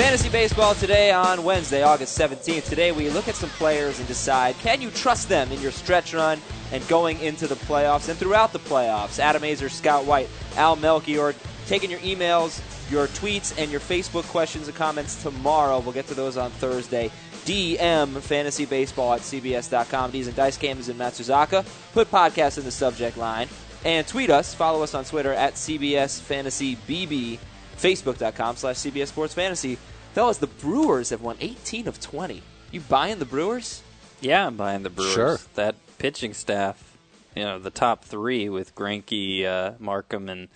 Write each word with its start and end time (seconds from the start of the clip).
Fantasy 0.00 0.30
baseball 0.30 0.74
today 0.74 1.12
on 1.12 1.44
Wednesday, 1.44 1.82
August 1.82 2.18
17th. 2.18 2.66
Today 2.70 2.90
we 2.90 3.10
look 3.10 3.28
at 3.28 3.34
some 3.34 3.50
players 3.50 3.98
and 3.98 4.08
decide 4.08 4.56
can 4.60 4.80
you 4.80 4.90
trust 4.90 5.28
them 5.28 5.52
in 5.52 5.60
your 5.60 5.70
stretch 5.70 6.14
run 6.14 6.40
and 6.72 6.88
going 6.88 7.20
into 7.20 7.46
the 7.46 7.54
playoffs 7.54 8.08
and 8.08 8.18
throughout 8.18 8.54
the 8.54 8.60
playoffs. 8.60 9.18
Adam 9.18 9.42
Aizer, 9.42 9.70
Scott 9.70 10.06
White, 10.06 10.30
Al 10.56 10.74
Melchior, 10.76 11.34
taking 11.66 11.90
your 11.90 12.00
emails, 12.00 12.62
your 12.90 13.08
tweets, 13.08 13.54
and 13.58 13.70
your 13.70 13.78
Facebook 13.78 14.24
questions 14.30 14.68
and 14.68 14.74
comments 14.74 15.22
tomorrow. 15.22 15.80
We'll 15.80 15.92
get 15.92 16.06
to 16.06 16.14
those 16.14 16.38
on 16.38 16.50
Thursday. 16.52 17.10
DM 17.44 18.22
Fantasy 18.22 18.64
Baseball 18.64 19.12
at 19.12 19.20
CBS.com. 19.20 20.12
D's 20.12 20.28
and 20.28 20.36
Dice 20.36 20.56
Games 20.56 20.88
in 20.88 20.96
Matsuzaka. 20.96 21.62
Put 21.92 22.10
podcast 22.10 22.56
in 22.56 22.64
the 22.64 22.70
subject 22.70 23.18
line. 23.18 23.48
And 23.84 24.06
tweet 24.06 24.30
us. 24.30 24.54
Follow 24.54 24.82
us 24.82 24.94
on 24.94 25.04
Twitter 25.04 25.34
at 25.34 25.54
CBS 25.56 26.22
Fantasy 26.22 26.76
BB. 26.88 27.38
Facebook.com 27.80 28.56
slash 28.56 28.76
CBS 28.76 29.08
Sports 29.08 29.34
Fantasy. 29.34 29.78
Fellas, 30.12 30.38
the 30.38 30.46
Brewers 30.46 31.10
have 31.10 31.22
won 31.22 31.36
18 31.40 31.88
of 31.88 32.00
20. 32.00 32.42
You 32.72 32.80
buying 32.80 33.18
the 33.18 33.24
Brewers? 33.24 33.82
Yeah, 34.20 34.46
I'm 34.46 34.56
buying 34.56 34.82
the 34.82 34.90
Brewers. 34.90 35.12
Sure. 35.14 35.38
That 35.54 35.76
pitching 35.98 36.34
staff, 36.34 36.96
you 37.34 37.42
know, 37.44 37.58
the 37.58 37.70
top 37.70 38.04
three 38.04 38.48
with 38.48 38.74
Greinke, 38.74 39.44
uh, 39.44 39.72
Marcum, 39.80 40.30
and 40.30 40.48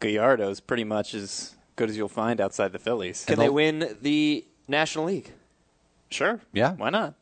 Gallardo 0.00 0.50
is 0.50 0.60
pretty 0.60 0.84
much 0.84 1.14
as 1.14 1.54
good 1.76 1.90
as 1.90 1.96
you'll 1.96 2.08
find 2.08 2.40
outside 2.40 2.72
the 2.72 2.78
Phillies. 2.78 3.24
Can 3.24 3.38
they 3.38 3.48
win 3.48 3.96
the 4.00 4.44
National 4.68 5.06
League? 5.06 5.32
Sure. 6.10 6.40
Yeah. 6.52 6.72
Why 6.74 6.90
not? 6.90 7.14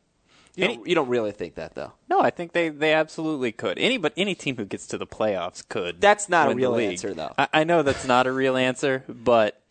You, 0.55 0.65
Any- 0.65 0.75
don't, 0.75 0.87
you 0.87 0.95
don't 0.95 1.07
really 1.07 1.31
think 1.31 1.55
that, 1.55 1.75
though. 1.75 1.93
No, 2.09 2.19
I 2.19 2.29
think 2.29 2.51
they, 2.51 2.69
they 2.69 2.93
absolutely 2.93 3.51
could. 3.51 3.79
Any 3.79 3.97
but 3.97 4.13
any 4.17 4.35
team 4.35 4.57
who 4.57 4.65
gets 4.65 4.85
to 4.87 4.97
the 4.97 5.07
playoffs 5.07 5.67
could. 5.67 6.01
That's 6.01 6.27
not 6.27 6.51
a 6.51 6.55
real 6.55 6.75
answer, 6.75 7.13
though. 7.13 7.33
I, 7.37 7.47
I 7.53 7.63
know 7.63 7.83
that's 7.83 8.05
not 8.05 8.27
a 8.27 8.31
real 8.31 8.57
answer, 8.57 9.03
but 9.07 9.61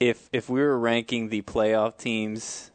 if 0.00 0.28
if 0.32 0.48
we 0.48 0.60
were 0.60 0.78
ranking 0.78 1.28
the 1.28 1.42
playoff 1.42 1.96
teams 1.96 2.70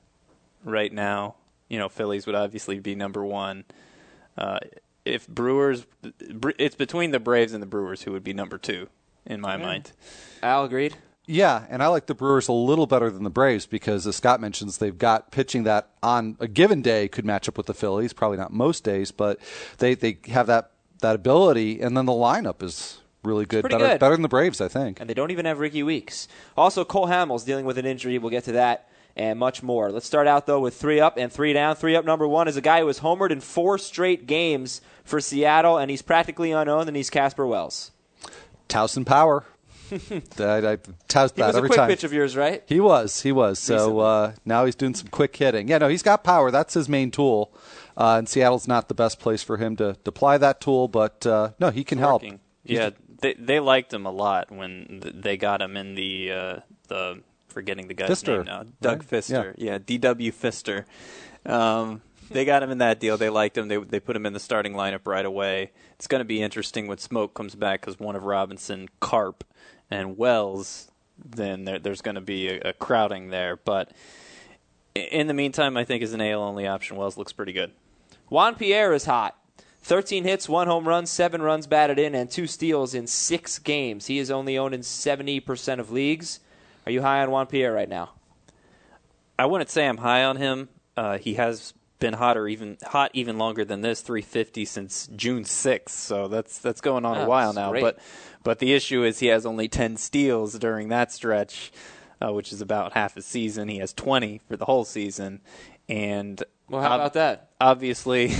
right 0.64 0.92
now, 0.92 1.36
you 1.70 1.78
know, 1.78 1.90
Phillies 1.90 2.26
would 2.26 2.36
obviously 2.36 2.80
be 2.80 2.96
number 2.96 3.24
one. 3.24 3.66
Uh, 4.38 4.60
if 5.06 5.28
Brewers, 5.28 5.86
it's 6.58 6.76
between 6.76 7.12
the 7.12 7.20
Braves 7.20 7.54
and 7.54 7.62
the 7.62 7.68
Brewers 7.68 8.04
who 8.04 8.12
would 8.14 8.24
be 8.24 8.34
number 8.34 8.58
two 8.58 8.88
in 9.26 9.42
my 9.42 9.58
mind. 9.58 9.92
Al 10.42 10.64
agreed? 10.66 10.98
Yeah, 11.26 11.66
and 11.70 11.82
I 11.82 11.88
like 11.88 12.08
the 12.08 12.16
Brewers 12.16 12.50
a 12.50 12.54
little 12.54 12.86
better 12.86 13.10
than 13.10 13.24
the 13.24 13.30
Braves 13.30 13.66
because, 13.66 14.06
as 14.06 14.18
Scott 14.18 14.42
mentions, 14.42 14.78
they've 14.78 14.98
got 14.98 15.32
pitching 15.32 15.64
that 15.64 15.90
on 16.02 16.36
a 16.42 16.48
given 16.48 16.82
day 16.82 17.08
could 17.08 17.26
match 17.26 17.48
up 17.48 17.58
with 17.58 17.66
the 17.66 17.74
Phillies. 17.74 18.12
Probably 18.12 18.38
not 18.38 18.52
most 18.52 18.84
days, 18.84 19.12
but 19.12 19.40
they, 19.78 19.96
they 19.96 20.18
have 20.28 20.48
that 20.48 20.72
that 21.00 21.16
ability, 21.16 21.82
and 21.82 21.96
then 21.96 22.06
the 22.06 22.14
lineup 22.14 22.64
is 22.64 23.00
really 23.24 23.46
good, 23.46 23.64
better 23.64 23.78
good. 23.78 24.00
better 24.00 24.16
than 24.16 24.22
the 24.22 24.28
Braves, 24.28 24.60
I 24.60 24.68
think. 24.68 25.00
And 25.00 25.10
they 25.10 25.14
don't 25.14 25.32
even 25.32 25.46
have 25.46 25.60
Rickie 25.60 25.84
Weeks. 25.84 26.28
Also, 26.58 26.84
Cole 26.84 27.08
Hamels 27.08 27.46
dealing 27.46 27.66
with 27.66 27.78
an 27.78 27.86
injury. 27.86 28.18
We'll 28.18 28.30
get 28.30 28.46
to 28.46 28.54
that 28.54 28.90
and 29.16 29.38
much 29.38 29.62
more. 29.62 29.92
Let's 29.92 30.06
start 30.06 30.28
out, 30.28 30.46
though, 30.46 30.60
with 30.60 30.76
three 30.76 31.00
up 31.00 31.18
and 31.18 31.32
three 31.32 31.54
down. 31.54 31.76
Three 31.76 31.96
up, 31.96 32.06
number 32.06 32.28
one, 32.28 32.48
is 32.48 32.58
a 32.58 32.62
guy 32.62 32.80
who 32.80 32.88
has 32.88 33.00
homered 33.00 33.32
in 33.32 33.42
four 33.42 33.78
straight 33.78 34.28
games 34.28 34.82
for 35.04 35.22
Seattle, 35.22 35.78
and 35.78 35.92
he's 35.92 36.02
practically 36.02 36.52
unowned, 36.52 36.88
and 36.88 36.98
he's 36.98 37.10
Casper 37.10 37.46
Wells. 37.46 37.92
Towson 38.68 39.06
Power. 39.06 39.46
I, 40.40 40.72
I 40.74 40.78
tout 41.08 41.32
He 41.36 41.42
that 41.42 41.48
was 41.48 41.56
a 41.56 41.58
every 41.58 41.70
quick 41.70 41.78
time. 41.78 41.90
pitch 41.90 42.04
of 42.04 42.14
yours, 42.14 42.36
right? 42.36 42.64
He 42.66 42.80
was, 42.80 43.22
he 43.22 43.32
was. 43.32 43.60
So 43.60 44.00
uh, 44.00 44.34
now 44.46 44.66
he's 44.66 44.76
doing 44.76 44.96
some 44.96 45.08
quick 45.08 45.36
hitting. 45.36 45.68
Yeah, 45.68 45.78
no, 45.80 45.88
he's 45.88 46.04
got 46.04 46.24
power. 46.24 46.52
That's 46.52 46.74
his 46.74 46.88
main 46.90 47.12
tool. 47.12 47.54
Uh, 47.96 48.16
and 48.18 48.28
Seattle's 48.28 48.68
not 48.68 48.88
the 48.88 48.96
best 48.96 49.20
place 49.20 49.44
for 49.44 49.58
him 49.58 49.76
to 49.76 49.96
deploy 50.04 50.38
that 50.40 50.60
tool, 50.62 50.88
but 50.88 51.26
uh, 51.26 51.52
no, 51.60 51.70
he 51.70 51.84
can 51.84 52.00
help. 52.00 52.24
Working. 52.24 52.40
Yeah, 52.64 52.90
they 53.22 53.34
they 53.36 53.60
liked 53.60 53.94
him 53.94 54.06
a 54.06 54.12
lot 54.12 54.52
when 54.52 55.00
th- 55.04 55.16
they 55.18 55.38
got 55.38 55.62
him 55.62 55.78
in 55.78 55.96
the 55.96 56.32
uh, 56.32 56.60
the 56.88 57.22
forgetting 57.50 57.88
the 57.88 57.94
guy's 57.94 58.10
Fister, 58.10 58.38
name 58.38 58.46
now, 58.46 58.64
Doug 58.82 59.00
right? 59.00 59.22
Fister. 59.22 59.54
Yeah, 59.58 59.78
D.W. 59.78 60.32
Fister. 60.32 60.86
Um, 61.46 62.02
they 62.34 62.46
got 62.46 62.64
him 62.64 62.72
in 62.72 62.80
that 62.80 63.00
deal. 63.00 63.18
They 63.18 63.30
liked 63.30 63.58
him. 63.58 63.68
They 63.68 63.78
they 63.78 64.00
put 64.00 64.16
him 64.16 64.26
in 64.26 64.34
the 64.34 64.40
starting 64.40 64.74
lineup 64.74 65.06
right 65.06 65.26
away. 65.26 65.72
It's 65.96 66.08
going 66.08 66.20
to 66.20 66.26
be 66.26 66.42
interesting 66.42 66.88
when 66.88 66.98
Smoak 66.98 67.34
comes 67.34 67.56
back 67.56 67.82
because 67.82 68.00
one 68.00 68.16
of 68.16 68.24
Robinson, 68.24 68.90
Carp, 69.00 69.44
and 69.90 70.18
Wells. 70.18 70.90
Then 71.24 71.66
there, 71.66 71.80
there's 71.80 72.02
going 72.02 72.16
to 72.16 72.22
be 72.22 72.50
a, 72.50 72.70
a 72.70 72.74
crowding 72.74 73.30
there, 73.30 73.56
but. 73.56 73.92
In 74.96 75.26
the 75.26 75.34
meantime, 75.34 75.76
I 75.76 75.86
think 75.86 76.04
as 76.04 76.14
an 76.14 76.22
AL 76.22 76.40
only 76.40 76.68
option, 76.68 76.98
Wells 76.98 77.18
looks 77.18 77.34
pretty 77.34 77.52
good. 77.52 77.72
Juan 78.30 78.54
Pierre 78.54 78.94
is 78.94 79.06
hot. 79.06 79.36
13 79.84 80.24
hits, 80.24 80.48
one 80.48 80.68
home 80.68 80.88
run, 80.88 81.06
seven 81.06 81.42
runs 81.42 81.68
batted 81.68 82.00
in, 82.00 82.16
and 82.16 82.32
two 82.32 82.48
steals 82.48 82.94
in 82.94 83.06
six 83.06 83.60
games. 83.60 84.08
He 84.08 84.18
is 84.18 84.32
only 84.32 84.58
owned 84.58 84.74
in 84.74 84.80
70% 84.80 85.80
of 85.80 85.92
leagues. 85.92 86.40
Are 86.86 86.92
you 86.92 87.02
high 87.02 87.22
on 87.22 87.32
Juan 87.32 87.48
Pierre 87.48 87.74
right 87.74 87.90
now? 87.90 88.12
I 89.38 89.46
wouldn't 89.46 89.70
say 89.70 89.88
I'm 89.88 89.98
high 89.98 90.24
on 90.24 90.38
him. 90.38 90.70
Uh, 90.96 91.18
he 91.18 91.34
has 91.34 91.74
been 92.04 92.14
hotter, 92.14 92.48
even 92.48 92.78
hot, 92.84 93.10
even 93.14 93.38
longer 93.38 93.66
than 93.66 93.82
this 93.82 94.02
350 94.02 94.66
since 94.66 95.08
June 95.16 95.44
6th. 95.44 95.90
So 95.90 96.28
that's 96.28 96.60
that's 96.60 96.82
going 96.82 97.06
on 97.06 97.18
Oh, 97.18 97.24
a 97.24 97.28
while 97.28 97.54
now. 97.54 97.72
great. 97.72 97.82
But 97.82 98.00
but 98.44 98.60
the 98.60 98.74
issue 98.74 99.04
is 99.04 99.20
he 99.20 99.28
has 99.28 99.46
only 99.46 99.68
10 99.68 99.98
steals 99.98 100.60
during 100.60 100.90
that 100.90 101.12
stretch, 101.12 101.72
uh, 102.22 102.32
which 102.34 102.52
is 102.54 102.62
about 102.62 102.94
half 102.94 103.16
a 103.18 103.22
season. 103.22 103.68
He 103.70 103.78
has 103.78 103.94
20 103.94 104.42
for 104.48 104.58
the 104.58 104.66
whole 104.66 104.84
season, 104.86 105.42
and 105.90 106.44
Well, 106.70 106.82
how 106.82 106.90
ob- 106.94 107.00
about 107.02 107.14
that? 107.14 107.50
Obviously, 107.62 108.32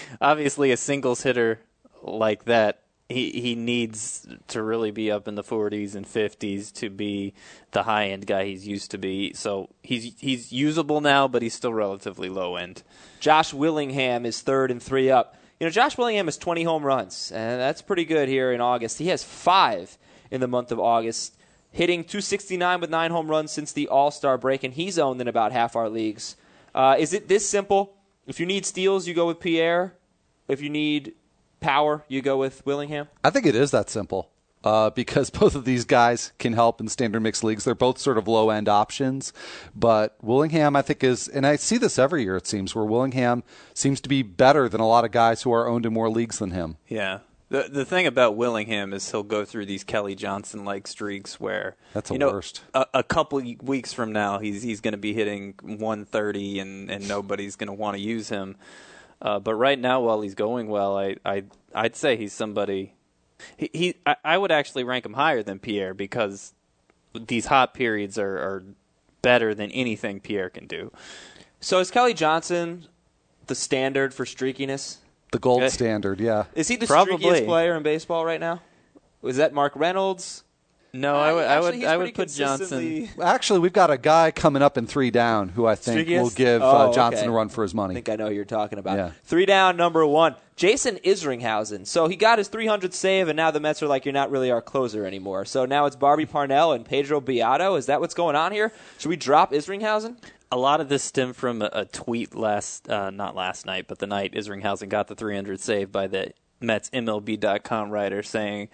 obviously, 0.20 0.72
a 0.72 0.76
singles 0.76 1.22
hitter 1.22 1.60
like 2.02 2.44
that. 2.46 2.82
He, 3.10 3.32
he 3.32 3.56
needs 3.56 4.24
to 4.48 4.62
really 4.62 4.92
be 4.92 5.10
up 5.10 5.26
in 5.26 5.34
the 5.34 5.42
40s 5.42 5.96
and 5.96 6.06
50s 6.06 6.72
to 6.74 6.88
be 6.88 7.34
the 7.72 7.82
high 7.82 8.06
end 8.06 8.24
guy 8.24 8.44
he's 8.44 8.68
used 8.68 8.92
to 8.92 8.98
be. 8.98 9.32
So 9.34 9.68
he's 9.82 10.14
he's 10.20 10.52
usable 10.52 11.00
now, 11.00 11.26
but 11.26 11.42
he's 11.42 11.54
still 11.54 11.74
relatively 11.74 12.28
low 12.28 12.54
end. 12.54 12.84
Josh 13.18 13.52
Willingham 13.52 14.24
is 14.24 14.40
third 14.42 14.70
and 14.70 14.80
three 14.80 15.10
up. 15.10 15.36
You 15.58 15.66
know, 15.66 15.72
Josh 15.72 15.98
Willingham 15.98 16.28
has 16.28 16.38
20 16.38 16.62
home 16.62 16.84
runs, 16.84 17.32
and 17.32 17.60
that's 17.60 17.82
pretty 17.82 18.04
good 18.04 18.28
here 18.28 18.52
in 18.52 18.60
August. 18.60 18.98
He 18.98 19.08
has 19.08 19.24
five 19.24 19.98
in 20.30 20.40
the 20.40 20.46
month 20.48 20.70
of 20.70 20.78
August, 20.78 21.36
hitting 21.72 22.04
269 22.04 22.80
with 22.80 22.90
nine 22.90 23.10
home 23.10 23.28
runs 23.28 23.50
since 23.50 23.72
the 23.72 23.88
All 23.88 24.12
Star 24.12 24.38
break, 24.38 24.62
and 24.62 24.72
he's 24.72 25.00
owned 25.00 25.20
in 25.20 25.26
about 25.26 25.50
half 25.50 25.74
our 25.74 25.88
leagues. 25.88 26.36
Uh, 26.72 26.94
is 26.96 27.12
it 27.12 27.26
this 27.26 27.48
simple? 27.48 27.96
If 28.28 28.38
you 28.38 28.46
need 28.46 28.64
steals, 28.64 29.08
you 29.08 29.14
go 29.14 29.26
with 29.26 29.40
Pierre. 29.40 29.96
If 30.46 30.62
you 30.62 30.70
need 30.70 31.14
power, 31.60 32.04
you 32.08 32.22
go 32.22 32.36
with 32.36 32.64
Willingham. 32.66 33.08
I 33.22 33.30
think 33.30 33.46
it 33.46 33.54
is 33.54 33.70
that 33.70 33.90
simple. 33.90 34.30
Uh, 34.62 34.90
because 34.90 35.30
both 35.30 35.54
of 35.54 35.64
these 35.64 35.86
guys 35.86 36.32
can 36.38 36.52
help 36.52 36.80
in 36.80 36.88
standard 36.88 37.20
mixed 37.20 37.42
leagues. 37.42 37.64
They're 37.64 37.74
both 37.74 37.98
sort 37.98 38.18
of 38.18 38.28
low 38.28 38.50
end 38.50 38.68
options. 38.68 39.32
But 39.74 40.16
Willingham, 40.20 40.76
I 40.76 40.82
think, 40.82 41.02
is, 41.02 41.28
and 41.28 41.46
I 41.46 41.56
see 41.56 41.78
this 41.78 41.98
every 41.98 42.24
year, 42.24 42.36
it 42.36 42.46
seems, 42.46 42.74
where 42.74 42.84
Willingham 42.84 43.42
seems 43.72 44.00
to 44.02 44.08
be 44.08 44.22
better 44.22 44.68
than 44.68 44.80
a 44.80 44.86
lot 44.86 45.04
of 45.04 45.12
guys 45.12 45.42
who 45.42 45.52
are 45.52 45.66
owned 45.66 45.86
in 45.86 45.94
more 45.94 46.10
leagues 46.10 46.38
than 46.38 46.50
him. 46.50 46.76
Yeah. 46.88 47.20
The 47.50 47.68
the 47.68 47.84
thing 47.84 48.06
about 48.06 48.36
Willingham 48.36 48.92
is 48.92 49.10
he'll 49.10 49.24
go 49.24 49.44
through 49.44 49.66
these 49.66 49.82
Kelly 49.82 50.14
Johnson 50.14 50.64
like 50.64 50.86
streaks 50.86 51.40
where 51.40 51.76
That's 51.92 52.08
the 52.08 52.14
you 52.14 52.18
know, 52.20 52.30
worst. 52.30 52.62
A, 52.74 52.86
a 52.94 53.02
couple 53.02 53.42
weeks 53.60 53.92
from 53.92 54.12
now, 54.12 54.38
he's 54.38 54.62
he's 54.62 54.80
going 54.80 54.92
to 54.92 54.98
be 54.98 55.12
hitting 55.12 55.54
130, 55.60 56.60
and 56.60 56.88
and 56.88 57.08
nobody's 57.08 57.56
going 57.56 57.66
to 57.66 57.72
want 57.72 57.96
to 57.96 58.00
use 58.00 58.28
him. 58.28 58.54
Uh, 59.22 59.38
but 59.38 59.54
right 59.54 59.78
now, 59.78 60.00
while 60.00 60.20
he's 60.20 60.34
going 60.34 60.68
well, 60.68 60.96
I 60.96 61.16
I 61.24 61.44
I'd 61.74 61.96
say 61.96 62.16
he's 62.16 62.32
somebody. 62.32 62.94
He, 63.56 63.70
he 63.72 63.94
I, 64.06 64.16
I 64.24 64.38
would 64.38 64.50
actually 64.50 64.84
rank 64.84 65.04
him 65.04 65.14
higher 65.14 65.42
than 65.42 65.58
Pierre 65.58 65.94
because 65.94 66.54
these 67.14 67.46
hot 67.46 67.74
periods 67.74 68.18
are, 68.18 68.36
are 68.36 68.64
better 69.22 69.54
than 69.54 69.70
anything 69.72 70.20
Pierre 70.20 70.50
can 70.50 70.66
do. 70.66 70.92
So 71.60 71.78
is 71.78 71.90
Kelly 71.90 72.14
Johnson 72.14 72.86
the 73.46 73.54
standard 73.54 74.14
for 74.14 74.24
streakiness? 74.24 74.96
The 75.32 75.38
gold 75.38 75.70
standard, 75.70 76.20
yeah. 76.20 76.44
Is 76.54 76.68
he 76.68 76.76
the 76.76 76.86
Probably. 76.86 77.16
streakiest 77.16 77.46
player 77.46 77.76
in 77.76 77.82
baseball 77.82 78.24
right 78.24 78.40
now? 78.40 78.62
Was 79.22 79.36
that 79.36 79.52
Mark 79.52 79.72
Reynolds? 79.76 80.44
No, 80.92 81.14
I 81.16 81.32
would 81.32 81.44
I 81.46 81.60
would 81.60 81.84
I 81.84 81.96
would 81.96 82.14
put 82.14 82.30
Johnson. 82.30 83.08
Actually, 83.22 83.60
we've 83.60 83.72
got 83.72 83.90
a 83.90 83.98
guy 83.98 84.30
coming 84.30 84.60
up 84.62 84.76
in 84.76 84.86
three 84.86 85.10
down 85.10 85.50
who 85.50 85.66
I 85.66 85.74
think 85.76 86.08
Streakiest? 86.08 86.22
will 86.22 86.30
give 86.30 86.62
Oh, 86.62 86.66
uh, 86.66 86.92
Johnson 86.92 87.24
okay. 87.24 87.28
a 87.28 87.32
run 87.32 87.48
for 87.48 87.62
his 87.62 87.74
money. 87.74 87.92
I 87.92 87.94
think 87.94 88.08
I 88.08 88.16
know 88.16 88.28
who 88.28 88.34
you're 88.34 88.44
talking 88.44 88.78
about. 88.78 88.96
Yeah. 88.98 89.10
Three 89.24 89.46
down, 89.46 89.76
number 89.76 90.04
one. 90.04 90.34
Jason 90.56 90.96
Isringhausen. 90.96 91.86
So 91.86 92.08
he 92.08 92.16
got 92.16 92.38
his 92.38 92.48
300 92.48 92.92
save, 92.92 93.28
and 93.28 93.36
now 93.36 93.50
the 93.50 93.60
Mets 93.60 93.82
are 93.82 93.86
like, 93.86 94.04
you're 94.04 94.12
not 94.12 94.30
really 94.30 94.50
our 94.50 94.60
closer 94.60 95.06
anymore. 95.06 95.44
So 95.46 95.64
now 95.64 95.86
it's 95.86 95.96
Bobby 95.96 96.26
Parnell 96.26 96.72
and 96.72 96.84
Pedro 96.84 97.20
Beato. 97.20 97.76
Is 97.76 97.86
that 97.86 98.00
what's 98.00 98.12
going 98.14 98.36
on 98.36 98.52
here? 98.52 98.70
Should 98.98 99.08
we 99.08 99.16
drop 99.16 99.52
Isringhausen? 99.52 100.16
A 100.52 100.58
lot 100.58 100.80
of 100.82 100.88
this 100.90 101.02
stemmed 101.02 101.36
from 101.36 101.62
a, 101.62 101.70
a 101.72 101.84
tweet 101.86 102.34
last, 102.34 102.90
uh, 102.90 103.08
not 103.10 103.34
last 103.36 103.64
night, 103.64 103.86
but 103.88 104.00
the 104.00 104.06
night 104.06 104.34
Isringhausen 104.34 104.88
got 104.90 105.06
the 105.08 105.14
300 105.14 105.60
save 105.60 105.90
by 105.92 106.08
the 106.08 106.32
Mets 106.60 106.90
MLB.com 106.90 107.88
writer 107.90 108.22
saying, 108.22 108.68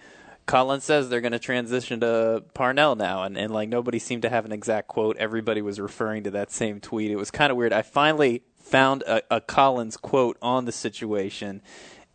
Collins 0.47 0.85
says 0.85 1.09
they're 1.09 1.21
going 1.21 1.33
to 1.33 1.39
transition 1.39 1.99
to 1.99 2.43
Parnell 2.53 2.95
now, 2.95 3.23
and, 3.23 3.37
and 3.37 3.53
like 3.53 3.67
nobody 3.67 3.99
seemed 3.99 4.21
to 4.21 4.29
have 4.29 4.45
an 4.45 4.53
exact 4.53 4.87
quote. 4.87 5.17
Everybody 5.17 5.61
was 5.61 5.79
referring 5.79 6.23
to 6.23 6.31
that 6.31 6.51
same 6.51 6.79
tweet. 6.79 7.11
It 7.11 7.17
was 7.17 7.29
kind 7.29 7.51
of 7.51 7.57
weird. 7.57 7.73
I 7.73 7.81
finally 7.81 8.43
found 8.55 9.03
a, 9.03 9.21
a 9.29 9.41
Collins 9.41 9.97
quote 9.97 10.37
on 10.41 10.63
the 10.63 10.71
situation, 10.71 11.61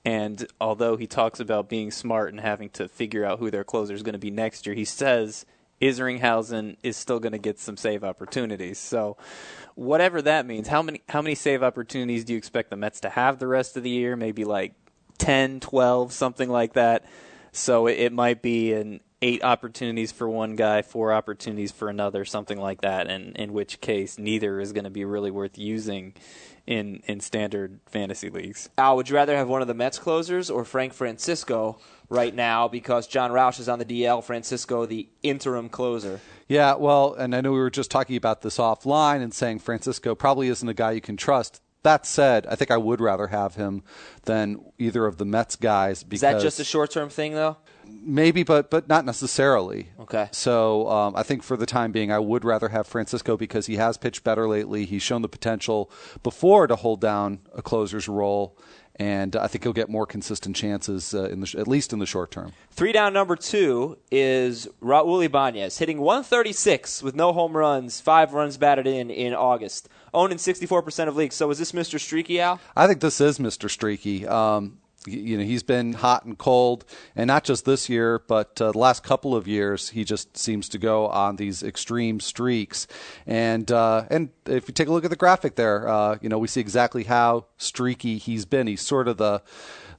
and 0.02 0.46
although 0.60 0.96
he 0.96 1.06
talks 1.06 1.40
about 1.40 1.68
being 1.68 1.90
smart 1.90 2.30
and 2.30 2.40
having 2.40 2.70
to 2.70 2.88
figure 2.88 3.24
out 3.24 3.38
who 3.38 3.50
their 3.50 3.64
closer 3.64 3.92
is 3.92 4.02
going 4.02 4.14
to 4.14 4.18
be 4.18 4.30
next 4.30 4.66
year, 4.66 4.74
he 4.74 4.86
says 4.86 5.44
Isringhausen 5.82 6.78
is 6.82 6.96
still 6.96 7.20
going 7.20 7.32
to 7.32 7.38
get 7.38 7.58
some 7.58 7.76
save 7.76 8.02
opportunities. 8.02 8.78
So, 8.78 9.18
whatever 9.74 10.22
that 10.22 10.46
means, 10.46 10.68
how 10.68 10.80
many 10.80 11.02
how 11.10 11.20
many 11.20 11.34
save 11.34 11.62
opportunities 11.62 12.24
do 12.24 12.32
you 12.32 12.38
expect 12.38 12.70
the 12.70 12.76
Mets 12.76 13.00
to 13.00 13.10
have 13.10 13.38
the 13.38 13.46
rest 13.46 13.76
of 13.76 13.82
the 13.82 13.90
year? 13.90 14.16
Maybe 14.16 14.44
like 14.44 14.72
10, 15.18 15.60
12, 15.60 16.14
something 16.14 16.48
like 16.48 16.72
that. 16.72 17.04
So 17.52 17.86
it, 17.86 17.98
it 17.98 18.12
might 18.12 18.42
be 18.42 18.72
an 18.72 19.00
eight 19.20 19.44
opportunities 19.44 20.10
for 20.10 20.28
one 20.28 20.56
guy, 20.56 20.82
four 20.82 21.12
opportunities 21.12 21.70
for 21.70 21.88
another, 21.88 22.24
something 22.24 22.58
like 22.58 22.80
that. 22.80 23.06
And 23.06 23.36
in 23.36 23.52
which 23.52 23.80
case, 23.80 24.18
neither 24.18 24.58
is 24.58 24.72
going 24.72 24.84
to 24.84 24.90
be 24.90 25.04
really 25.04 25.30
worth 25.30 25.56
using 25.56 26.14
in 26.66 27.02
in 27.06 27.20
standard 27.20 27.80
fantasy 27.86 28.30
leagues. 28.30 28.68
Al, 28.78 28.96
would 28.96 29.08
you 29.08 29.16
rather 29.16 29.36
have 29.36 29.48
one 29.48 29.62
of 29.62 29.68
the 29.68 29.74
Mets 29.74 29.98
closers 29.98 30.50
or 30.50 30.64
Frank 30.64 30.92
Francisco 30.92 31.78
right 32.08 32.34
now 32.34 32.68
because 32.68 33.06
Jon 33.06 33.32
Rauch 33.32 33.58
is 33.58 33.68
on 33.68 33.78
the 33.78 33.84
DL, 33.84 34.22
Francisco 34.22 34.86
the 34.86 35.08
interim 35.22 35.68
closer? 35.68 36.20
Yeah, 36.48 36.74
well, 36.74 37.14
and 37.14 37.34
I 37.34 37.40
know 37.40 37.52
we 37.52 37.58
were 37.58 37.70
just 37.70 37.90
talking 37.90 38.16
about 38.16 38.42
this 38.42 38.58
offline 38.58 39.22
and 39.22 39.32
saying 39.32 39.60
Francisco 39.60 40.14
probably 40.14 40.48
isn't 40.48 40.68
a 40.68 40.74
guy 40.74 40.92
you 40.92 41.00
can 41.00 41.16
trust. 41.16 41.61
That 41.82 42.06
said, 42.06 42.46
I 42.46 42.54
think 42.54 42.70
I 42.70 42.76
would 42.76 43.00
rather 43.00 43.26
have 43.28 43.56
him 43.56 43.82
than 44.22 44.64
either 44.78 45.06
of 45.06 45.16
the 45.16 45.24
Mets 45.24 45.56
guys. 45.56 46.04
Because 46.04 46.18
Is 46.18 46.20
that 46.20 46.40
just 46.40 46.60
a 46.60 46.64
short-term 46.64 47.08
thing, 47.08 47.34
though? 47.34 47.56
Maybe, 47.84 48.44
but 48.44 48.70
but 48.70 48.88
not 48.88 49.04
necessarily. 49.04 49.90
Okay. 49.98 50.28
So 50.30 50.88
um, 50.88 51.14
I 51.16 51.22
think 51.24 51.42
for 51.42 51.56
the 51.56 51.66
time 51.66 51.90
being, 51.92 52.12
I 52.12 52.20
would 52.20 52.44
rather 52.44 52.68
have 52.68 52.86
Francisco 52.86 53.36
because 53.36 53.66
he 53.66 53.76
has 53.76 53.98
pitched 53.98 54.22
better 54.22 54.48
lately. 54.48 54.84
He's 54.86 55.02
shown 55.02 55.22
the 55.22 55.28
potential 55.28 55.90
before 56.22 56.66
to 56.68 56.76
hold 56.76 57.00
down 57.00 57.40
a 57.54 57.62
closer's 57.62 58.08
role, 58.08 58.56
and 58.96 59.34
I 59.36 59.46
think 59.46 59.64
he'll 59.64 59.72
get 59.72 59.88
more 59.88 60.06
consistent 60.06 60.54
chances 60.56 61.14
uh, 61.14 61.24
in 61.24 61.40
the 61.40 61.46
sh- 61.46 61.54
at 61.54 61.66
least 61.66 61.92
in 61.92 61.98
the 61.98 62.06
short 62.06 62.30
term. 62.30 62.52
Three 62.70 62.92
down 62.92 63.12
number 63.12 63.36
two 63.36 63.98
is 64.10 64.68
Raul 64.82 65.24
Ibanez, 65.24 65.78
hitting 65.78 65.98
136 66.00 67.02
with 67.02 67.14
no 67.14 67.32
home 67.32 67.56
runs, 67.56 68.00
five 68.00 68.34
runs 68.34 68.56
batted 68.56 68.86
in 68.86 69.10
in 69.10 69.34
August. 69.34 69.88
Owned 70.14 70.30
in 70.30 70.38
64% 70.38 71.08
of 71.08 71.16
leagues. 71.16 71.34
So 71.34 71.50
is 71.50 71.58
this 71.58 71.72
Mr. 71.72 71.98
Streaky, 71.98 72.38
Al? 72.38 72.60
I 72.76 72.86
think 72.86 73.00
this 73.00 73.18
is 73.20 73.38
Mr. 73.38 73.70
Streaky. 73.70 74.26
Um, 74.26 74.78
you 75.06 75.36
know 75.36 75.44
he's 75.44 75.62
been 75.62 75.94
hot 75.94 76.24
and 76.24 76.38
cold, 76.38 76.84
and 77.16 77.26
not 77.26 77.44
just 77.44 77.64
this 77.64 77.88
year, 77.88 78.20
but 78.28 78.60
uh, 78.60 78.72
the 78.72 78.78
last 78.78 79.02
couple 79.02 79.34
of 79.34 79.48
years 79.48 79.90
he 79.90 80.04
just 80.04 80.36
seems 80.36 80.68
to 80.70 80.78
go 80.78 81.08
on 81.08 81.36
these 81.36 81.62
extreme 81.62 82.20
streaks. 82.20 82.86
And 83.26 83.70
uh, 83.70 84.04
and 84.10 84.30
if 84.46 84.68
you 84.68 84.74
take 84.74 84.88
a 84.88 84.92
look 84.92 85.04
at 85.04 85.10
the 85.10 85.16
graphic 85.16 85.56
there, 85.56 85.88
uh, 85.88 86.18
you 86.20 86.28
know 86.28 86.38
we 86.38 86.48
see 86.48 86.60
exactly 86.60 87.04
how 87.04 87.46
streaky 87.56 88.18
he's 88.18 88.44
been. 88.44 88.66
He's 88.66 88.82
sort 88.82 89.08
of 89.08 89.16
the 89.16 89.42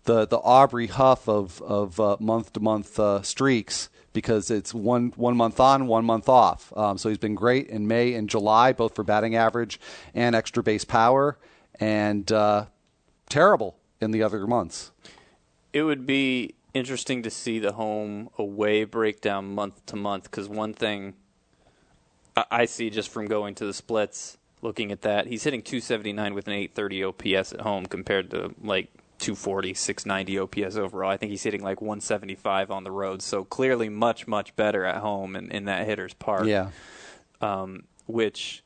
the 0.05 0.25
the 0.25 0.37
Aubrey 0.37 0.87
Huff 0.87 1.27
of 1.27 1.61
of 1.61 2.21
month 2.21 2.53
to 2.53 2.59
month 2.59 2.99
streaks 3.25 3.89
because 4.13 4.49
it's 4.51 4.73
one 4.73 5.11
one 5.15 5.35
month 5.35 5.59
on, 5.59 5.87
one 5.87 6.05
month 6.05 6.29
off. 6.29 6.71
Um, 6.77 6.97
so 6.97 7.09
he's 7.09 7.17
been 7.17 7.35
great 7.35 7.67
in 7.67 7.87
May 7.87 8.13
and 8.13 8.29
July, 8.29 8.71
both 8.71 8.95
for 8.95 9.03
batting 9.03 9.35
average 9.35 9.79
and 10.13 10.35
extra 10.35 10.63
base 10.63 10.85
power, 10.85 11.37
and 11.79 12.31
uh, 12.31 12.67
terrible 13.27 13.77
in 13.99 14.11
the 14.11 14.23
other 14.23 14.45
months. 14.47 14.91
It 15.71 15.83
would 15.83 16.05
be 16.05 16.55
interesting 16.73 17.23
to 17.23 17.29
see 17.29 17.59
the 17.59 17.73
home 17.73 18.29
away 18.37 18.83
breakdown 18.83 19.53
month 19.53 19.85
to 19.87 19.95
month 19.95 20.23
because 20.23 20.49
one 20.49 20.73
thing 20.73 21.13
I 22.35 22.65
see 22.65 22.89
just 22.89 23.09
from 23.09 23.27
going 23.27 23.55
to 23.55 23.65
the 23.65 23.73
splits, 23.73 24.37
looking 24.61 24.91
at 24.91 25.01
that, 25.01 25.27
he's 25.27 25.43
hitting 25.43 25.61
279 25.61 26.33
with 26.33 26.47
an 26.47 26.53
830 26.53 27.03
OPS 27.03 27.53
at 27.53 27.61
home 27.61 27.85
compared 27.85 28.31
to 28.31 28.55
like 28.61 28.89
240, 29.19 29.73
690 29.73 30.39
OPS 30.39 30.75
overall. 30.75 31.11
I 31.11 31.17
think 31.17 31.29
he's 31.29 31.43
hitting 31.43 31.61
like 31.61 31.81
175 31.81 32.71
on 32.71 32.83
the 32.83 32.91
road. 32.91 33.21
So 33.21 33.43
clearly 33.43 33.89
much, 33.89 34.27
much 34.27 34.55
better 34.55 34.83
at 34.83 34.97
home 34.97 35.35
in, 35.35 35.51
in 35.51 35.65
that 35.65 35.85
hitter's 35.85 36.13
park. 36.13 36.45
Yeah. 36.45 36.71
Um, 37.39 37.83
which 38.07 38.63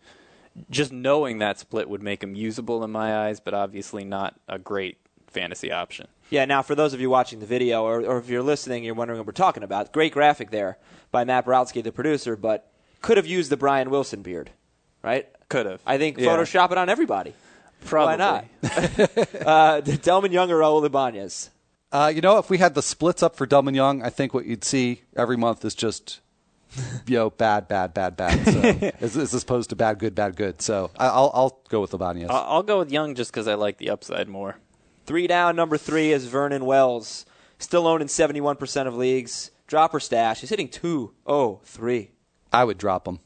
just 0.70 0.92
knowing 0.92 1.40
that 1.40 1.60
split 1.60 1.90
would 1.90 2.02
make 2.02 2.24
him 2.24 2.36
usable 2.36 2.84
in 2.84 2.92
my 2.92 3.28
eyes, 3.28 3.40
but 3.40 3.54
obviously 3.54 4.04
not 4.04 4.40
a 4.48 4.58
great 4.58 4.98
fantasy 5.28 5.72
option. 5.72 6.08
Yeah, 6.30 6.46
now 6.46 6.62
for 6.62 6.76
those 6.76 6.94
of 6.94 7.00
you 7.00 7.10
watching 7.10 7.40
the 7.40 7.46
video, 7.46 7.84
or, 7.84 8.02
or 8.02 8.18
if 8.18 8.30
you're 8.30 8.44
listening, 8.44 8.84
you're 8.84 8.96
wondering 8.96 9.18
what 9.20 9.26
we're 9.28 9.32
talking 9.34 9.64
about. 9.64 9.94
Great 9.94 10.14
graphic 10.14 10.52
there 10.52 10.78
by 11.12 11.24
Matt 11.24 11.46
Borowski, 11.46 11.82
the 11.82 11.92
producer, 11.92 12.36
but 12.36 12.70
could 13.02 13.18
have 13.18 13.28
used 13.28 13.50
the 13.50 13.58
Brian 13.58 13.90
Wilson 13.90 14.22
beard, 14.22 14.52
right? 15.04 15.28
Could 15.50 15.66
have. 15.66 15.82
I 15.86 15.98
think 15.98 16.18
Yeah. 16.18 16.28
Photoshop 16.28 16.72
it 16.72 16.78
on 16.78 16.90
everybody. 16.90 17.34
Probably. 17.86 18.18
Why 18.18 18.18
not? 18.18 18.46
uh, 18.64 19.82
Delmon 19.82 20.32
Young 20.32 20.52
or 20.52 20.58
Raul 20.60 20.86
Ibanez? 20.86 21.52
Uh, 21.92 22.12
you 22.14 22.20
know, 22.20 22.38
if 22.38 22.50
we 22.50 22.58
had 22.58 22.76
the 22.76 22.82
splits 22.82 23.24
up 23.24 23.36
for 23.38 23.48
Delmon 23.48 23.76
Young, 23.76 24.04
I 24.04 24.10
think 24.10 24.34
what 24.34 24.46
you'd 24.46 24.66
see 24.66 25.04
every 25.16 25.38
month 25.38 25.64
is 25.64 25.74
just, 25.74 26.20
you 27.06 27.16
know, 27.18 27.30
bad, 27.30 27.70
bad, 27.70 27.94
bad, 27.94 28.18
bad. 28.18 28.46
So, 28.46 28.92
as, 29.00 29.16
as 29.16 29.34
opposed 29.34 29.70
to 29.70 29.78
bad, 29.78 30.00
good, 30.00 30.14
bad, 30.14 30.36
good. 30.36 30.62
So 30.62 30.92
I- 30.98 31.08
I'll 31.08 31.32
I'll 31.34 31.62
go 31.70 31.80
with 31.80 31.94
Ibanez. 31.94 32.30
I'll 32.30 32.44
I'll 32.56 32.64
go 32.64 32.80
with 32.80 32.92
Young 32.92 33.16
just 33.16 33.32
because 33.32 33.48
I 33.48 33.54
like 33.54 33.78
the 33.78 33.90
upside 33.90 34.28
more. 34.28 34.58
Three 35.08 35.26
down, 35.26 35.56
number 35.56 35.78
three 35.78 36.12
is 36.12 36.26
Vernon 36.26 36.66
Wells. 36.66 37.26
Still 37.60 37.88
owned 37.88 38.02
in 38.02 38.08
71% 38.10 38.88
of 38.88 38.96
leagues. 38.96 39.52
Dropper 39.66 40.00
stash. 40.02 40.42
He's 40.42 40.50
hitting 40.50 40.68
203. 40.70 42.12
I 42.54 42.64
would 42.64 42.78
drop 42.78 43.08
him. 43.08 43.20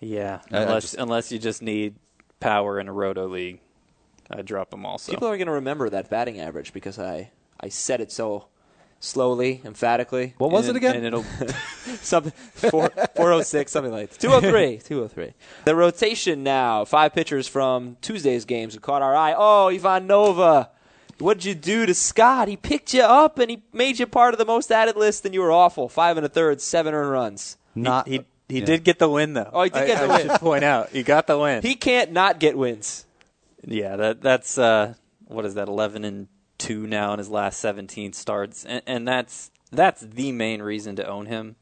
Yeah, 0.00 0.40
I- 0.52 0.58
I 0.58 0.62
unless 0.62 0.82
just- 0.84 0.94
unless 0.94 1.32
you 1.32 1.38
just 1.38 1.60
need 1.62 1.96
power 2.40 2.78
in 2.78 2.88
a 2.88 2.92
roto 2.92 3.26
league, 3.26 3.60
I'd 4.30 4.46
drop 4.46 4.70
them 4.70 4.86
also. 4.86 5.10
People 5.12 5.28
are 5.28 5.36
going 5.36 5.46
to 5.46 5.52
remember 5.52 5.88
that 5.90 6.08
batting 6.10 6.40
average 6.40 6.72
because 6.72 6.98
I, 6.98 7.30
I 7.60 7.68
said 7.68 8.00
it 8.00 8.10
so 8.12 8.46
slowly, 9.00 9.62
emphatically. 9.64 10.34
What 10.38 10.50
was 10.50 10.68
And 10.68 10.76
it 10.76 10.78
again? 10.78 10.96
And 10.96 11.06
it'll 11.06 11.24
something 12.02 12.32
four, 12.32 12.90
406 13.16 13.70
something 13.72 13.92
like 13.92 14.10
that 14.10 14.20
203 14.20 14.78
203 14.84 15.34
the 15.64 15.74
rotation 15.76 16.42
now 16.42 16.84
five 16.84 17.12
pitchers 17.14 17.46
from 17.46 17.96
tuesday's 18.00 18.44
games 18.44 18.74
who 18.74 18.80
caught 18.80 19.02
our 19.02 19.14
eye 19.14 19.34
oh 19.36 19.68
ivan 19.68 20.06
nova 20.06 20.70
what'd 21.18 21.44
you 21.44 21.54
do 21.54 21.86
to 21.86 21.94
scott 21.94 22.48
he 22.48 22.56
picked 22.56 22.92
you 22.94 23.02
up 23.02 23.38
and 23.38 23.50
he 23.50 23.62
made 23.72 23.98
you 23.98 24.06
part 24.06 24.34
of 24.34 24.38
the 24.38 24.44
most 24.44 24.70
added 24.70 24.96
list 24.96 25.24
and 25.24 25.32
you 25.34 25.40
were 25.40 25.52
awful 25.52 25.88
five 25.88 26.16
and 26.16 26.26
a 26.26 26.28
third 26.28 26.60
seven 26.60 26.92
earned 26.94 27.10
runs 27.10 27.56
Not 27.74 28.06
he 28.08 28.20
he 28.48 28.60
yeah. 28.60 28.64
did 28.64 28.84
get 28.84 28.98
the 29.00 29.08
win 29.08 29.32
though. 29.34 29.50
Oh, 29.52 29.62
he 29.64 29.70
did 29.70 29.82
I- 29.82 29.86
get 29.86 29.98
the 29.98 30.04
I 30.12 30.16
win. 30.18 30.28
should 30.28 30.40
point 30.40 30.64
out 30.64 30.90
he 30.90 31.02
got 31.02 31.26
the 31.26 31.38
win. 31.38 31.62
he 31.62 31.74
can't 31.74 32.12
not 32.12 32.38
get 32.38 32.56
wins 32.56 33.04
Yeah, 33.66 33.96
that 33.96 34.20
that's 34.22 34.56
uh, 34.58 34.94
what 35.26 35.44
is 35.44 35.54
that? 35.54 35.66
Eleven 35.68 36.04
and 36.04 36.28
two 36.58 36.86
now 36.86 37.12
in 37.12 37.18
his 37.18 37.28
last 37.28 37.58
seventeen 37.58 38.12
starts, 38.12 38.64
and, 38.64 38.82
and 38.86 39.08
that's 39.08 39.50
that's 39.72 40.00
the 40.02 40.30
main 40.32 40.62
reason 40.62 40.94
to 40.96 41.06
own 41.08 41.26
him. 41.26 41.56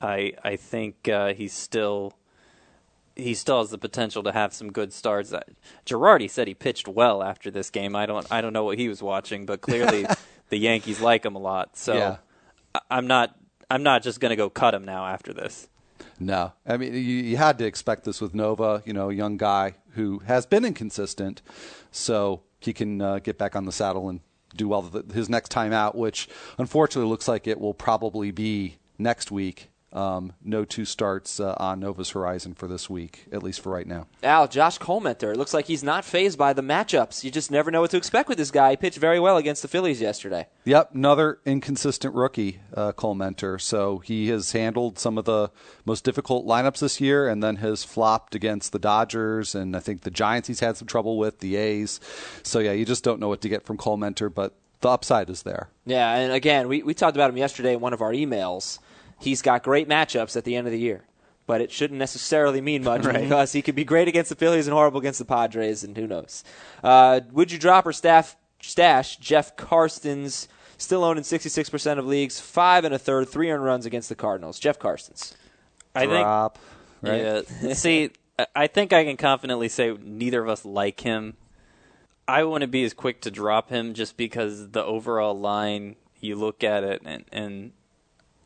I 0.00 0.32
I 0.42 0.56
think 0.56 1.08
uh, 1.08 1.32
he's 1.34 1.52
still 1.52 2.14
he 3.16 3.34
still 3.34 3.58
has 3.58 3.70
the 3.70 3.78
potential 3.78 4.22
to 4.22 4.32
have 4.32 4.52
some 4.52 4.72
good 4.72 4.92
starts. 4.92 5.32
Uh, 5.32 5.40
Girardi 5.86 6.28
said 6.28 6.48
he 6.48 6.54
pitched 6.54 6.88
well 6.88 7.22
after 7.22 7.50
this 7.50 7.70
game. 7.70 7.94
I 7.94 8.06
don't 8.06 8.26
I 8.30 8.40
don't 8.40 8.52
know 8.52 8.64
what 8.64 8.78
he 8.78 8.88
was 8.88 9.02
watching, 9.02 9.46
but 9.46 9.60
clearly 9.60 10.06
the 10.48 10.56
Yankees 10.56 11.00
like 11.00 11.24
him 11.24 11.36
a 11.36 11.40
lot. 11.40 11.76
So 11.76 11.94
Yeah. 11.94 12.16
I, 12.74 12.80
I'm 12.90 13.06
not 13.06 13.36
I'm 13.70 13.82
not 13.82 14.02
just 14.02 14.20
going 14.20 14.30
to 14.30 14.36
go 14.36 14.50
cut 14.50 14.74
him 14.74 14.84
now 14.84 15.06
after 15.06 15.32
this. 15.32 15.68
No, 16.18 16.52
I 16.66 16.76
mean 16.76 16.92
you, 16.94 17.00
you 17.00 17.36
had 17.36 17.58
to 17.58 17.64
expect 17.64 18.04
this 18.04 18.20
with 18.20 18.34
Nova. 18.34 18.82
You 18.84 18.92
know, 18.92 19.10
a 19.10 19.14
young 19.14 19.36
guy 19.36 19.74
who 19.90 20.20
has 20.20 20.46
been 20.46 20.64
inconsistent, 20.64 21.42
so 21.90 22.42
he 22.60 22.72
can 22.72 23.00
uh, 23.00 23.18
get 23.18 23.38
back 23.38 23.54
on 23.56 23.64
the 23.64 23.72
saddle 23.72 24.08
and 24.08 24.20
do 24.56 24.68
well 24.68 24.90
his 25.12 25.28
next 25.28 25.50
time 25.50 25.72
out, 25.72 25.96
which 25.96 26.28
unfortunately 26.58 27.10
looks 27.10 27.28
like 27.28 27.46
it 27.46 27.60
will 27.60 27.74
probably 27.74 28.30
be 28.30 28.76
next 28.98 29.30
week. 29.30 29.70
Um, 29.94 30.32
no 30.42 30.64
two 30.64 30.84
starts 30.84 31.38
uh, 31.38 31.54
on 31.58 31.78
Nova's 31.78 32.10
horizon 32.10 32.54
for 32.54 32.66
this 32.66 32.90
week, 32.90 33.26
at 33.30 33.44
least 33.44 33.60
for 33.60 33.70
right 33.70 33.86
now. 33.86 34.08
Al, 34.24 34.48
Josh 34.48 34.78
Collmenter. 34.78 35.32
It 35.32 35.36
looks 35.36 35.54
like 35.54 35.66
he's 35.66 35.84
not 35.84 36.04
phased 36.04 36.36
by 36.36 36.52
the 36.52 36.62
matchups. 36.62 37.22
You 37.22 37.30
just 37.30 37.50
never 37.50 37.70
know 37.70 37.80
what 37.80 37.92
to 37.92 37.96
expect 37.96 38.28
with 38.28 38.38
this 38.38 38.50
guy. 38.50 38.70
He 38.70 38.76
pitched 38.76 38.98
very 38.98 39.20
well 39.20 39.36
against 39.36 39.62
the 39.62 39.68
Phillies 39.68 40.00
yesterday. 40.00 40.48
Yep, 40.64 40.94
another 40.94 41.38
inconsistent 41.46 42.12
rookie, 42.14 42.60
uh, 42.74 42.92
Collmenter. 42.92 43.60
So 43.60 43.98
he 43.98 44.28
has 44.28 44.50
handled 44.50 44.98
some 44.98 45.16
of 45.16 45.26
the 45.26 45.50
most 45.84 46.02
difficult 46.02 46.44
lineups 46.44 46.80
this 46.80 47.00
year, 47.00 47.28
and 47.28 47.40
then 47.40 47.56
has 47.56 47.84
flopped 47.84 48.34
against 48.34 48.72
the 48.72 48.80
Dodgers, 48.80 49.54
and 49.54 49.76
I 49.76 49.80
think 49.80 50.00
the 50.00 50.10
Giants. 50.10 50.48
He's 50.48 50.60
had 50.60 50.76
some 50.76 50.88
trouble 50.88 51.18
with 51.18 51.38
the 51.38 51.54
A's. 51.54 52.00
So 52.42 52.58
yeah, 52.58 52.72
you 52.72 52.84
just 52.84 53.04
don't 53.04 53.20
know 53.20 53.28
what 53.28 53.42
to 53.42 53.48
get 53.48 53.62
from 53.64 53.78
Collmenter, 53.78 54.32
but 54.34 54.54
the 54.80 54.88
upside 54.88 55.30
is 55.30 55.44
there. 55.44 55.68
Yeah, 55.86 56.14
and 56.14 56.32
again, 56.32 56.66
we, 56.68 56.82
we 56.82 56.94
talked 56.94 57.16
about 57.16 57.30
him 57.30 57.36
yesterday 57.36 57.74
in 57.74 57.80
one 57.80 57.92
of 57.92 58.02
our 58.02 58.12
emails. 58.12 58.80
He's 59.20 59.42
got 59.42 59.62
great 59.62 59.88
matchups 59.88 60.36
at 60.36 60.44
the 60.44 60.56
end 60.56 60.66
of 60.66 60.72
the 60.72 60.78
year, 60.78 61.04
but 61.46 61.60
it 61.60 61.70
shouldn't 61.70 61.98
necessarily 61.98 62.60
mean 62.60 62.84
much 62.84 63.02
because 63.12 63.52
he 63.52 63.62
could 63.62 63.74
be 63.74 63.84
great 63.84 64.08
against 64.08 64.28
the 64.30 64.36
Phillies 64.36 64.66
and 64.66 64.74
horrible 64.74 65.00
against 65.00 65.18
the 65.18 65.24
Padres, 65.24 65.84
and 65.84 65.96
who 65.96 66.06
knows. 66.06 66.44
Uh, 66.82 67.20
would 67.32 67.50
you 67.52 67.58
drop 67.58 67.86
or 67.86 67.92
staff, 67.92 68.36
stash 68.60 69.16
Jeff 69.16 69.56
Karstens, 69.56 70.48
still 70.76 71.04
owned 71.04 71.18
in 71.18 71.24
66% 71.24 71.98
of 71.98 72.06
leagues, 72.06 72.40
five 72.40 72.84
and 72.84 72.94
a 72.94 72.98
third, 72.98 73.28
three 73.28 73.50
earned 73.50 73.64
runs 73.64 73.86
against 73.86 74.08
the 74.08 74.14
Cardinals? 74.14 74.58
Jeff 74.58 74.78
Karstens. 74.78 75.34
I 75.94 76.00
think 76.00 76.12
Drop, 76.12 76.58
right? 77.02 77.44
Yeah. 77.62 77.72
See, 77.74 78.10
I- 78.38 78.46
I 78.56 78.66
think 78.66 78.92
I 78.92 79.04
can 79.04 79.16
confidently 79.16 79.68
say 79.68 79.96
neither 80.02 80.42
of 80.42 80.48
us 80.48 80.64
like 80.64 81.00
him. 81.00 81.36
I 82.26 82.42
wouldn't 82.42 82.72
be 82.72 82.82
as 82.84 82.92
quick 82.94 83.20
to 83.20 83.30
drop 83.30 83.68
him 83.68 83.94
just 83.94 84.16
because 84.16 84.70
the 84.70 84.82
overall 84.82 85.38
line, 85.38 85.94
you 86.20 86.34
look 86.34 86.64
at 86.64 86.82
it, 86.82 87.02
and, 87.04 87.24
and 87.30 87.72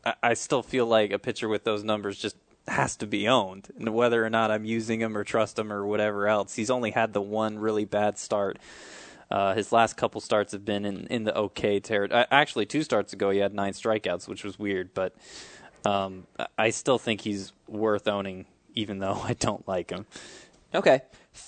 I, 0.09 0.31
I 0.31 0.33
still 0.33 0.63
feel 0.63 0.85
like 0.85 1.11
a 1.11 1.19
pitcher 1.19 1.47
with 1.47 1.63
those 1.63 1.83
numbers 1.83 2.17
just 2.17 2.35
has 2.67 2.95
to 2.97 3.07
be 3.07 3.27
owned. 3.27 3.69
And 3.77 3.93
whether 3.93 4.23
or 4.23 4.29
not 4.29 4.51
I'm 4.51 4.65
using 4.65 5.01
him 5.01 5.17
or 5.17 5.23
trust 5.23 5.57
him 5.57 5.71
or 5.71 5.85
whatever 5.85 6.27
else, 6.27 6.55
he's 6.55 6.69
only 6.69 6.91
had 6.91 7.13
the 7.13 7.21
one 7.21 7.59
really 7.59 7.85
bad 7.85 8.17
start. 8.17 8.59
Uh, 9.31 9.53
his 9.53 9.71
last 9.71 9.95
couple 9.95 10.21
starts 10.21 10.53
have 10.53 10.65
been 10.65 10.85
in, 10.85 11.05
in 11.07 11.23
the 11.23 11.35
okay 11.37 11.79
territory. 11.79 12.25
Actually, 12.31 12.65
two 12.65 12.83
starts 12.83 13.13
ago, 13.13 13.29
he 13.29 13.39
had 13.39 13.53
nine 13.53 13.73
strikeouts, 13.73 14.27
which 14.27 14.43
was 14.43 14.57
weird, 14.57 14.93
but 14.93 15.15
um, 15.85 16.25
I 16.57 16.71
still 16.71 16.97
think 16.97 17.21
he's 17.21 17.53
worth 17.67 18.07
owning, 18.07 18.45
even 18.73 18.99
though 18.99 19.21
I 19.23 19.33
don't 19.33 19.67
like 19.67 19.91
him. 19.91 20.05
Okay. 20.73 21.01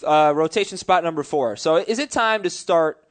Uh, 0.06 0.34
rotation 0.36 0.77
spot 0.77 1.03
number 1.03 1.24
four. 1.24 1.56
So 1.56 1.77
is 1.77 2.00
it 2.00 2.12
time 2.12 2.44
to 2.44 2.50
start 2.50 3.03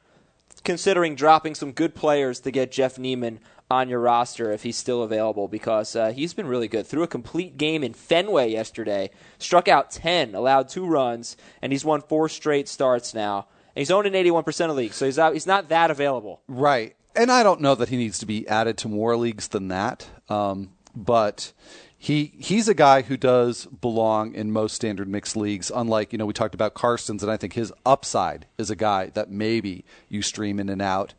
considering 0.63 1.15
dropping 1.15 1.55
some 1.55 1.71
good 1.71 1.95
players 1.95 2.39
to 2.41 2.51
get 2.51 2.71
Jeff 2.71 2.97
Niemann 2.99 3.39
on 3.71 3.89
your 3.89 3.99
roster 3.99 4.51
if 4.51 4.63
he's 4.63 4.77
still 4.77 5.01
available 5.01 5.47
because 5.47 5.95
uh, 5.95 6.11
he's 6.11 6.33
been 6.33 6.47
really 6.47 6.67
good. 6.67 6.85
Threw 6.85 7.03
a 7.03 7.07
complete 7.07 7.57
game 7.57 7.83
in 7.83 7.93
Fenway 7.93 8.51
yesterday, 8.51 9.09
struck 9.39 9.67
out 9.67 9.89
10, 9.91 10.35
allowed 10.35 10.69
two 10.69 10.85
runs, 10.85 11.37
and 11.61 11.71
he's 11.71 11.85
won 11.85 12.01
four 12.01 12.29
straight 12.29 12.67
starts 12.67 13.13
now. 13.13 13.47
And 13.75 13.81
he's 13.81 13.91
owned 13.91 14.05
in 14.05 14.13
81% 14.13 14.69
of 14.69 14.75
leagues, 14.75 14.97
so 14.97 15.05
he's, 15.05 15.17
out, 15.17 15.33
he's 15.33 15.47
not 15.47 15.69
that 15.69 15.89
available. 15.89 16.41
Right. 16.47 16.95
And 17.15 17.31
I 17.31 17.43
don't 17.43 17.61
know 17.61 17.75
that 17.75 17.89
he 17.89 17.97
needs 17.97 18.19
to 18.19 18.25
be 18.25 18.47
added 18.47 18.77
to 18.79 18.87
more 18.87 19.15
leagues 19.15 19.47
than 19.47 19.69
that. 19.69 20.07
Um, 20.29 20.73
but 20.95 21.53
he 21.97 22.33
he's 22.39 22.67
a 22.67 22.73
guy 22.73 23.03
who 23.03 23.15
does 23.15 23.67
belong 23.67 24.33
in 24.33 24.51
most 24.51 24.75
standard 24.75 25.07
mixed 25.07 25.37
leagues. 25.37 25.71
Unlike 25.73 26.11
you 26.11 26.17
know 26.17 26.25
we 26.25 26.33
talked 26.33 26.55
about 26.55 26.73
Karstens, 26.73 27.21
and 27.21 27.31
I 27.31 27.37
think 27.37 27.53
his 27.53 27.71
upside 27.85 28.47
is 28.57 28.69
a 28.69 28.75
guy 28.75 29.11
that 29.13 29.29
maybe 29.29 29.85
you 30.09 30.21
stream 30.21 30.59
in 30.59 30.67
and 30.67 30.81
out. 30.81 31.13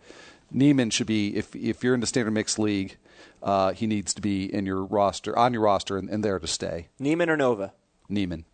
Niemann 0.52 0.90
should 0.90 1.06
be 1.06 1.36
if 1.36 1.54
if 1.56 1.82
you're 1.82 1.94
in 1.94 2.00
the 2.00 2.06
standard 2.06 2.32
mixed 2.32 2.58
league, 2.58 2.96
uh, 3.42 3.72
he 3.72 3.86
needs 3.86 4.12
to 4.14 4.20
be 4.20 4.52
in 4.52 4.66
your 4.66 4.84
roster 4.84 5.36
on 5.38 5.52
your 5.52 5.62
roster 5.62 5.96
and, 5.96 6.08
and 6.08 6.22
there 6.24 6.38
to 6.38 6.46
stay. 6.46 6.88
Niemann 6.98 7.30
or 7.30 7.36
Nova? 7.36 7.72
Niemann. 8.08 8.44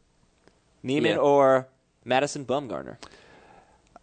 Niemann 0.83 1.13
Yeah. 1.13 1.19
or 1.19 1.69
Madison 2.05 2.45
Bumgarner? 2.45 2.97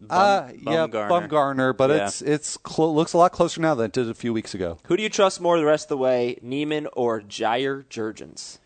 uh, 0.10 0.50
yeah, 0.54 0.88
Bumgarner. 0.88 1.10
Bumgarner, 1.30 1.78
but 1.78 1.90
Yeah. 1.90 2.06
it's 2.08 2.22
it's 2.22 2.58
clo- 2.58 2.92
looks 2.92 3.14
a 3.14 3.18
lot 3.18 3.32
closer 3.32 3.62
now 3.62 3.76
than 3.76 3.86
it 3.86 3.92
did 3.94 4.10
a 4.10 4.14
few 4.14 4.34
weeks 4.34 4.54
ago. 4.54 4.78
Who 4.88 4.98
do 4.98 5.04
you 5.04 5.10
trust 5.10 5.40
more 5.40 5.58
the 5.58 5.66
rest 5.66 5.86
of 5.86 5.90
the 5.90 5.98
way, 5.98 6.38
Niemann 6.42 6.88
or 6.94 7.22
Jair 7.22 7.86
Jurrjens? 7.86 8.60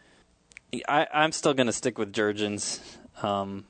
I, 0.87 1.07
I'm 1.13 1.31
still 1.31 1.53
going 1.53 1.67
to 1.67 1.73
stick 1.73 1.97
with 1.97 2.11
Jurrjens 2.13 2.79
um, 3.23 3.65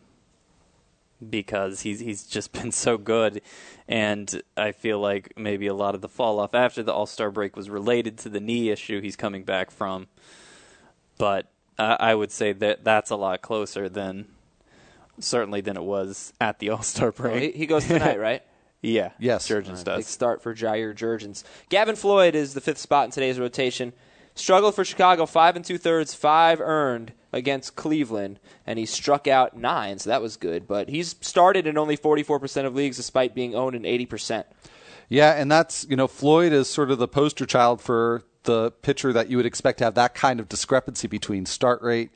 because 1.27 1.81
he's 1.81 1.99
he's 1.99 2.23
just 2.23 2.51
been 2.59 2.71
so 2.71 2.97
good, 2.97 3.41
and 3.87 4.41
I 4.55 4.71
feel 4.71 4.99
like 4.99 5.33
maybe 5.37 5.67
a 5.67 5.73
lot 5.73 5.95
of 5.95 6.01
the 6.01 6.09
fall 6.09 6.39
off 6.39 6.53
after 6.53 6.83
the 6.83 6.93
All 6.93 7.05
Star 7.05 7.31
break 7.31 7.55
was 7.55 7.69
related 7.69 8.17
to 8.19 8.29
the 8.29 8.39
knee 8.39 8.69
issue 8.69 9.01
he's 9.01 9.15
coming 9.15 9.43
back 9.43 9.71
from. 9.71 10.07
But 11.17 11.51
uh, 11.77 11.97
I 11.99 12.15
would 12.15 12.31
say 12.31 12.53
that 12.53 12.83
that's 12.83 13.09
a 13.11 13.15
lot 13.15 13.41
closer 13.41 13.89
than 13.89 14.27
certainly 15.19 15.61
than 15.61 15.75
it 15.75 15.83
was 15.83 16.31
at 16.39 16.59
the 16.59 16.69
All 16.69 16.81
Star 16.81 17.13
Well, 17.17 17.33
he, 17.33 17.39
break. 17.39 17.55
he 17.55 17.65
goes 17.65 17.85
tonight, 17.85 18.19
right? 18.21 18.41
yeah, 18.81 19.11
Yes. 19.19 19.47
Jurrjens 19.49 19.77
Big 19.77 19.85
does. 19.85 20.07
start 20.07 20.41
for 20.41 20.55
Jair 20.55 20.95
Jurrjens. 20.95 21.43
Gavin 21.67 21.97
Floyd 21.97 22.35
is 22.35 22.53
the 22.53 22.61
fifth 22.61 22.77
spot 22.77 23.05
in 23.05 23.11
today's 23.11 23.37
rotation. 23.37 23.91
Struggled 24.35 24.75
for 24.75 24.85
Chicago, 24.85 25.25
five 25.25 25.55
and 25.55 25.65
two 25.65 25.77
thirds, 25.77 26.13
five 26.13 26.61
earned 26.61 27.13
against 27.31 27.75
Cleveland, 27.75 28.39
and 28.65 28.79
he 28.79 28.85
struck 28.85 29.27
out 29.27 29.57
nine, 29.57 29.99
so 29.99 30.09
that 30.09 30.21
was 30.21 30.37
good. 30.37 30.67
But 30.67 30.89
he's 30.89 31.15
started 31.21 31.67
in 31.67 31.77
only 31.77 31.97
44% 31.97 32.65
of 32.65 32.75
leagues, 32.75 32.97
despite 32.97 33.35
being 33.35 33.55
owned 33.55 33.75
in 33.75 33.83
80%. 33.83 34.45
Yeah, 35.09 35.33
and 35.33 35.51
that's 35.51 35.85
you 35.89 35.95
know 35.95 36.07
Floyd 36.07 36.53
is 36.53 36.69
sort 36.69 36.91
of 36.91 36.99
the 36.99 37.07
poster 37.07 37.45
child 37.45 37.81
for 37.81 38.23
the 38.43 38.71
pitcher 38.81 39.11
that 39.11 39.29
you 39.29 39.37
would 39.37 39.45
expect 39.45 39.79
to 39.79 39.83
have 39.83 39.95
that 39.95 40.15
kind 40.15 40.39
of 40.39 40.47
discrepancy 40.47 41.07
between 41.07 41.45
start 41.45 41.81
rate 41.81 42.11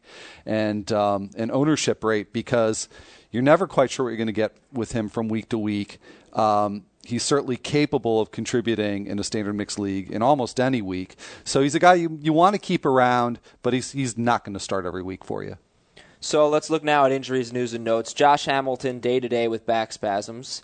and 0.45 0.91
um, 0.91 1.31
and 1.35 1.51
ownership 1.51 2.03
rate 2.03 2.31
because 2.31 2.87
you're 3.31 3.43
never 3.43 3.67
quite 3.67 3.89
sure 3.89 4.05
what 4.05 4.09
you're 4.11 4.17
going 4.17 4.27
to 4.27 4.33
get 4.33 4.55
with 4.71 4.91
him 4.91 5.09
from 5.09 5.27
week 5.27 5.49
to 5.49 5.57
week. 5.57 5.97
Um, 6.33 6.85
he's 7.05 7.23
certainly 7.23 7.57
capable 7.57 8.21
of 8.21 8.31
contributing 8.31 9.07
in 9.07 9.19
a 9.19 9.23
standard 9.23 9.53
mixed 9.53 9.77
league 9.77 10.11
in 10.11 10.21
almost 10.21 10.59
any 10.59 10.81
week. 10.81 11.15
So 11.43 11.61
he's 11.61 11.75
a 11.75 11.79
guy 11.79 11.95
you, 11.95 12.17
you 12.21 12.33
want 12.33 12.55
to 12.55 12.59
keep 12.59 12.85
around, 12.85 13.39
but 13.61 13.73
he's 13.73 13.91
he's 13.91 14.17
not 14.17 14.43
going 14.43 14.53
to 14.53 14.59
start 14.59 14.85
every 14.85 15.03
week 15.03 15.23
for 15.23 15.43
you. 15.43 15.57
So 16.19 16.47
let's 16.47 16.69
look 16.69 16.83
now 16.83 17.05
at 17.05 17.11
injuries, 17.11 17.51
news, 17.51 17.73
and 17.73 17.83
notes. 17.83 18.13
Josh 18.13 18.45
Hamilton, 18.45 18.99
day 18.99 19.19
to 19.19 19.27
day 19.27 19.47
with 19.47 19.65
back 19.65 19.91
spasms. 19.91 20.63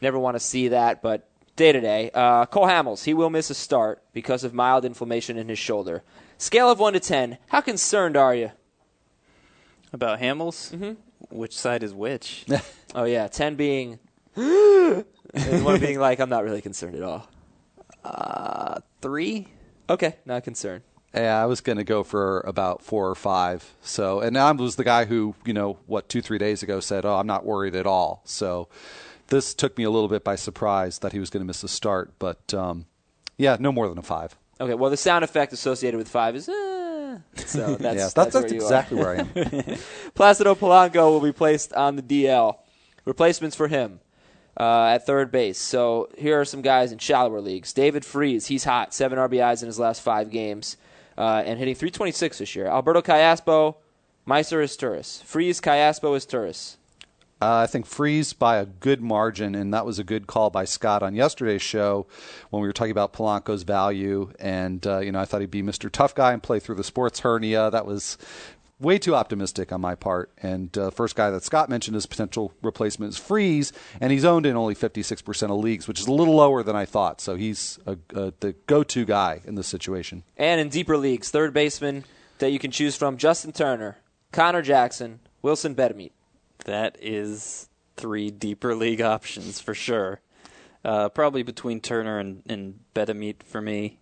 Never 0.00 0.18
want 0.18 0.36
to 0.36 0.40
see 0.40 0.68
that, 0.68 1.02
but 1.02 1.28
day 1.56 1.72
to 1.72 1.80
day. 1.80 2.10
Uh, 2.14 2.46
Cole 2.46 2.66
Hamels, 2.66 3.04
he 3.04 3.12
will 3.12 3.28
miss 3.28 3.50
a 3.50 3.54
start 3.54 4.02
because 4.12 4.44
of 4.44 4.54
mild 4.54 4.84
inflammation 4.84 5.36
in 5.36 5.48
his 5.48 5.58
shoulder. 5.58 6.02
Scale 6.38 6.70
of 6.70 6.78
1 6.78 6.94
to 6.94 7.00
10, 7.00 7.36
how 7.48 7.60
concerned 7.60 8.16
are 8.16 8.34
you? 8.34 8.52
About 9.92 10.20
Hamels, 10.20 10.72
mm-hmm. 10.72 10.92
which 11.28 11.58
side 11.58 11.82
is 11.82 11.92
which? 11.92 12.46
Oh, 12.92 13.04
yeah, 13.04 13.28
10 13.28 13.54
being. 13.54 14.00
and 15.34 15.64
1 15.64 15.80
being 15.80 15.98
like, 16.00 16.20
I'm 16.20 16.28
not 16.28 16.44
really 16.44 16.62
concerned 16.62 16.96
at 16.96 17.02
all. 17.02 17.28
Three. 19.00 19.48
Okay, 19.88 20.16
not 20.24 20.44
concerned. 20.44 20.82
Yeah, 21.14 21.42
I 21.42 21.46
was 21.46 21.60
going 21.60 21.78
to 21.78 21.84
go 21.84 22.04
for 22.04 22.40
about 22.40 22.82
four 22.82 23.08
or 23.08 23.16
five. 23.16 23.74
So, 23.80 24.20
and 24.20 24.38
I 24.38 24.52
was 24.52 24.76
the 24.76 24.84
guy 24.84 25.06
who, 25.06 25.34
you 25.44 25.52
know, 25.52 25.78
what 25.86 26.08
two, 26.08 26.22
three 26.22 26.38
days 26.38 26.62
ago 26.62 26.78
said, 26.78 27.04
"Oh, 27.04 27.16
I'm 27.16 27.26
not 27.26 27.44
worried 27.44 27.74
at 27.74 27.84
all." 27.84 28.22
So, 28.24 28.68
this 29.26 29.52
took 29.52 29.76
me 29.76 29.82
a 29.82 29.90
little 29.90 30.08
bit 30.08 30.22
by 30.22 30.36
surprise 30.36 31.00
that 31.00 31.12
he 31.12 31.18
was 31.18 31.28
going 31.28 31.40
to 31.40 31.46
miss 31.46 31.62
the 31.62 31.68
start. 31.68 32.12
But 32.20 32.54
um, 32.54 32.86
yeah, 33.38 33.56
no 33.58 33.72
more 33.72 33.88
than 33.88 33.98
a 33.98 34.02
five. 34.02 34.36
Okay, 34.60 34.74
well, 34.74 34.90
the 34.90 34.96
sound 34.96 35.24
effect 35.24 35.54
associated 35.54 35.96
with 35.96 36.08
5 36.08 36.36
is. 36.36 36.48
Uh, 36.48 37.18
so 37.34 37.76
that's, 37.76 37.80
yeah, 37.80 37.92
that's, 37.92 38.12
that's, 38.12 38.32
that's, 38.34 38.34
where 38.34 38.54
exactly 38.54 38.98
where 38.98 39.16
I 39.16 39.18
am. 39.20 39.26
Placido 40.14 40.54
Polanco 40.54 41.10
will 41.10 41.20
be 41.20 41.32
placed 41.32 41.72
on 41.72 41.96
the 41.96 42.02
DL. 42.02 42.58
Replacements 43.06 43.56
for 43.56 43.68
him 43.68 44.00
uh, 44.56 44.86
at 44.86 45.06
third 45.06 45.30
base. 45.30 45.58
So 45.58 46.08
here 46.18 46.40
are 46.40 46.44
some 46.44 46.62
guys 46.62 46.92
in 46.92 46.98
shallower 46.98 47.40
leagues. 47.40 47.72
David 47.72 48.04
Freese, 48.04 48.46
he's 48.46 48.64
hot, 48.64 48.92
seven 48.94 49.18
RBIs 49.18 49.62
in 49.62 49.66
his 49.66 49.78
last 49.78 50.02
five 50.02 50.30
games, 50.30 50.76
uh, 51.16 51.42
and 51.44 51.58
hitting 51.58 51.74
326 51.74 52.38
this 52.38 52.56
year. 52.56 52.66
Alberto 52.66 53.02
Callaspo, 53.02 53.76
Meiser 54.26 54.62
is 54.62 54.76
Turris. 54.76 55.22
Freese, 55.22 55.60
Callaspo 55.60 56.16
Izturis. 56.16 56.76
Uh, 57.42 57.64
I 57.64 57.66
think 57.66 57.86
Freese 57.86 58.34
by 58.34 58.56
a 58.58 58.66
good 58.66 59.00
margin, 59.00 59.54
and 59.54 59.72
that 59.72 59.86
was 59.86 59.98
a 59.98 60.04
good 60.04 60.26
call 60.26 60.50
by 60.50 60.66
Scott 60.66 61.02
on 61.02 61.14
yesterday's 61.14 61.62
show 61.62 62.06
when 62.50 62.60
we 62.60 62.68
were 62.68 62.72
talking 62.74 62.90
about 62.90 63.14
Polanco's 63.14 63.62
value. 63.62 64.30
And 64.38 64.86
uh, 64.86 64.98
you 64.98 65.10
know, 65.10 65.20
I 65.20 65.24
thought 65.24 65.40
he'd 65.40 65.50
be 65.50 65.62
Mr. 65.62 65.90
Tough 65.90 66.14
Guy 66.14 66.34
and 66.34 66.42
play 66.42 66.60
through 66.60 66.74
the 66.74 66.84
sports 66.84 67.20
hernia. 67.20 67.70
That 67.70 67.86
was 67.86 68.18
way 68.80 68.98
too 68.98 69.14
optimistic 69.14 69.72
on 69.72 69.80
my 69.80 69.94
part. 69.94 70.30
And 70.42 70.76
uh, 70.76 70.90
first 70.90 71.14
guy 71.14 71.30
that 71.30 71.44
Scott 71.44 71.68
mentioned 71.68 71.96
as 71.96 72.06
potential 72.06 72.52
replacement 72.62 73.12
is 73.12 73.18
Freese, 73.18 73.72
and 74.00 74.10
he's 74.10 74.24
owned 74.24 74.46
in 74.46 74.56
only 74.56 74.74
56% 74.74 75.42
of 75.44 75.50
leagues, 75.62 75.86
which 75.86 76.00
is 76.00 76.06
a 76.06 76.12
little 76.12 76.34
lower 76.34 76.62
than 76.62 76.74
I 76.74 76.86
thought. 76.86 77.20
So 77.20 77.36
he's 77.36 77.78
a, 77.86 77.98
a, 78.14 78.32
the 78.40 78.54
go-to 78.66 79.04
guy 79.04 79.42
in 79.44 79.54
this 79.54 79.68
situation. 79.68 80.24
And 80.36 80.60
in 80.60 80.68
deeper 80.68 80.96
leagues, 80.96 81.30
third 81.30 81.52
baseman 81.52 82.04
that 82.38 82.50
you 82.50 82.58
can 82.58 82.70
choose 82.70 82.96
from 82.96 83.16
Justin 83.16 83.52
Turner, 83.52 83.98
Conor 84.32 84.62
Jackson, 84.62 85.20
Wilson 85.42 85.74
Betemit. 85.74 86.12
That 86.64 86.96
is 87.00 87.68
three 87.96 88.30
deeper 88.30 88.74
league 88.74 89.00
options 89.00 89.60
for 89.60 89.74
sure. 89.74 90.20
Uh, 90.82 91.10
probably 91.10 91.42
between 91.42 91.80
Turner 91.80 92.18
and, 92.18 92.42
and 92.48 92.80
Betemit 92.94 93.42
for 93.42 93.60
me. 93.60 93.98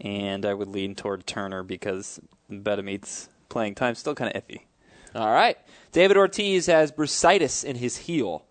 And 0.00 0.46
I 0.46 0.54
would 0.54 0.68
lean 0.68 0.94
toward 0.94 1.26
Turner 1.26 1.62
because 1.62 2.20
Betemit's 2.50 3.28
playing 3.48 3.74
time 3.74 3.94
still 3.94 4.14
kind 4.14 4.34
of 4.34 4.42
iffy. 4.42 4.62
All 5.14 5.30
right. 5.30 5.56
David 5.92 6.16
Ortiz 6.16 6.66
has 6.66 6.92
bursitis 6.92 7.64
in 7.64 7.76
his 7.76 7.98
heel. 7.98 8.44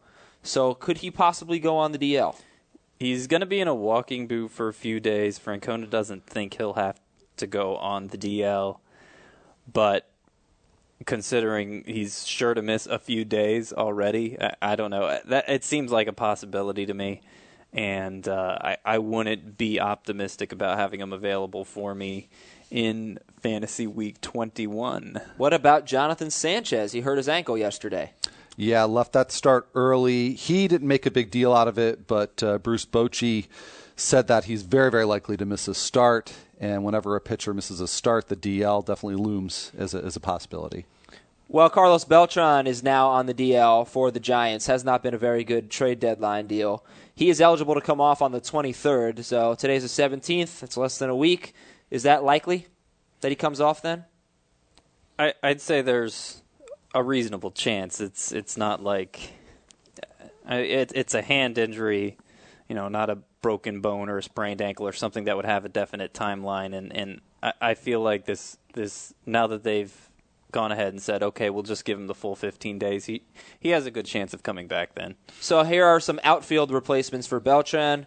So 0.44 0.74
could 0.74 1.00
he 1.00 1.12
possibly 1.12 1.60
go 1.60 1.78
on 1.78 1.92
the 1.92 1.98
DL? 1.98 2.36
He's 3.00 3.28
going 3.28 3.42
to 3.42 3.46
be 3.46 3.60
in 3.60 3.68
a 3.68 3.76
walking 3.76 4.28
boot 4.28 4.52
for 4.52 4.68
a 4.68 4.74
few 4.74 5.00
days. 5.00 5.38
Francona 5.38 5.90
doesn't 5.90 6.26
think 6.26 6.56
he'll 6.56 6.74
have 6.74 7.00
to 7.38 7.46
go 7.46 7.76
on 7.78 8.08
the 8.08 8.18
DL. 8.18 8.80
But 9.72 10.10
considering 11.06 11.84
he's 11.86 12.26
sure 12.26 12.54
to 12.54 12.62
miss 12.62 12.88
a 12.88 12.98
few 12.98 13.24
days 13.24 13.72
already, 13.72 14.38
I, 14.42 14.56
I 14.62 14.76
don't 14.76 14.90
know. 14.90 15.20
That 15.26 15.48
It 15.48 15.64
seems 15.64 15.92
like 15.92 16.08
a 16.08 16.14
possibility 16.14 16.86
to 16.86 16.94
me. 16.94 17.22
And 17.72 18.28
uh, 18.28 18.58
I, 18.60 18.78
I 18.84 18.98
wouldn't 18.98 19.58
be 19.58 19.80
optimistic 19.80 20.52
about 20.52 20.78
having 20.78 21.02
him 21.02 21.14
available 21.14 21.66
for 21.66 21.94
me 21.94 22.30
in 22.72 23.20
Fantasy 23.42 23.88
Week 23.88 24.20
21. 24.22 25.22
What 25.38 25.54
about 25.54 25.86
Jonathan 25.86 26.32
Sanchez? 26.32 26.92
He 26.92 27.02
hurt 27.02 27.18
his 27.18 27.30
ankle 27.30 27.58
yesterday. 27.58 28.12
Yeah, 28.56 28.86
left 28.86 29.14
that 29.14 29.32
start 29.32 29.70
early. 29.76 30.34
He 30.34 30.68
didn't 30.68 30.88
make 30.88 31.06
a 31.06 31.12
big 31.12 31.30
deal 31.30 31.54
out 31.54 31.68
of 31.68 31.78
it, 31.78 32.08
but 32.08 32.42
uh, 32.42 32.58
Bruce 32.58 32.86
Bochy 32.86 33.48
said 33.96 34.28
that 34.28 34.46
he's 34.46 34.64
very, 34.64 34.90
very 34.90 35.06
likely 35.06 35.38
to 35.38 35.46
miss 35.46 35.68
a 35.68 35.76
start. 35.76 36.34
And 36.60 36.84
whenever 36.84 37.16
a 37.16 37.22
pitcher 37.22 37.54
misses 37.54 37.80
a 37.80 37.88
start, 37.88 38.28
the 38.28 38.36
DL 38.36 38.84
definitely 38.84 39.24
looms 39.24 39.72
as 39.78 39.94
a, 39.94 40.04
as 40.04 40.16
a 40.16 40.20
possibility. 40.20 40.86
Well, 41.50 41.70
Carlos 41.70 42.04
Beltran 42.04 42.68
is 42.68 42.84
now 42.84 43.08
on 43.08 43.28
the 43.28 43.34
DL 43.34 43.88
for 43.88 44.12
the 44.12 44.20
Giants. 44.20 44.68
Has 44.68 44.84
not 44.84 45.04
been 45.04 45.14
a 45.14 45.20
very 45.20 45.44
good 45.44 45.70
trade 45.70 46.00
deadline 46.00 46.48
deal. 46.48 46.84
He 47.16 47.30
is 47.30 47.40
eligible 47.40 47.76
to 47.76 47.82
come 47.82 48.02
off 48.02 48.22
on 48.22 48.32
the 48.32 48.42
23rd. 48.42 49.24
So 49.24 49.56
today's 49.56 49.84
the 49.84 50.04
17th. 50.04 50.64
It's 50.64 50.76
less 50.76 50.98
than 50.98 51.10
a 51.10 51.16
week. 51.16 51.54
Is 51.90 52.04
that 52.04 52.24
likely? 52.24 52.68
That 53.22 53.30
he 53.30 53.36
comes 53.36 53.60
off 53.60 53.82
then? 53.82 54.06
I, 55.20 55.34
I'd 55.42 55.62
say 55.62 55.82
there's 55.82 56.42
a 56.94 57.04
reasonable 57.04 57.52
chance. 57.52 58.00
It's 58.00 58.32
it's 58.32 58.58
not 58.58 58.84
like 58.84 59.34
it, 60.50 60.92
it's 60.96 61.14
a 61.14 61.22
hand 61.22 61.58
injury, 61.58 62.18
you 62.68 62.76
know, 62.76 62.88
not 62.88 63.10
a 63.10 63.20
broken 63.42 63.82
bone 63.82 64.10
or 64.10 64.18
a 64.18 64.24
sprained 64.24 64.62
ankle 64.62 64.88
or 64.88 64.94
something 64.94 65.26
that 65.26 65.36
would 65.36 65.46
have 65.46 65.66
a 65.66 65.70
definite 65.70 66.14
timeline. 66.14 66.76
And 66.76 66.96
and 66.96 67.22
I, 67.42 67.54
I 67.62 67.74
feel 67.74 68.02
like 68.02 68.26
this 68.26 68.58
this 68.74 69.14
now 69.26 69.48
that 69.48 69.64
they've 69.64 69.94
gone 70.52 70.72
ahead 70.72 70.90
and 70.90 71.02
said, 71.02 71.22
okay, 71.22 71.50
we'll 71.50 71.64
just 71.64 71.84
give 71.84 72.00
him 72.00 72.08
the 72.08 72.16
full 72.16 72.36
15 72.36 72.80
days. 72.80 73.06
He 73.06 73.24
he 73.60 73.70
has 73.70 73.86
a 73.86 73.92
good 73.92 74.06
chance 74.06 74.34
of 74.34 74.44
coming 74.44 74.68
back 74.68 74.96
then. 74.96 75.16
So 75.40 75.64
here 75.64 75.86
are 75.86 76.00
some 76.00 76.20
outfield 76.24 76.72
replacements 76.72 77.28
for 77.28 77.40
Beltran: 77.40 78.06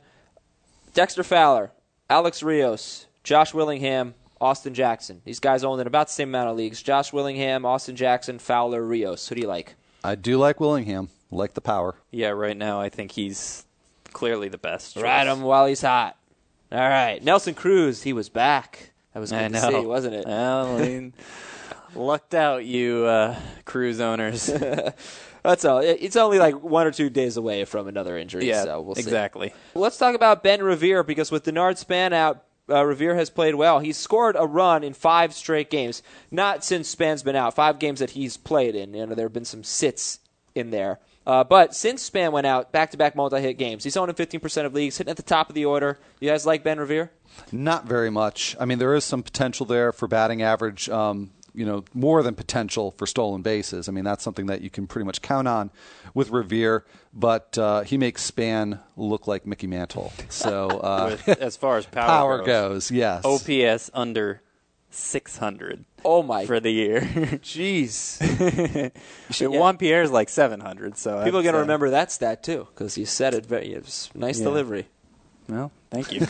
Dexter 0.95 1.23
Fowler, 1.23 1.73
Alex 2.09 2.43
Rios, 2.43 3.07
Josh 3.25 3.53
Willingham, 3.53 4.15
Austin 4.41 4.75
Jackson. 4.75 5.21
These 5.25 5.41
guys 5.41 5.65
own 5.65 5.81
in 5.81 5.87
about 5.87 6.07
the 6.09 6.13
same 6.13 6.29
amount 6.31 6.49
of 6.51 6.57
leagues. 6.57 6.83
Josh 6.83 7.13
Willingham, 7.13 7.67
Austin 7.67 7.97
Jackson, 7.97 8.39
Fowler, 8.39 8.83
Rios. 8.85 9.29
Who 9.29 9.35
do 9.35 9.41
you 9.43 9.49
like? 9.49 9.75
I 10.03 10.15
do 10.15 10.39
like 10.39 10.61
Willingham, 10.61 11.11
like 11.31 11.55
the 11.55 11.61
power. 11.61 11.97
Yeah, 12.11 12.29
right 12.31 12.57
now 12.57 12.81
I 12.81 12.89
think 12.89 13.13
he's 13.13 13.67
clearly 14.13 14.49
the 14.49 14.59
best. 14.59 14.95
choice. 14.95 15.03
Ride 15.03 15.27
him 15.27 15.43
while 15.43 15.67
he's 15.67 15.83
hot. 15.83 16.17
All 16.73 16.79
right, 16.79 17.23
Nelson 17.23 17.55
Cruz. 17.55 18.03
He 18.03 18.13
was 18.13 18.29
back. 18.29 18.93
That 19.13 19.21
was 19.21 19.31
good 19.31 19.41
I 19.41 19.49
to 19.49 19.53
know, 19.55 19.71
see, 19.83 19.87
wasn't 19.87 20.15
it? 20.15 20.27
Well, 20.27 20.77
I 20.77 20.81
mean, 20.81 21.15
lucked 21.95 22.35
out, 22.35 22.65
you 22.65 23.05
uh, 23.05 23.37
Cruz 23.65 24.01
owners. 24.01 24.47
That's 25.43 25.65
all. 25.65 25.79
It's 25.79 26.17
only 26.17 26.39
like 26.39 26.63
one 26.63 26.87
or 26.87 26.91
two 26.93 27.11
days 27.11 27.37
away 27.37 27.65
from 27.65 27.89
another 27.89 28.17
injury. 28.19 28.47
yeah, 28.47 28.65
so 28.65 28.81
we'll 28.83 28.95
see. 28.95 29.01
exactly. 29.01 29.53
Let's 29.75 29.97
talk 29.97 30.15
about 30.15 30.43
Ben 30.43 30.63
Revere 30.63 31.03
because 31.03 31.31
with 31.31 31.45
Denard 31.45 31.79
Span 31.79 32.13
out, 32.13 32.45
uh, 32.71 32.85
Revere 32.85 33.15
has 33.15 33.31
played 33.31 33.55
well. 33.55 33.81
He's 33.81 33.97
scored 33.97 34.37
a 34.39 34.47
run 34.47 34.85
in 34.85 34.95
five 34.95 35.35
straight 35.35 35.71
games. 35.71 36.03
Not 36.31 36.65
since 36.65 36.89
Span's 36.89 37.23
been 37.23 37.37
out. 37.37 37.55
Five 37.55 37.79
games 37.79 38.01
that 38.01 38.11
he's 38.11 38.37
played 38.37 38.75
in. 38.75 38.95
You 38.95 39.07
know, 39.07 39.15
there 39.15 39.27
have 39.27 39.33
been 39.33 39.45
some 39.45 39.65
sits 39.65 40.21
in 40.55 40.71
there. 40.71 40.99
Uh, 41.27 41.45
but 41.45 41.75
since 41.75 42.03
Span 42.03 42.33
went 42.33 42.47
out, 42.47 42.73
back-to-back 42.73 43.15
multi-hit 43.15 43.59
games. 43.59 43.85
He's 43.85 43.97
owned 43.97 44.11
in 44.11 44.17
15% 44.17 44.65
of 44.65 44.75
leagues, 44.75 44.99
hitting 44.99 45.11
at 45.11 45.17
the 45.17 45.23
top 45.23 45.49
of 45.49 45.55
the 45.55 45.65
order. 45.65 45.99
You 46.19 46.31
guys 46.31 46.47
like 46.47 46.65
Ben 46.65 46.81
Revere? 46.81 47.13
Not 47.53 47.87
very 47.87 48.11
much. 48.11 48.57
I 48.59 48.65
mean, 48.65 48.79
there 48.79 48.95
is 48.95 49.05
some 49.05 49.23
potential 49.23 49.67
there 49.67 49.93
for 49.93 50.09
batting 50.09 50.43
average. 50.43 50.89
Um, 50.89 51.31
you 51.55 51.67
know, 51.67 51.85
more 51.95 52.23
than 52.23 52.35
potential 52.35 52.93
for 52.93 53.07
stolen 53.07 53.43
bases. 53.43 53.89
I 53.89 53.93
mean, 53.93 54.05
that's 54.05 54.23
something 54.25 54.47
that 54.47 54.61
you 54.61 54.71
can 54.71 54.87
pretty 54.87 55.05
much 55.07 55.21
count 55.23 55.49
on 55.49 55.71
with 56.15 56.31
Revere. 56.31 56.85
But 57.13 57.59
uh, 57.59 57.83
he 57.83 57.97
makes 57.99 58.23
Span 58.23 58.79
look 58.97 59.27
like 59.27 59.47
Mickey 59.47 59.67
Mantle. 59.67 60.13
So 60.29 60.69
uh, 60.83 61.17
With, 61.27 61.41
as 61.41 61.57
far 61.57 61.77
as 61.79 61.87
power, 61.87 62.07
power 62.07 62.39
goes, 62.45 62.91
goes, 62.91 62.91
yes. 62.91 63.25
OPS 63.25 63.91
under 63.95 64.43
600 64.91 65.85
Oh 66.05 66.23
my! 66.23 66.47
for 66.47 66.61
the 66.61 66.71
year. 66.71 67.01
Jeez. 67.43 68.21
Juan 69.51 69.77
Pierre's 69.77 70.11
like 70.11 70.29
700, 70.29 70.97
so 70.97 71.23
People 71.25 71.41
are 71.41 71.43
going 71.43 71.53
to 71.53 71.59
say- 71.59 71.63
remember 71.63 71.91
that 71.91 72.11
stat 72.13 72.43
too 72.43 72.67
because 72.75 72.97
you 72.99 73.07
said 73.07 73.35
it 73.35 73.45
very. 73.47 73.73
It 73.75 73.85
was 73.85 74.11
nice 74.15 74.39
Yeah. 74.39 74.45
delivery. 74.45 74.87
Well, 75.49 75.73
thank 75.91 76.13
you. 76.13 76.27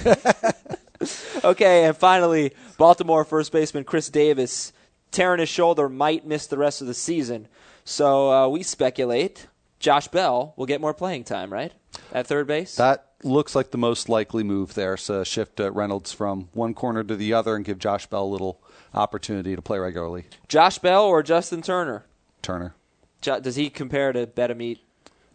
Okay, 1.43 1.85
and 1.85 1.97
finally, 1.97 2.53
Baltimore 2.77 3.25
first 3.25 3.53
baseman 3.53 3.85
Chris 3.85 4.11
Davis 4.11 4.73
tearing 5.11 5.41
his 5.41 5.49
shoulder 5.49 5.89
might 5.89 6.27
miss 6.27 6.47
the 6.47 6.59
rest 6.59 6.81
of 6.81 6.87
the 6.87 6.95
season. 6.95 7.49
So 7.85 8.31
uh, 8.33 8.49
we 8.49 8.63
speculate 8.63 9.47
Josh 9.79 10.09
Bell 10.09 10.53
will 10.57 10.67
get 10.67 10.81
more 10.81 10.95
playing 10.95 11.25
time, 11.25 11.53
right? 11.53 11.73
At 12.13 12.27
third 12.27 12.47
base. 12.47 12.77
That 12.77 13.07
looks 13.23 13.55
like 13.55 13.71
the 13.71 13.79
most 13.79 14.09
likely 14.09 14.43
move 14.45 14.75
there. 14.75 14.97
So 14.97 15.25
shift 15.25 15.61
uh, 15.61 15.71
Reynolds 15.73 16.13
from 16.13 16.49
one 16.53 16.75
corner 16.75 17.03
to 17.05 17.17
the 17.17 17.33
other 17.33 17.57
and 17.57 17.65
give 17.65 17.79
Josh 17.79 18.07
Bell 18.07 18.25
a 18.25 18.27
little 18.27 18.61
opportunity 18.95 19.57
to 19.57 19.63
play 19.63 19.79
regularly. 19.79 20.25
Josh 20.49 20.79
Bell 20.79 21.05
or 21.05 21.23
Justin 21.23 21.63
Turner? 21.63 22.05
Turner. 22.43 22.75
Jo- 23.23 23.41
does 23.41 23.57
he 23.57 23.71
compare 23.71 24.13
to 24.13 24.27
Betemit? 24.27 24.79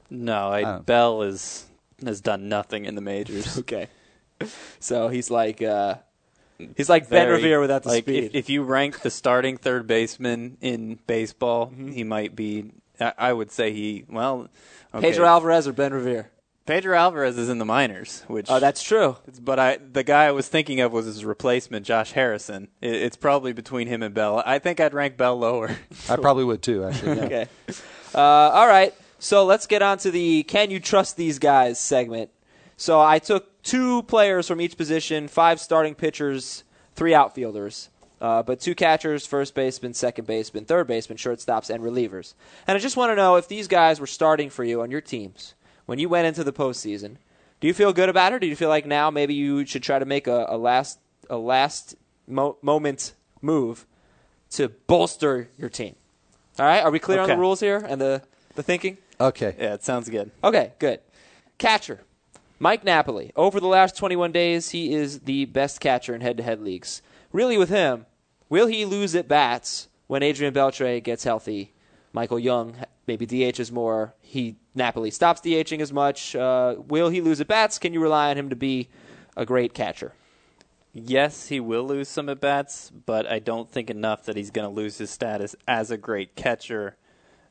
no, 0.10 0.50
I, 0.50 0.64
Oh. 0.64 0.80
Bell 0.80 1.22
is 1.24 1.66
has 2.06 2.22
done 2.22 2.48
nothing 2.50 2.86
in 2.86 2.96
the 2.96 3.02
majors. 3.02 3.58
Okay. 3.60 3.88
So 4.80 5.08
he's 5.08 5.32
like 5.32 5.62
uh, 5.62 5.96
he's 6.76 6.89
like 6.89 7.10
Ben 7.10 7.26
Very- 7.28 7.38
Revere 7.38 7.60
without 7.60 7.84
the 7.84 7.89
like, 7.89 8.04
speed. 8.04 8.24
If, 8.26 8.36
if 8.36 8.50
you 8.50 8.63
rank 8.63 9.02
the 9.02 9.10
starting 9.10 9.58
third 9.58 9.88
baseman 9.88 10.58
in 10.62 11.00
baseball, 11.08 11.68
Mm-hmm. 11.68 11.91
he 11.91 12.04
might 12.04 12.36
be. 12.36 12.72
I, 13.00 13.13
I 13.18 13.34
would 13.34 13.52
say 13.52 13.74
he. 13.74 14.06
Well, 14.10 14.48
okay. 14.94 15.10
Pedro 15.12 15.26
Alvarez 15.26 15.68
or 15.68 15.74
Ben 15.74 15.94
Revere? 15.94 16.30
Pedro 16.65 16.98
Alvarez 16.98 17.38
is 17.38 17.48
in 17.50 17.60
the 17.60 17.65
minors, 17.65 18.24
which. 18.28 18.48
Oh, 18.50 18.60
that's 18.60 18.82
true. 18.82 19.18
But 19.39 19.60
I, 19.60 19.78
the 19.78 20.04
guy 20.04 20.26
I 20.26 20.32
was 20.32 20.48
thinking 20.48 20.80
of 20.82 20.91
was 20.91 21.06
his 21.06 21.24
replacement, 21.24 21.86
Josh 21.86 22.13
Harrison. 22.13 22.70
It, 22.82 22.96
it's 22.96 23.18
probably 23.18 23.54
between 23.54 23.88
him 23.88 24.02
and 24.02 24.15
Bell. 24.15 24.41
I 24.46 24.58
think 24.60 24.80
I'd 24.80 24.94
rank 24.94 25.15
Bell 25.18 25.38
lower. 25.38 25.76
I 26.10 26.15
probably 26.15 26.44
would 26.46 26.62
too, 26.63 26.84
actually. 26.86 27.18
yeah. 27.18 27.24
Okay. 27.26 27.48
Uh, 28.15 28.20
all 28.20 28.68
right. 28.68 28.94
So 29.20 29.46
let's 29.46 29.68
get 29.68 29.82
on 29.82 29.98
to 30.00 30.12
the 30.12 30.44
"Can 30.44 30.72
you 30.72 30.80
trust 30.80 31.18
these 31.18 31.38
guys?" 31.38 31.80
segment. 31.80 32.30
So 32.78 33.00
I 33.00 33.20
took 33.20 33.62
two 33.64 34.04
players 34.04 34.48
from 34.48 34.60
each 34.62 34.78
position, 34.78 35.28
five 35.28 35.60
starting 35.60 35.96
pitchers, 35.96 36.64
three 36.96 37.14
outfielders, 37.14 37.90
uh, 38.22 38.44
but 38.44 38.60
two 38.60 38.76
catchers, 38.76 39.26
first 39.26 39.56
baseman, 39.56 39.94
second 39.94 40.26
baseman, 40.28 40.66
third 40.66 40.88
baseman, 40.88 41.18
shortstops, 41.18 41.70
and 41.70 41.84
relievers. 41.84 42.34
And 42.68 42.76
I 42.76 42.80
just 42.80 42.98
want 42.98 43.12
to 43.12 43.16
know 43.16 43.36
if 43.36 43.48
these 43.48 43.68
guys 43.68 44.00
were 44.00 44.08
starting 44.08 44.50
for 44.50 44.64
you 44.64 44.82
on 44.82 44.92
your 44.92 45.02
teams 45.02 45.54
when 45.86 46.00
you 46.00 46.10
went 46.10 46.28
into 46.28 46.44
the 46.44 46.54
postseason. 46.54 47.18
Do 47.62 47.68
you 47.68 47.74
feel 47.74 47.94
good 47.94 48.10
about 48.10 48.34
it? 48.34 48.36
Or 48.36 48.40
do 48.40 48.48
you 48.48 48.56
feel 48.56 48.70
like 48.70 48.86
now 48.86 49.10
maybe 49.10 49.34
you 49.34 49.66
should 49.66 49.84
try 49.84 50.00
to 50.00 50.06
make 50.06 50.28
a, 50.28 50.46
a 50.50 50.58
last 50.58 51.00
a 51.30 51.38
last 51.38 51.96
mo- 52.28 52.58
moment 52.62 53.14
move 53.42 53.86
to 54.52 54.70
bolster 54.70 55.50
your 55.58 55.70
team? 55.70 55.96
All 56.60 56.66
right, 56.66 56.84
are 56.84 56.92
we 56.92 57.00
clear 57.00 57.20
on 57.22 57.28
the 57.28 57.38
rules 57.38 57.60
here 57.62 57.78
and 57.78 58.00
the 58.00 58.22
the 58.56 58.64
thinking? 58.64 58.98
Okay. 59.20 59.56
yeah, 59.58 59.74
it 59.74 59.84
sounds 59.84 60.10
good. 60.10 60.32
Okay, 60.44 60.74
good. 60.80 61.00
Catcher, 61.58 62.02
Mike 62.60 62.84
Napoli. 62.84 63.32
Over 63.36 63.60
the 63.60 63.68
last 63.68 63.98
21 63.98 64.32
days, 64.32 64.70
he 64.70 64.94
is 64.94 65.22
the 65.22 65.46
best 65.46 65.80
catcher 65.80 66.15
in 66.15 66.22
head-to-head 66.22 66.62
leagues. 66.62 67.02
Really, 67.32 67.58
with 67.58 67.70
him, 67.70 68.06
will 68.50 68.68
he 68.68 68.86
lose 68.86 69.15
at 69.15 69.28
bats 69.28 69.89
when 70.08 70.24
Adrian 70.24 70.54
Beltre 70.54 71.04
gets 71.04 71.24
healthy? 71.24 71.74
Michael 72.13 72.39
Young 72.39 72.78
maybe 73.08 73.28
DHs 73.28 73.72
more. 73.72 74.15
He 74.22 74.56
Napoli 74.74 75.12
stops 75.12 75.41
DHing 75.41 75.80
as 75.82 75.94
much. 75.94 76.36
Uh, 76.36 76.76
will 76.88 77.10
he 77.10 77.22
lose 77.22 77.41
at 77.41 77.48
bats? 77.48 77.78
Can 77.78 77.94
you 77.94 78.00
rely 78.00 78.30
on 78.30 78.38
him 78.38 78.50
to 78.50 78.56
be 78.56 78.89
a 79.38 79.46
great 79.46 79.74
catcher? 79.74 80.13
Yes, 80.94 81.48
he 81.48 81.60
will 81.60 81.84
lose 81.84 82.08
some 82.08 82.30
at 82.30 82.39
bats, 82.39 82.89
but 82.89 83.30
I 83.30 83.39
don't 83.39 83.70
think 83.70 83.89
enough 83.89 84.24
that 84.26 84.38
he's 84.38 84.50
going 84.50 84.68
to 84.68 84.74
lose 84.74 84.98
his 84.98 85.10
status 85.10 85.54
as 85.68 85.91
a 85.91 85.98
great 85.98 86.36
catcher. 86.36 86.96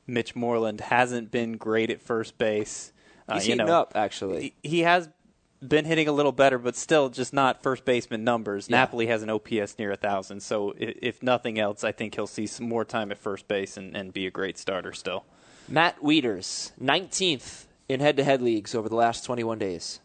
Mitch 0.07 0.35
Moreland 0.35 0.81
hasn't 0.81 1.31
been 1.31 1.59
great 1.59 1.91
at 1.91 2.01
first 2.01 2.39
base. 2.39 2.94
Uh, 3.29 3.35
He's 3.35 3.47
you 3.47 3.53
heating 3.55 3.67
know, 3.67 3.81
up, 3.81 3.93
actually. 3.95 4.55
He, 4.63 4.69
he 4.69 4.81
has 4.81 5.09
been 5.67 5.85
hitting 5.85 6.09
a 6.09 6.13
little 6.13 6.33
better, 6.33 6.59
but 6.59 6.77
still 6.77 7.09
just 7.09 7.33
not 7.33 7.63
first 7.63 7.85
baseman 7.85 8.25
numbers. 8.25 8.69
Yeah. 8.69 8.79
Napoli 8.79 9.07
has 9.07 9.23
an 9.23 9.31
OPS 9.31 9.79
near 9.79 9.93
a 9.93 9.97
thousand, 9.97 10.43
so 10.43 10.75
if, 10.79 10.99
if 11.01 11.23
nothing 11.23 11.59
else, 11.59 11.85
I 11.85 11.93
think 11.93 12.15
he'll 12.15 12.27
see 12.27 12.47
some 12.47 12.69
more 12.69 12.85
time 12.85 13.11
at 13.11 13.19
first 13.19 13.49
base 13.49 13.77
and, 13.77 13.97
and 13.97 14.13
be 14.13 14.27
a 14.27 14.31
great 14.31 14.59
starter 14.59 14.93
still. 14.93 15.25
Matt 15.69 16.01
Wieters, 16.03 16.73
19th 16.83 17.65
in 17.89 18.01
head-to-head 18.01 18.43
leagues 18.43 18.75
over 18.75 18.89
the 18.89 18.97
last 18.97 19.25
21 19.25 19.59
days. 19.59 20.01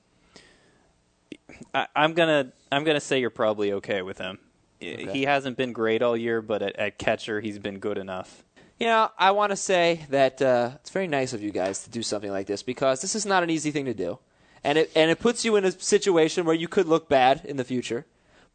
I, 1.73 1.87
I'm 1.95 2.13
gonna 2.13 2.53
I'm 2.71 2.83
gonna 2.83 2.99
say 2.99 3.19
you're 3.19 3.29
probably 3.29 3.73
okay 3.73 4.01
with 4.01 4.19
him. 4.19 4.39
Okay. 4.81 5.11
He 5.11 5.23
hasn't 5.23 5.57
been 5.57 5.73
great 5.73 6.01
all 6.01 6.15
year, 6.15 6.41
but 6.41 6.61
at, 6.61 6.75
at 6.77 6.97
catcher 6.97 7.41
he's 7.41 7.59
been 7.59 7.79
good 7.79 7.97
enough. 7.97 8.43
You 8.79 8.87
know, 8.87 9.09
I 9.17 9.31
want 9.31 9.51
to 9.51 9.57
say 9.57 10.05
that 10.09 10.41
uh, 10.41 10.71
it's 10.75 10.89
very 10.89 11.07
nice 11.07 11.33
of 11.33 11.43
you 11.43 11.51
guys 11.51 11.83
to 11.83 11.89
do 11.89 12.01
something 12.01 12.31
like 12.31 12.47
this 12.47 12.63
because 12.63 13.01
this 13.01 13.13
is 13.13 13.25
not 13.25 13.43
an 13.43 13.49
easy 13.49 13.71
thing 13.71 13.85
to 13.85 13.93
do, 13.93 14.19
and 14.63 14.77
it 14.77 14.89
and 14.95 15.11
it 15.11 15.19
puts 15.19 15.43
you 15.43 15.57
in 15.57 15.65
a 15.65 15.71
situation 15.71 16.45
where 16.45 16.55
you 16.55 16.67
could 16.69 16.87
look 16.87 17.09
bad 17.09 17.41
in 17.43 17.57
the 17.57 17.65
future. 17.65 18.05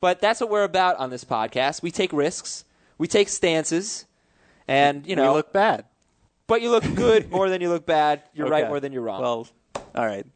But 0.01 0.21
that's 0.21 0.41
what 0.41 0.49
we're 0.51 0.65
about 0.65 0.97
on 0.97 1.11
this 1.11 1.25
podcast. 1.25 1.83
We 1.83 1.91
take 1.91 2.13
risks, 2.13 2.65
we 2.97 3.07
take 3.07 3.29
stances, 3.29 4.07
and 4.67 5.07
you 5.07 5.15
know, 5.15 5.33
we 5.33 5.37
look 5.37 5.53
bad. 5.53 5.85
but 6.47 6.63
you 6.63 6.71
look 6.71 6.85
good 6.95 7.31
more 7.37 7.51
than 7.51 7.61
you 7.61 7.69
look 7.69 7.85
bad. 7.85 8.23
You're 8.33 8.49
right 8.49 8.67
more 8.67 8.81
than 8.81 8.93
you're 8.93 9.03
wrong. 9.03 9.21
Well, 9.21 9.47
all 9.95 10.07
right. 10.07 10.27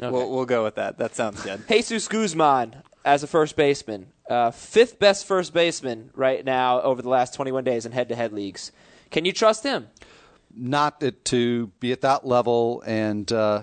Okay. 0.00 0.10
We'll 0.10 0.30
we'll 0.30 0.46
go 0.46 0.62
with 0.62 0.76
that. 0.76 0.98
That 0.98 1.16
sounds 1.16 1.42
good. 1.42 1.66
Jesus 1.68 2.06
Guzman 2.06 2.82
as 3.04 3.24
a 3.24 3.26
first 3.26 3.56
baseman, 3.56 4.12
uh, 4.30 4.52
fifth 4.52 5.00
best 5.00 5.26
first 5.26 5.52
baseman 5.52 6.10
right 6.14 6.44
now 6.44 6.80
over 6.82 7.02
the 7.02 7.08
last 7.08 7.34
21 7.34 7.64
days 7.64 7.84
in 7.84 7.90
head-to-head 7.92 8.32
leagues. 8.32 8.70
Can 9.10 9.24
you 9.24 9.32
trust 9.32 9.64
him? 9.64 9.88
Not 10.56 11.02
to 11.24 11.66
be 11.80 11.92
at 11.92 12.02
that 12.02 12.26
level, 12.26 12.82
and 12.86 13.30
uh, 13.32 13.62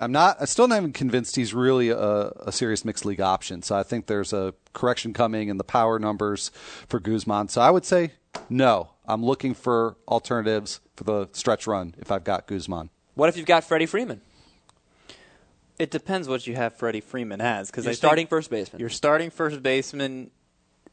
I'm 0.00 0.12
not. 0.12 0.36
I'm 0.40 0.46
still 0.46 0.68
not 0.68 0.76
even 0.76 0.92
convinced 0.92 1.36
he's 1.36 1.52
really 1.52 1.90
a, 1.90 1.98
a 1.98 2.52
serious 2.52 2.84
mixed 2.84 3.04
league 3.04 3.20
option. 3.20 3.62
So 3.62 3.76
I 3.76 3.82
think 3.82 4.06
there's 4.06 4.32
a 4.32 4.54
correction 4.72 5.12
coming 5.12 5.48
in 5.48 5.56
the 5.56 5.64
power 5.64 5.98
numbers 5.98 6.50
for 6.88 7.00
Guzman. 7.00 7.48
So 7.48 7.60
I 7.60 7.70
would 7.70 7.84
say 7.84 8.12
no. 8.48 8.90
I'm 9.06 9.24
looking 9.24 9.54
for 9.54 9.96
alternatives 10.06 10.80
for 10.94 11.04
the 11.04 11.28
stretch 11.32 11.66
run 11.66 11.94
if 11.98 12.12
I've 12.12 12.22
got 12.22 12.46
Guzman. 12.46 12.90
What 13.14 13.28
if 13.28 13.36
you've 13.36 13.46
got 13.46 13.64
Freddie 13.64 13.86
Freeman? 13.86 14.20
It 15.80 15.90
depends 15.90 16.28
what 16.28 16.46
you 16.46 16.54
have 16.54 16.76
Freddie 16.76 17.00
Freeman 17.00 17.40
as 17.40 17.70
because 17.70 17.86
Your 17.86 17.92
I 17.92 17.94
starting 17.94 18.26
first 18.26 18.50
baseman. 18.50 18.78
You're 18.80 18.88
starting 18.88 19.30
first 19.30 19.62
baseman 19.62 20.30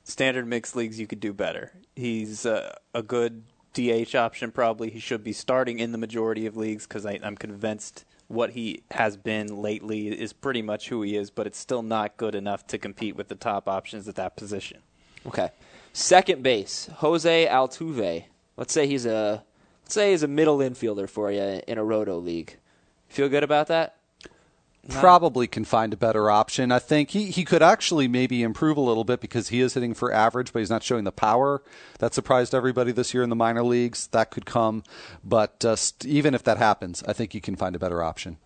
standard 0.08 0.48
mixed 0.48 0.76
leagues, 0.76 1.00
you 1.00 1.08
could 1.08 1.20
do 1.20 1.34
better. 1.34 1.72
He's 1.96 2.46
uh, 2.46 2.74
a 2.94 3.04
good 3.04 3.44
DH 3.78 4.16
option, 4.16 4.52
probably. 4.52 4.90
He 4.90 5.00
should 5.00 5.24
be 5.24 5.34
starting 5.34 5.80
in 5.80 5.92
the 5.92 5.98
majority 6.00 6.48
of 6.48 6.58
leagues 6.58 6.88
because 6.88 7.06
I'm 7.06 7.36
convinced 7.36 8.06
what 8.28 8.52
he 8.52 8.82
has 8.92 9.16
been 9.16 9.62
lately 9.62 10.08
is 10.08 10.34
pretty 10.34 10.64
much 10.64 10.90
who 10.90 11.04
he 11.04 11.16
is, 11.16 11.30
but 11.30 11.46
it's 11.46 11.60
still 11.60 11.84
not 11.84 12.18
good 12.18 12.34
enough 12.34 12.66
to 12.68 12.78
compete 12.78 13.16
with 13.16 13.28
the 13.28 13.36
top 13.36 13.70
options 13.70 14.08
at 14.08 14.16
that 14.16 14.36
position. 14.36 14.82
Okay. 15.26 15.50
Second 15.94 16.42
base, 16.42 16.90
Jose 16.96 17.48
Altuve. 17.48 18.26
Let's 18.58 18.74
say 18.74 18.88
he's 18.88 19.06
a 19.06 19.44
let's 19.84 19.94
say 19.94 20.12
he's 20.12 20.24
a 20.24 20.28
middle 20.28 20.58
infielder 20.58 21.08
for 21.08 21.32
you 21.32 21.62
in 21.68 21.78
a 21.78 21.84
roto 21.84 22.18
league. 22.18 22.58
Feel 23.08 23.30
good 23.30 23.44
about 23.44 23.68
that? 23.68 23.97
Probably 24.90 25.48
can 25.48 25.66
find 25.66 25.94
a 25.94 25.98
better 25.98 26.32
option. 26.32 26.72
I 26.72 26.80
think 26.80 27.10
he, 27.10 27.26
he 27.26 27.44
could 27.44 27.62
actually 27.62 28.08
maybe 28.08 28.42
improve 28.42 28.78
a 28.78 28.82
little 28.82 29.04
bit 29.04 29.20
because 29.20 29.50
he 29.50 29.60
is 29.62 29.74
hitting 29.74 29.94
for 29.94 30.14
average, 30.14 30.54
but 30.54 30.60
he's 30.60 30.70
not 30.70 30.84
showing 30.84 31.04
the 31.04 31.12
power 31.12 31.62
that 32.00 32.14
surprised 32.14 32.56
everybody 32.56 32.92
this 32.92 33.14
year 33.14 33.24
in 33.24 33.30
the 33.30 33.36
minor 33.36 33.64
leagues. 33.64 34.08
That 34.08 34.32
could 34.32 34.46
come, 34.46 34.84
but 35.24 35.60
just 35.60 36.06
even 36.06 36.34
if 36.34 36.44
that 36.44 36.58
happens, 36.58 37.04
I 37.08 37.14
think 37.14 37.34
you 37.34 37.42
can 37.42 37.56
find 37.56 37.76
a 37.76 37.80
better 37.80 38.02
option. 38.02 38.38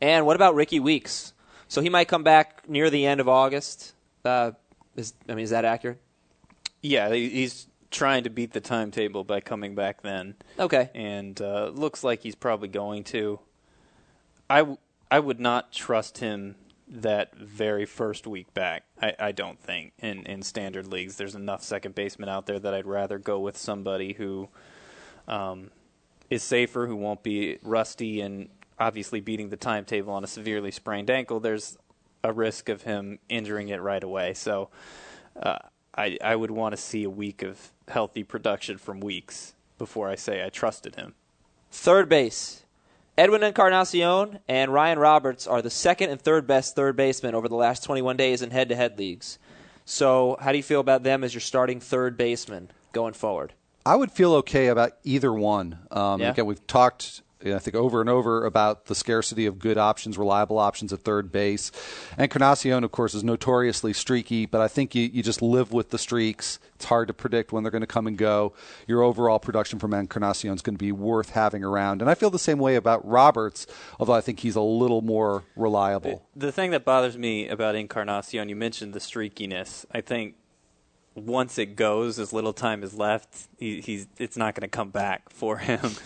And 0.00 0.24
what 0.24 0.36
about 0.36 0.54
Rickie 0.54 0.80
Weeks? 0.80 1.34
So 1.68 1.82
he 1.82 1.88
might 1.88 2.08
come 2.08 2.22
back 2.22 2.68
near 2.68 2.90
the 2.90 3.06
end 3.06 3.20
of 3.20 3.28
August. 3.28 3.92
Uh, 4.24 4.52
is, 4.96 5.12
I 5.28 5.34
mean, 5.34 5.44
is 5.44 5.50
that 5.50 5.64
accurate? 5.64 6.00
Yeah, 6.82 7.12
he's 7.12 7.66
trying 7.90 8.24
to 8.24 8.30
beat 8.30 8.52
the 8.52 8.60
timetable 8.60 9.24
by 9.24 9.40
coming 9.40 9.74
back 9.74 10.02
then. 10.02 10.34
Okay. 10.58 10.90
And 10.94 11.40
uh, 11.40 11.68
looks 11.74 12.02
like 12.02 12.22
he's 12.22 12.34
probably 12.34 12.68
going 12.68 13.04
to. 13.04 13.40
I 14.48 14.76
I 15.10 15.18
would 15.18 15.40
not 15.40 15.72
trust 15.72 16.18
him 16.18 16.54
that 16.88 17.34
very 17.36 17.86
first 17.86 18.26
week 18.26 18.52
back. 18.52 18.84
I, 19.00 19.14
I 19.18 19.32
don't 19.32 19.58
think 19.58 19.92
in 19.98 20.26
in 20.26 20.42
standard 20.42 20.86
leagues 20.86 21.16
there's 21.16 21.34
enough 21.34 21.62
second 21.62 21.94
baseman 21.94 22.28
out 22.28 22.46
there 22.46 22.58
that 22.58 22.74
I'd 22.74 22.86
rather 22.86 23.18
go 23.18 23.38
with 23.38 23.56
somebody 23.56 24.12
who 24.12 24.48
um, 25.28 25.70
is 26.28 26.42
safer, 26.42 26.86
who 26.86 26.96
won't 26.96 27.22
be 27.22 27.58
rusty, 27.62 28.20
and 28.20 28.48
obviously 28.78 29.20
beating 29.20 29.50
the 29.50 29.56
timetable 29.56 30.12
on 30.12 30.24
a 30.24 30.26
severely 30.26 30.70
sprained 30.70 31.10
ankle. 31.10 31.38
There's 31.38 31.78
a 32.24 32.32
risk 32.32 32.68
of 32.68 32.82
him 32.82 33.18
injuring 33.28 33.68
it 33.68 33.80
right 33.80 34.02
away. 34.02 34.34
So 34.34 34.70
uh, 35.40 35.58
I 35.96 36.18
I 36.22 36.34
would 36.36 36.50
want 36.50 36.72
to 36.74 36.76
see 36.76 37.04
a 37.04 37.10
week 37.10 37.42
of 37.42 37.72
healthy 37.88 38.24
production 38.24 38.78
from 38.78 39.00
Weeks 39.00 39.54
before 39.78 40.08
I 40.08 40.16
say 40.16 40.44
I 40.44 40.48
trusted 40.48 40.96
him. 40.96 41.14
Third 41.70 42.08
base. 42.08 42.64
Edwin 43.20 43.42
Encarnacion 43.42 44.38
and 44.48 44.72
Ryan 44.72 44.98
Roberts 44.98 45.46
are 45.46 45.60
the 45.60 45.68
second 45.68 46.08
and 46.08 46.18
third 46.18 46.46
best 46.46 46.74
third 46.74 46.96
basemen 46.96 47.34
over 47.34 47.48
the 47.48 47.54
last 47.54 47.84
21 47.84 48.16
days 48.16 48.40
in 48.40 48.50
head 48.50 48.70
to 48.70 48.74
head 48.74 48.98
leagues. 48.98 49.38
So, 49.84 50.38
how 50.40 50.52
do 50.52 50.56
you 50.56 50.62
feel 50.62 50.80
about 50.80 51.02
them 51.02 51.22
as 51.22 51.34
your 51.34 51.42
starting 51.42 51.80
third 51.80 52.16
baseman 52.16 52.70
going 52.92 53.12
forward? 53.12 53.52
I 53.84 53.94
would 53.94 54.10
feel 54.10 54.32
okay 54.36 54.68
about 54.68 54.92
either 55.04 55.30
one. 55.30 55.80
Um, 55.90 56.22
yeah. 56.22 56.30
Again, 56.30 56.46
we've 56.46 56.66
talked 56.66 57.20
I 57.44 57.58
think 57.58 57.74
over 57.74 58.00
and 58.00 58.10
over 58.10 58.44
about 58.44 58.86
the 58.86 58.94
scarcity 58.94 59.46
of 59.46 59.58
good 59.58 59.78
options, 59.78 60.18
reliable 60.18 60.58
options 60.58 60.92
at 60.92 61.00
third 61.00 61.32
base. 61.32 61.72
Encarnacion, 62.18 62.84
of 62.84 62.90
course, 62.90 63.14
is 63.14 63.24
notoriously 63.24 63.92
streaky, 63.92 64.46
but 64.46 64.60
I 64.60 64.68
think 64.68 64.94
you, 64.94 65.08
you 65.12 65.22
just 65.22 65.40
live 65.40 65.72
with 65.72 65.90
the 65.90 65.98
streaks. 65.98 66.58
It's 66.74 66.84
hard 66.84 67.08
to 67.08 67.14
predict 67.14 67.52
when 67.52 67.62
they're 67.62 67.70
going 67.70 67.80
to 67.80 67.86
come 67.86 68.06
and 68.06 68.16
go. 68.16 68.52
Your 68.86 69.02
overall 69.02 69.38
production 69.38 69.78
from 69.78 69.94
Encarnacion 69.94 70.54
is 70.54 70.62
going 70.62 70.74
to 70.74 70.84
be 70.84 70.92
worth 70.92 71.30
having 71.30 71.64
around. 71.64 72.02
And 72.02 72.10
I 72.10 72.14
feel 72.14 72.30
the 72.30 72.38
same 72.38 72.58
way 72.58 72.76
about 72.76 73.06
Roberts, 73.06 73.66
although 73.98 74.14
I 74.14 74.20
think 74.20 74.40
he's 74.40 74.56
a 74.56 74.60
little 74.60 75.00
more 75.00 75.44
reliable. 75.56 76.26
The 76.36 76.52
thing 76.52 76.70
that 76.72 76.84
bothers 76.84 77.16
me 77.16 77.48
about 77.48 77.74
Encarnacion, 77.74 78.48
you 78.48 78.56
mentioned 78.56 78.92
the 78.92 79.00
streakiness. 79.00 79.86
I 79.92 80.02
think 80.02 80.34
once 81.14 81.58
it 81.58 81.76
goes, 81.76 82.18
as 82.18 82.32
little 82.32 82.52
time 82.52 82.82
is 82.82 82.94
left, 82.94 83.48
he, 83.58 83.80
he's 83.80 84.06
it's 84.18 84.36
not 84.36 84.54
going 84.54 84.62
to 84.62 84.68
come 84.68 84.90
back 84.90 85.30
for 85.30 85.58
him. 85.58 85.92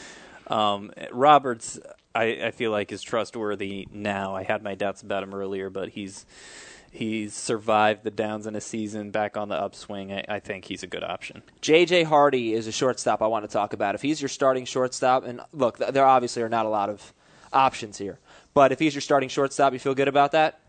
Um, 0.47 0.93
Roberts, 1.13 1.79
I, 2.15 2.25
I 2.47 2.51
feel 2.51 2.71
like 2.71 2.93
is 2.93 3.03
trustworthy 3.03 3.89
now. 3.93 4.35
I 4.35 4.43
had 4.43 4.63
my 4.63 4.75
doubts 4.75 5.03
about 5.03 5.23
him 5.23 5.35
earlier, 5.35 5.71
but 5.71 5.91
he's 5.91 6.27
he's 6.91 7.35
survived 7.35 8.05
the 8.05 8.11
downs 8.11 8.47
in 8.47 8.55
a 8.55 8.61
season, 8.61 9.11
back 9.11 9.37
on 9.37 9.49
the 9.49 9.57
upswing. 9.57 10.13
I, 10.13 10.25
I, 10.29 10.41
think 10.41 10.67
he's 10.67 10.85
a 10.85 10.87
good 10.87 11.03
option. 11.03 11.43
J.J. 11.61 12.05
Hardy 12.05 12.55
is 12.55 12.69
a 12.69 12.73
shortstop 12.73 13.21
I 13.21 13.27
want 13.27 13.45
to 13.45 13.53
talk 13.53 13.73
about. 13.73 13.97
If 13.97 14.03
he's 14.03 14.23
your 14.23 14.29
starting 14.29 14.65
shortstop, 14.65 15.25
and 15.25 15.41
look, 15.53 15.79
there 15.79 16.05
obviously 16.05 16.43
are 16.43 16.49
not 16.49 16.67
a 16.67 16.69
lot 16.69 16.89
of 16.89 17.13
options 17.53 17.99
here, 17.99 18.21
but 18.55 18.71
if 18.71 18.79
he's 18.79 18.95
your 18.95 19.03
starting 19.03 19.29
shortstop, 19.29 19.73
you 19.73 19.81
feel 19.81 19.95
good 19.95 20.09
about 20.09 20.33
that? 20.33 20.61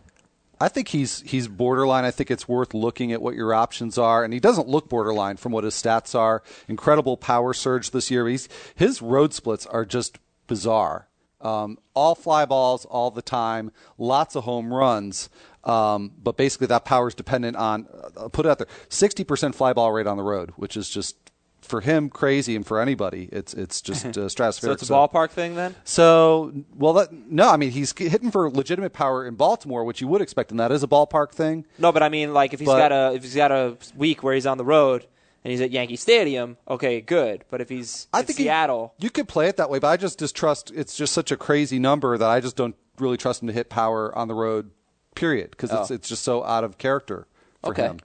I 0.59 0.69
think 0.69 0.89
he's 0.89 1.21
he's 1.21 1.47
borderline. 1.47 2.05
I 2.05 2.11
think 2.11 2.31
it's 2.31 2.47
worth 2.47 2.73
looking 2.73 3.11
at 3.11 3.21
what 3.21 3.35
your 3.35 3.53
options 3.53 3.97
are, 3.97 4.23
and 4.23 4.33
he 4.33 4.39
doesn't 4.39 4.67
look 4.67 4.89
borderline 4.89 5.37
from 5.37 5.51
what 5.51 5.63
his 5.63 5.73
stats 5.73 6.17
are. 6.17 6.43
Incredible 6.67 7.17
power 7.17 7.53
surge 7.53 7.91
this 7.91 8.09
year. 8.09 8.27
He's 8.27 8.47
his 8.75 9.01
road 9.01 9.33
splits 9.33 9.65
are 9.65 9.85
just 9.85 10.17
bizarre. 10.47 11.07
Um, 11.41 11.77
all 11.93 12.15
fly 12.15 12.45
balls 12.45 12.85
all 12.85 13.11
the 13.11 13.21
time, 13.21 13.71
lots 13.97 14.35
of 14.35 14.45
home 14.45 14.73
runs. 14.73 15.29
Um, 15.63 16.11
but 16.21 16.37
basically, 16.37 16.67
that 16.67 16.85
power 16.85 17.07
is 17.07 17.15
dependent 17.15 17.57
on. 17.57 17.87
Uh, 18.15 18.29
put 18.29 18.45
it 18.45 18.49
out 18.49 18.57
there: 18.57 18.67
sixty 18.89 19.23
percent 19.23 19.55
fly 19.55 19.73
ball 19.73 19.91
rate 19.91 20.07
on 20.07 20.17
the 20.17 20.23
road, 20.23 20.51
which 20.55 20.77
is 20.77 20.89
just 20.89 21.17
for 21.65 21.81
him 21.81 22.09
crazy 22.09 22.55
and 22.55 22.65
for 22.65 22.79
anybody 22.79 23.29
it's 23.31 23.53
it's 23.53 23.81
just 23.81 24.05
uh, 24.05 24.09
stratospheric. 24.09 24.61
so 24.61 24.71
it's 24.71 24.89
a 24.89 24.93
ballpark 24.93 25.31
thing 25.31 25.55
then. 25.55 25.75
So 25.83 26.53
well, 26.75 26.93
that, 26.93 27.11
no, 27.11 27.49
I 27.49 27.57
mean 27.57 27.71
he's 27.71 27.93
hitting 27.97 28.31
for 28.31 28.49
legitimate 28.49 28.93
power 28.93 29.25
in 29.25 29.35
Baltimore, 29.35 29.83
which 29.83 30.01
you 30.01 30.07
would 30.07 30.21
expect, 30.21 30.51
and 30.51 30.59
that 30.59 30.71
is 30.71 30.83
a 30.83 30.87
ballpark 30.87 31.31
thing. 31.31 31.65
No, 31.77 31.91
but 31.91 32.03
I 32.03 32.09
mean 32.09 32.33
like 32.33 32.53
if 32.53 32.59
he's 32.59 32.67
but, 32.67 32.77
got 32.77 32.91
a 32.91 33.15
if 33.15 33.23
he's 33.23 33.35
got 33.35 33.51
a 33.51 33.77
week 33.95 34.23
where 34.23 34.33
he's 34.33 34.45
on 34.45 34.57
the 34.57 34.65
road 34.65 35.05
and 35.43 35.51
he's 35.51 35.61
at 35.61 35.71
Yankee 35.71 35.95
Stadium, 35.95 36.57
okay, 36.67 37.01
good. 37.01 37.45
But 37.49 37.61
if 37.61 37.69
he's 37.69 38.07
I 38.13 38.21
think 38.21 38.37
Seattle, 38.37 38.93
he, 38.97 39.05
you 39.05 39.09
could 39.09 39.27
play 39.27 39.47
it 39.47 39.57
that 39.57 39.69
way. 39.69 39.79
But 39.79 39.87
I 39.87 39.97
just 39.97 40.17
distrust. 40.17 40.71
It's 40.75 40.95
just 40.95 41.13
such 41.13 41.31
a 41.31 41.37
crazy 41.37 41.79
number 41.79 42.17
that 42.17 42.29
I 42.29 42.39
just 42.39 42.55
don't 42.55 42.75
really 42.99 43.17
trust 43.17 43.41
him 43.41 43.47
to 43.47 43.53
hit 43.53 43.69
power 43.69 44.15
on 44.17 44.27
the 44.27 44.35
road. 44.35 44.71
Period, 45.15 45.51
because 45.51 45.71
oh. 45.71 45.81
it's 45.81 45.91
it's 45.91 46.09
just 46.09 46.23
so 46.23 46.43
out 46.43 46.65
of 46.65 46.77
character 46.77 47.25
for 47.63 47.71
okay. 47.71 47.83
him. 47.83 47.99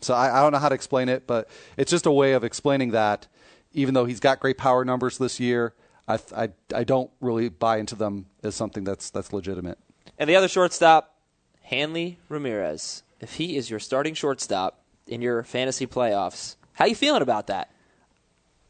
So 0.00 0.14
I, 0.14 0.38
I 0.38 0.42
don't 0.42 0.52
know 0.52 0.58
how 0.58 0.68
to 0.68 0.74
explain 0.74 1.08
it, 1.08 1.26
but 1.26 1.48
it's 1.76 1.90
just 1.90 2.06
a 2.06 2.10
way 2.10 2.32
of 2.32 2.44
explaining 2.44 2.90
that. 2.92 3.26
Even 3.72 3.94
though 3.94 4.04
he's 4.04 4.20
got 4.20 4.40
great 4.40 4.58
power 4.58 4.84
numbers 4.84 5.18
this 5.18 5.38
year, 5.38 5.74
I, 6.08 6.18
I, 6.36 6.48
I 6.74 6.84
don't 6.84 7.10
really 7.20 7.48
buy 7.48 7.76
into 7.78 7.94
them 7.94 8.26
as 8.42 8.56
something 8.56 8.82
that's 8.82 9.10
that's 9.10 9.32
legitimate. 9.32 9.78
And 10.18 10.28
the 10.28 10.36
other 10.36 10.48
shortstop, 10.48 11.14
Hanley 11.62 12.18
Ramirez. 12.28 13.02
If 13.20 13.34
he 13.34 13.56
is 13.56 13.70
your 13.70 13.78
starting 13.78 14.14
shortstop 14.14 14.82
in 15.06 15.22
your 15.22 15.42
fantasy 15.44 15.86
playoffs, 15.86 16.56
how 16.72 16.86
you 16.86 16.94
feeling 16.94 17.22
about 17.22 17.46
that? 17.48 17.70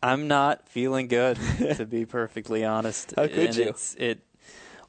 I'm 0.02 0.28
not 0.28 0.68
feeling 0.68 1.08
good, 1.08 1.38
to 1.76 1.86
be 1.86 2.04
perfectly 2.04 2.64
honest. 2.64 3.14
How 3.16 3.26
could 3.26 3.38
and 3.38 3.56
you? 3.56 3.68
It's, 3.68 3.94
it, 3.96 4.20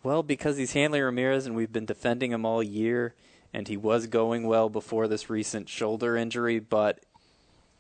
well, 0.03 0.23
because 0.23 0.57
he's 0.57 0.73
Hanley 0.73 1.01
Ramirez, 1.01 1.45
and 1.45 1.55
we've 1.55 1.71
been 1.71 1.85
defending 1.85 2.31
him 2.31 2.45
all 2.45 2.63
year 2.63 3.13
and 3.53 3.67
he 3.67 3.77
was 3.77 4.07
going 4.07 4.43
well 4.47 4.69
before 4.69 5.07
this 5.07 5.29
recent 5.29 5.69
shoulder 5.69 6.15
injury, 6.15 6.59
but 6.59 7.05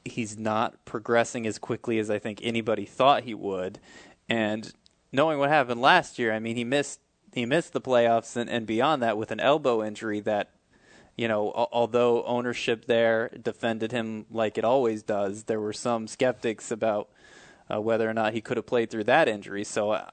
he's 0.03 0.37
not 0.37 0.83
progressing 0.85 1.45
as 1.47 1.59
quickly 1.59 1.99
as 1.99 2.09
I 2.09 2.19
think 2.19 2.39
anybody 2.43 2.85
thought 2.85 3.23
he 3.23 3.33
would. 3.33 3.79
And 4.27 4.71
knowing 5.11 5.39
what 5.39 5.49
happened 5.49 5.81
last 5.81 6.19
year, 6.19 6.33
I 6.33 6.39
mean, 6.39 6.55
he 6.55 6.63
missed 6.63 6.99
he 7.33 7.45
missed 7.45 7.71
the 7.71 7.79
playoffs 7.79 8.35
and, 8.35 8.49
and 8.49 8.67
beyond 8.67 9.01
that 9.01 9.17
with 9.17 9.31
an 9.31 9.39
elbow 9.39 9.81
injury 9.83 10.19
that 10.21 10.49
you 11.17 11.27
know, 11.27 11.51
although 11.71 12.23
ownership 12.23 12.85
there 12.85 13.29
defended 13.41 13.91
him 13.91 14.25
like 14.31 14.57
it 14.57 14.63
always 14.63 15.03
does, 15.03 15.43
there 15.43 15.59
were 15.59 15.73
some 15.73 16.07
skeptics 16.07 16.71
about 16.71 17.09
uh, 17.71 17.79
whether 17.79 18.09
or 18.09 18.13
not 18.13 18.33
he 18.33 18.41
could 18.41 18.57
have 18.57 18.65
played 18.65 18.89
through 18.89 19.03
that 19.03 19.27
injury. 19.27 19.63
So, 19.63 19.91
uh, 19.91 20.09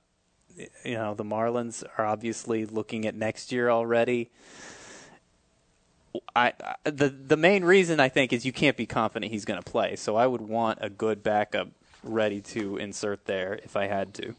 you 0.84 0.94
know, 0.94 1.14
the 1.14 1.24
Marlins 1.24 1.84
are 1.96 2.04
obviously 2.04 2.66
looking 2.66 3.06
at 3.06 3.14
next 3.14 3.52
year 3.52 3.70
already. 3.70 4.30
I, 6.34 6.52
I, 6.62 6.90
the 6.90 7.08
the 7.08 7.36
main 7.36 7.64
reason 7.64 8.00
I 8.00 8.08
think 8.08 8.32
is 8.32 8.44
you 8.44 8.52
can't 8.52 8.76
be 8.76 8.86
confident 8.86 9.32
he's 9.32 9.44
going 9.44 9.62
to 9.62 9.70
play. 9.70 9.96
So 9.96 10.16
I 10.16 10.26
would 10.26 10.40
want 10.40 10.78
a 10.82 10.90
good 10.90 11.22
backup 11.22 11.68
ready 12.02 12.40
to 12.40 12.76
insert 12.76 13.26
there 13.26 13.58
if 13.62 13.76
I 13.76 13.86
had 13.86 14.14
to. 14.14 14.34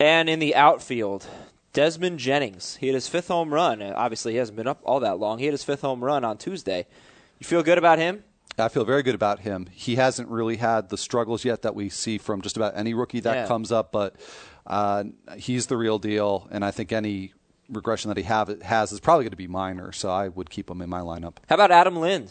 And 0.00 0.28
in 0.28 0.38
the 0.38 0.54
outfield, 0.54 1.26
Desmond 1.72 2.18
Jennings. 2.18 2.76
He 2.76 2.86
had 2.86 2.94
his 2.94 3.08
fifth 3.08 3.28
home 3.28 3.52
run. 3.52 3.82
Obviously, 3.82 4.32
he 4.32 4.38
hasn't 4.38 4.56
been 4.56 4.66
up 4.66 4.80
all 4.84 5.00
that 5.00 5.18
long. 5.18 5.38
He 5.38 5.46
had 5.46 5.54
his 5.54 5.64
fifth 5.64 5.80
home 5.80 6.02
run 6.02 6.24
on 6.24 6.38
Tuesday. 6.38 6.86
You 7.38 7.46
feel 7.46 7.62
good 7.62 7.78
about 7.78 7.98
him? 7.98 8.24
I 8.58 8.68
feel 8.68 8.84
very 8.84 9.02
good 9.02 9.14
about 9.14 9.40
him. 9.40 9.66
He 9.72 9.96
hasn't 9.96 10.28
really 10.28 10.56
had 10.56 10.90
the 10.90 10.98
struggles 10.98 11.44
yet 11.44 11.62
that 11.62 11.74
we 11.74 11.88
see 11.88 12.18
from 12.18 12.42
just 12.42 12.56
about 12.56 12.76
any 12.76 12.92
rookie 12.92 13.20
that 13.20 13.34
yeah. 13.34 13.46
comes 13.46 13.72
up, 13.72 13.92
but 13.92 14.16
uh, 14.66 15.04
he's 15.36 15.66
the 15.66 15.76
real 15.76 15.98
deal. 15.98 16.48
And 16.50 16.62
I 16.64 16.70
think 16.70 16.92
any 16.92 17.32
regression 17.68 18.08
that 18.08 18.16
he 18.16 18.24
have, 18.24 18.62
has 18.62 18.92
is 18.92 19.00
probably 19.00 19.24
going 19.24 19.30
to 19.30 19.36
be 19.36 19.46
minor, 19.46 19.92
so 19.92 20.10
I 20.10 20.28
would 20.28 20.50
keep 20.50 20.70
him 20.70 20.82
in 20.82 20.90
my 20.90 21.00
lineup. 21.00 21.36
How 21.48 21.54
about 21.54 21.70
Adam 21.70 21.96
Lind? 21.96 22.30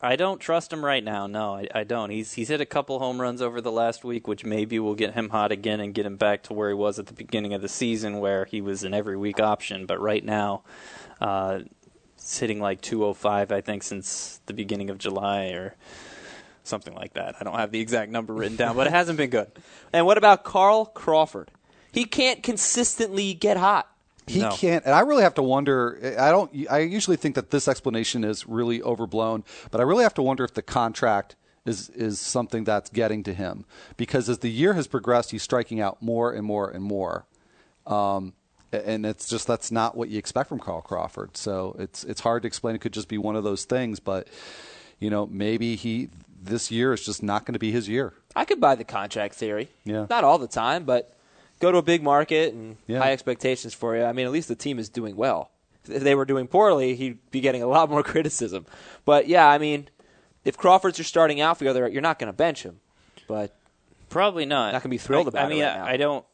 I 0.00 0.14
don't 0.14 0.38
trust 0.38 0.72
him 0.72 0.84
right 0.84 1.02
now. 1.02 1.26
No, 1.26 1.56
I, 1.56 1.66
I, 1.74 1.84
don't. 1.84 2.10
He's 2.10 2.34
he's 2.34 2.48
hit 2.48 2.60
a 2.60 2.66
couple 2.66 3.00
home 3.00 3.20
runs 3.20 3.42
over 3.42 3.60
the 3.60 3.72
last 3.72 4.04
week, 4.04 4.28
which 4.28 4.44
maybe 4.44 4.78
will 4.78 4.94
get 4.94 5.14
him 5.14 5.30
hot 5.30 5.50
again 5.50 5.80
and 5.80 5.92
get 5.92 6.06
him 6.06 6.16
back 6.16 6.44
to 6.44 6.54
where 6.54 6.68
he 6.68 6.74
was 6.74 7.00
at 7.00 7.06
the 7.06 7.14
beginning 7.14 7.52
of 7.52 7.62
the 7.62 7.68
season, 7.68 8.20
where 8.20 8.44
he 8.44 8.60
was 8.60 8.84
an 8.84 8.94
every 8.94 9.16
week 9.16 9.40
option. 9.40 9.86
But 9.86 10.00
right 10.00 10.24
now, 10.24 10.62
uh, 11.20 11.60
like 12.38 12.80
205, 12.80 13.50
I 13.50 13.60
think, 13.60 13.82
since 13.82 14.40
the 14.46 14.54
beginning 14.54 14.90
of 14.90 14.98
July 14.98 15.46
or 15.46 15.74
something 16.62 16.94
like 16.94 17.14
that. 17.14 17.34
I 17.40 17.44
don't 17.44 17.56
have 17.56 17.72
the 17.72 17.80
exact 17.80 18.12
number 18.12 18.34
written 18.34 18.56
down, 18.56 18.76
but 18.76 18.86
it 18.86 18.92
hasn't 18.92 19.16
been 19.16 19.30
good. 19.30 19.50
And 19.92 20.06
what 20.06 20.18
about 20.18 20.44
Carl 20.44 20.84
Crawford? 20.84 21.50
He 21.92 22.04
can't 22.04 22.42
consistently 22.42 23.34
get 23.34 23.56
hot. 23.56 23.88
He 24.26 24.40
No. 24.40 24.50
can't, 24.52 24.84
and 24.84 24.94
I 24.94 25.00
really 25.00 25.22
have 25.22 25.34
to 25.34 25.42
wonder. 25.42 25.98
I 26.18 26.30
don't. 26.30 26.50
I 26.70 26.80
usually 26.80 27.16
think 27.16 27.34
that 27.34 27.50
this 27.50 27.66
explanation 27.66 28.24
is 28.24 28.46
really 28.46 28.82
overblown, 28.82 29.42
but 29.70 29.80
I 29.80 29.84
really 29.84 30.02
have 30.02 30.14
to 30.14 30.22
wonder 30.22 30.44
if 30.44 30.52
the 30.52 30.60
contract 30.62 31.34
is 31.64 31.88
is 31.90 32.20
something 32.20 32.64
that's 32.64 32.90
getting 32.90 33.22
to 33.24 33.32
him 33.34 33.64
because 33.96 34.28
as 34.28 34.38
the 34.40 34.50
year 34.50 34.74
has 34.74 34.86
progressed, 34.86 35.30
he's 35.30 35.42
striking 35.42 35.80
out 35.80 36.02
more 36.02 36.30
and 36.32 36.44
more 36.44 36.68
and 36.70 36.84
more, 36.84 37.24
um, 37.86 38.34
and 38.70 39.06
it's 39.06 39.28
just 39.28 39.46
that's 39.46 39.70
not 39.72 39.96
what 39.96 40.10
you 40.10 40.18
expect 40.18 40.50
from 40.50 40.58
Carl 40.58 40.82
Crawford. 40.82 41.36
So 41.36 41.74
it's 41.78 42.04
it's 42.04 42.20
hard 42.20 42.42
to 42.42 42.46
explain. 42.48 42.74
It 42.74 42.80
could 42.82 42.92
just 42.92 43.08
be 43.08 43.16
one 43.18 43.34
of 43.34 43.44
those 43.44 43.64
things, 43.64 43.98
but 43.98 44.28
you 44.98 45.08
know 45.08 45.26
maybe 45.26 45.74
he 45.74 46.10
this 46.40 46.70
year 46.70 46.92
is 46.92 47.04
just 47.04 47.22
not 47.22 47.46
going 47.46 47.54
to 47.54 47.58
be 47.58 47.72
his 47.72 47.88
year. 47.88 48.12
I 48.36 48.44
could 48.44 48.60
buy 48.60 48.74
the 48.74 48.84
contract 48.84 49.34
theory. 49.34 49.68
Yeah. 49.84 50.06
Not 50.10 50.22
all 50.22 50.38
the 50.38 50.46
time, 50.48 50.84
but 50.84 51.14
go 51.60 51.72
to 51.72 51.78
a 51.78 51.82
big 51.82 52.02
market 52.02 52.54
and 52.54 52.76
Yeah. 52.86 52.98
high 52.98 53.12
expectations 53.12 53.74
for 53.74 53.96
you. 53.96 54.04
I 54.04 54.12
mean, 54.12 54.26
at 54.26 54.32
least 54.32 54.48
the 54.48 54.54
team 54.56 54.78
is 54.78 54.88
doing 54.88 55.16
well. 55.16 55.50
If 55.88 56.02
they 56.02 56.14
were 56.14 56.24
doing 56.24 56.46
poorly, 56.46 56.94
he'd 56.96 57.18
be 57.30 57.40
getting 57.40 57.62
a 57.62 57.66
lot 57.66 57.88
more 57.90 58.02
criticism. 58.12 58.66
But 59.04 59.26
yeah, 59.28 59.46
I 59.48 59.58
mean, 59.58 59.88
if 60.44 60.56
Crawford's 60.56 60.98
your 60.98 61.04
starting 61.04 61.40
outfielder, 61.40 61.88
you're 61.88 62.02
not 62.02 62.18
going 62.18 62.28
to 62.28 62.36
bench 62.36 62.62
him. 62.62 62.80
But 63.26 63.54
Probably 64.08 64.46
not. 64.46 64.72
Not 64.72 64.82
gonna 64.82 64.90
be 64.90 64.96
thrilled 64.98 65.26
I, 65.26 65.30
about 65.30 65.42
I 65.42 65.46
it 65.46 65.50
mean, 65.50 65.62
right 65.64 65.72
I, 65.72 65.76
now. 65.78 65.84
I 65.86 65.96
don't. 65.98 66.24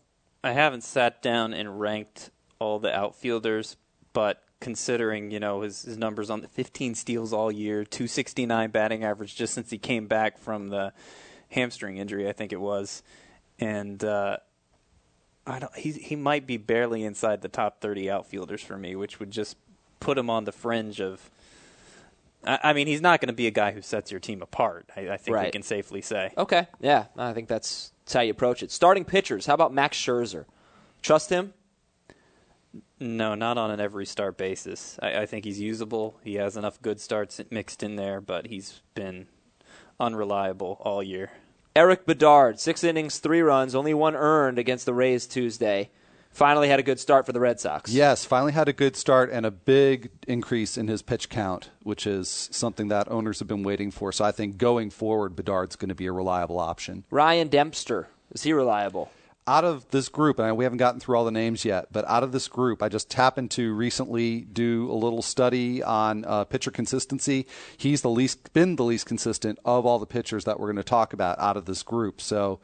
I 0.45 0.53
haven't 0.53 0.83
sat 0.85 1.23
down 1.23 1.53
and 1.53 1.81
ranked 1.81 2.31
all 2.61 2.79
the 2.79 2.95
outfielders, 2.95 3.77
but 4.13 4.43
considering 4.61 5.31
you 5.33 5.41
know 5.41 5.63
his, 5.63 5.83
his 5.83 5.97
numbers 5.97 6.31
on 6.31 6.41
the 6.41 6.47
15 6.49 6.95
steals 6.95 7.33
all 7.33 7.51
year, 7.51 7.85
269 7.85 8.71
batting 8.71 9.03
average 9.03 9.35
just 9.35 9.55
since 9.55 9.71
he 9.71 9.79
came 9.79 10.07
back 10.07 10.39
from 10.39 10.69
the 10.69 10.93
hamstring 11.51 11.97
injury, 11.97 12.29
I 12.29 12.33
think 12.33 12.53
it 12.53 12.61
was, 12.61 13.03
and 13.59 14.03
uh, 14.05 14.37
I 15.47 15.59
don't. 15.59 15.75
He 15.77 15.93
he 15.93 16.17
might 16.17 16.47
be 16.47 16.57
barely 16.57 17.05
inside 17.05 17.43
the 17.43 17.49
top 17.49 17.81
30 17.81 18.11
outfielders 18.11 18.63
for 18.63 18.77
me, 18.77 18.97
which 18.97 19.21
would 19.21 19.31
just 19.31 19.57
put 20.01 20.17
him 20.17 20.31
on 20.31 20.45
the 20.45 20.53
fringe 20.53 21.01
of. 21.01 21.31
I, 22.47 22.59
I 22.63 22.73
mean, 22.73 22.87
he's 22.87 23.01
not 23.01 23.21
going 23.21 23.29
to 23.29 23.35
be 23.35 23.47
a 23.47 23.51
guy 23.51 23.73
who 23.73 23.83
sets 23.83 24.11
your 24.11 24.21
team 24.21 24.43
apart. 24.43 24.89
I, 24.97 25.11
I 25.11 25.17
think 25.17 25.37
we 25.39 25.51
can 25.51 25.63
safely 25.63 26.03
say. 26.03 26.33
okay, 26.37 26.69
yeah, 26.81 27.07
I 27.17 27.33
think 27.33 27.49
that's, 27.49 27.93
that's 28.05 28.15
how 28.15 28.21
you 28.21 28.31
approach 28.31 28.63
it. 28.63 28.71
Starting 28.71 29.05
pitchers, 29.05 29.47
how 29.47 29.55
about 29.55 29.73
Max 29.73 29.97
Scherzer? 29.97 30.45
Trust 31.03 31.31
him? 31.31 31.55
No, 33.01 33.35
not 33.35 33.59
on 33.59 33.71
an 33.71 33.81
every 33.81 34.07
start 34.07 34.37
basis. 34.37 34.99
I, 35.03 35.23
I 35.23 35.27
think 35.27 35.45
he's 35.45 35.61
usable. 35.61 36.19
He 36.23 36.35
has 36.35 36.57
enough 36.57 36.81
good 36.81 37.01
starts 37.01 37.41
mixed 37.51 37.83
in 37.83 37.97
there, 37.97 38.21
but 38.21 38.47
he's 38.47 38.83
been 38.95 39.27
unreliable 40.01 40.79
all 40.81 41.03
year. 41.03 41.31
Erik 41.77 42.07
Bedard, 42.07 42.61
six 42.61 42.85
innings, 42.85 43.19
three 43.19 43.41
runs, 43.41 43.75
only 43.75 43.93
one 43.93 44.15
earned 44.15 44.61
against 44.61 44.87
the 44.87 44.95
Rays 44.95 45.27
Tuesday. 45.27 45.91
Finally 46.31 46.69
had 46.69 46.79
a 46.79 46.85
good 46.85 47.01
start 47.01 47.27
for 47.27 47.33
the 47.33 47.41
Red 47.41 47.59
Sox. 47.59 47.93
Yes, 47.93 48.25
finally 48.25 48.53
had 48.53 48.69
a 48.69 48.73
good 48.73 48.95
start 48.95 49.29
and 49.33 49.45
a 49.45 49.51
big 49.51 50.11
increase 50.29 50.79
in 50.79 50.87
his 50.87 51.03
pitch 51.03 51.29
count, 51.29 51.71
which 51.83 52.07
is 52.07 52.49
something 52.53 52.87
that 52.89 53.11
owners 53.11 53.41
have 53.41 53.49
been 53.49 53.65
waiting 53.65 53.91
for. 53.91 54.13
So 54.13 54.25
I 54.25 54.31
think 54.31 54.57
going 54.57 54.91
forward, 54.91 55.35
Bedard's 55.35 55.75
going 55.75 55.89
to 55.89 55.97
be 55.97 56.07
a 56.07 56.13
reliable 56.13 56.61
option. 56.61 57.03
Ryan 57.11 57.49
Dempster, 57.49 58.07
is 58.31 58.45
he 58.45 58.53
reliable? 58.53 59.11
Out 59.47 59.65
of 59.65 59.87
this 59.91 60.09
group, 60.09 60.39
and 60.39 60.57
we 60.57 60.65
haven't 60.65 60.79
gotten 60.79 61.01
through 61.01 61.19
all 61.19 61.25
the 61.27 61.31
names 61.31 61.67
yet, 61.67 61.89
but 61.93 62.07
out 62.09 62.23
of 62.23 62.33
this 62.33 62.49
group, 62.49 62.83
I 62.83 62.89
just 62.89 63.13
happened 63.13 63.51
to 63.53 63.75
recently 63.75 64.41
do 64.41 64.91
a 64.91 64.95
little 64.95 65.21
study 65.21 65.83
on 65.83 66.25
uh, 66.25 66.45
pitcher 66.45 66.71
consistency. 66.71 67.47
He's 67.77 68.01
the 68.01 68.09
least 68.09 68.55
been 68.55 68.77
the 68.77 68.85
least 68.85 69.05
consistent 69.05 69.59
of 69.63 69.85
all 69.85 69.99
the 69.99 70.07
pitchers 70.07 70.45
that 70.45 70.59
we're 70.59 70.69
going 70.69 70.77
to 70.77 70.83
talk 70.83 71.13
about 71.13 71.39
out 71.39 71.59
of 71.59 71.67
this 71.67 71.83
group. 71.83 72.23
So 72.23 72.61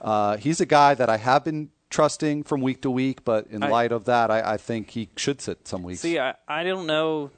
uh, 0.00 0.36
he's 0.38 0.60
a 0.60 0.66
guy 0.66 0.94
that 0.94 1.08
I 1.08 1.16
have 1.16 1.44
been 1.44 1.70
trusting 1.90 2.42
from 2.42 2.60
week 2.60 2.82
to 2.82 2.90
week, 2.90 3.24
but 3.24 3.46
in 3.46 3.62
I- 3.62 3.68
light 3.68 3.92
of 3.92 4.06
that, 4.06 4.28
I, 4.28 4.54
I 4.54 4.56
think 4.56 4.90
he 4.90 5.08
should 5.16 5.40
sit 5.40 5.68
some 5.68 5.84
weeks. 5.84 6.00
See, 6.00 6.18
I, 6.18 6.34
I 6.48 6.64
don't 6.64 6.88
know 6.88 7.30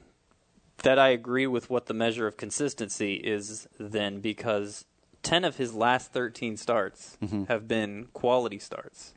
that 0.83 0.97
I 0.97 1.09
agree 1.09 1.45
with 1.45 1.69
what 1.69 1.85
the 1.85 1.93
measure 1.93 2.25
of 2.25 2.37
consistency 2.37 3.13
is 3.15 3.67
then 3.79 4.19
because 4.19 4.85
10 5.23 5.43
of 5.43 5.57
his 5.57 5.73
last 5.73 6.11
13 6.13 6.57
starts 6.57 7.17
have 7.47 7.67
been 7.67 8.07
quality 8.13 8.59
starts. 8.59 9.13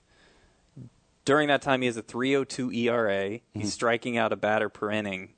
During 1.24 1.48
that 1.48 1.62
time, 1.62 1.82
he 1.82 1.86
has 1.86 1.96
a 1.96 2.02
3.02 2.02 2.74
ERA. 2.74 3.40
He's 3.54 3.72
striking 3.72 4.16
out 4.16 4.32
a 4.32 4.36
batter 4.36 4.68
per 4.68 4.90
inning. 4.90 5.30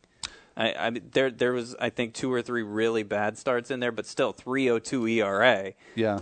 I, 0.56 0.72
I 0.74 0.90
mean, 0.90 1.10
there, 1.12 1.30
there 1.30 1.52
was, 1.52 1.74
I 1.80 1.90
think, 1.90 2.14
two 2.14 2.32
or 2.32 2.40
three 2.40 2.62
really 2.62 3.02
bad 3.02 3.36
starts 3.36 3.70
in 3.70 3.80
there, 3.80 3.92
but 3.92 4.06
still 4.06 4.32
3.02 4.32 5.10
ERA. 5.10 5.72
Yeah, 5.94 6.20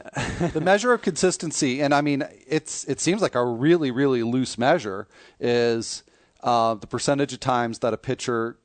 the 0.52 0.60
measure 0.60 0.92
of 0.92 1.02
consistency, 1.02 1.82
and 1.82 1.94
I 1.94 2.00
mean, 2.00 2.24
it's 2.46 2.84
it 2.84 2.98
seems 2.98 3.20
like 3.20 3.34
a 3.34 3.44
really 3.44 3.90
really 3.90 4.22
loose 4.22 4.56
measure 4.56 5.06
is 5.38 6.02
uh, 6.42 6.74
the 6.74 6.86
percentage 6.86 7.32
of 7.34 7.40
times 7.40 7.80
that 7.80 7.92
a 7.92 7.98
pitcher 7.98 8.56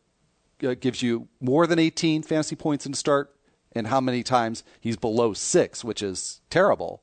uh, 0.63 0.74
gives 0.74 1.02
you 1.02 1.28
more 1.42 1.68
than 1.68 1.80
18 1.80 2.24
fantasy 2.24 2.56
points 2.56 2.86
in 2.86 2.94
a 2.94 2.96
start, 2.96 3.36
and 3.78 3.88
how 3.88 4.02
many 4.02 4.24
times 4.24 4.63
he's 4.80 4.98
below 4.98 5.34
six, 5.34 5.84
which 5.84 6.02
is 6.02 6.42
terrible. 6.50 7.02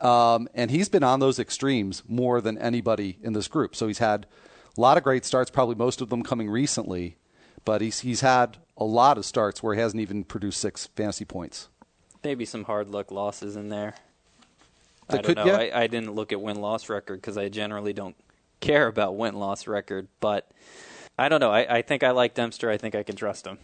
Um, 0.00 0.48
and 0.54 0.70
he's 0.70 0.88
been 0.88 1.02
on 1.02 1.20
those 1.20 1.38
extremes 1.38 2.02
more 2.08 2.40
than 2.40 2.56
anybody 2.58 3.18
in 3.22 3.32
this 3.34 3.48
group. 3.48 3.76
So 3.76 3.86
he's 3.86 3.98
had 3.98 4.26
a 4.76 4.80
lot 4.80 4.96
of 4.96 5.04
great 5.04 5.24
starts, 5.24 5.50
probably 5.50 5.74
most 5.74 6.00
of 6.00 6.08
them 6.08 6.22
coming 6.22 6.48
recently, 6.48 7.16
but 7.64 7.80
he's 7.82 8.00
he's 8.00 8.22
had 8.22 8.56
a 8.78 8.84
lot 8.84 9.18
of 9.18 9.26
starts 9.26 9.62
where 9.62 9.74
he 9.74 9.80
hasn't 9.80 10.00
even 10.00 10.24
produced 10.24 10.60
six 10.60 10.86
fantasy 10.96 11.26
points. 11.26 11.68
Maybe 12.24 12.44
some 12.46 12.64
hard 12.64 12.88
luck 12.88 13.10
losses 13.10 13.56
in 13.56 13.68
there. 13.68 13.94
I 15.08 15.14
don't 15.14 15.24
could- 15.24 15.36
know. 15.36 15.44
yeah. 15.44 15.56
I, 15.56 15.82
I 15.82 15.86
didn't 15.86 16.14
look 16.14 16.32
at 16.32 16.40
win 16.40 16.60
loss 16.60 16.88
record 16.88 17.20
because 17.20 17.36
I 17.36 17.48
generally 17.48 17.92
don't 17.92 18.16
care 18.60 18.86
about 18.86 19.16
win 19.16 19.34
loss 19.34 19.66
record. 19.66 20.08
But 20.20 20.50
I 21.18 21.28
don't 21.28 21.40
know. 21.40 21.50
I, 21.50 21.78
I 21.78 21.82
think 21.82 22.02
I 22.02 22.12
like 22.12 22.32
Dempster. 22.34 22.70
I 22.70 22.78
think 22.78 22.94
I 22.94 23.02
can 23.02 23.16
trust 23.16 23.46
him. 23.46 23.58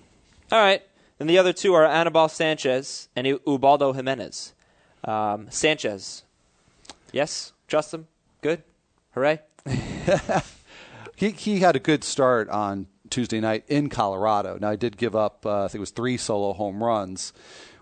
All 0.52 0.58
right. 0.58 0.82
And 1.18 1.30
the 1.30 1.38
other 1.38 1.52
two 1.52 1.74
are 1.74 1.84
Anibal 1.84 2.28
Sanchez 2.28 3.08
and 3.16 3.26
Ubaldo 3.26 3.92
Jimenez. 3.92 4.52
Um, 5.04 5.46
Sanchez. 5.50 6.24
Yes? 7.12 7.52
Trust 7.68 7.94
him? 7.94 8.06
Good? 8.42 8.62
Hooray? 9.12 9.40
He 11.16 11.30
he 11.30 11.60
had 11.60 11.74
a 11.74 11.80
good 11.80 12.04
start 12.04 12.48
on 12.50 12.86
Tuesday 13.08 13.40
night 13.40 13.64
in 13.68 13.88
Colorado. 13.88 14.58
Now 14.60 14.68
I 14.68 14.76
did 14.76 14.98
give 14.98 15.16
up, 15.16 15.46
uh, 15.46 15.64
I 15.64 15.68
think 15.68 15.76
it 15.76 15.80
was 15.80 15.90
three 15.90 16.18
solo 16.18 16.52
home 16.52 16.84
runs, 16.84 17.32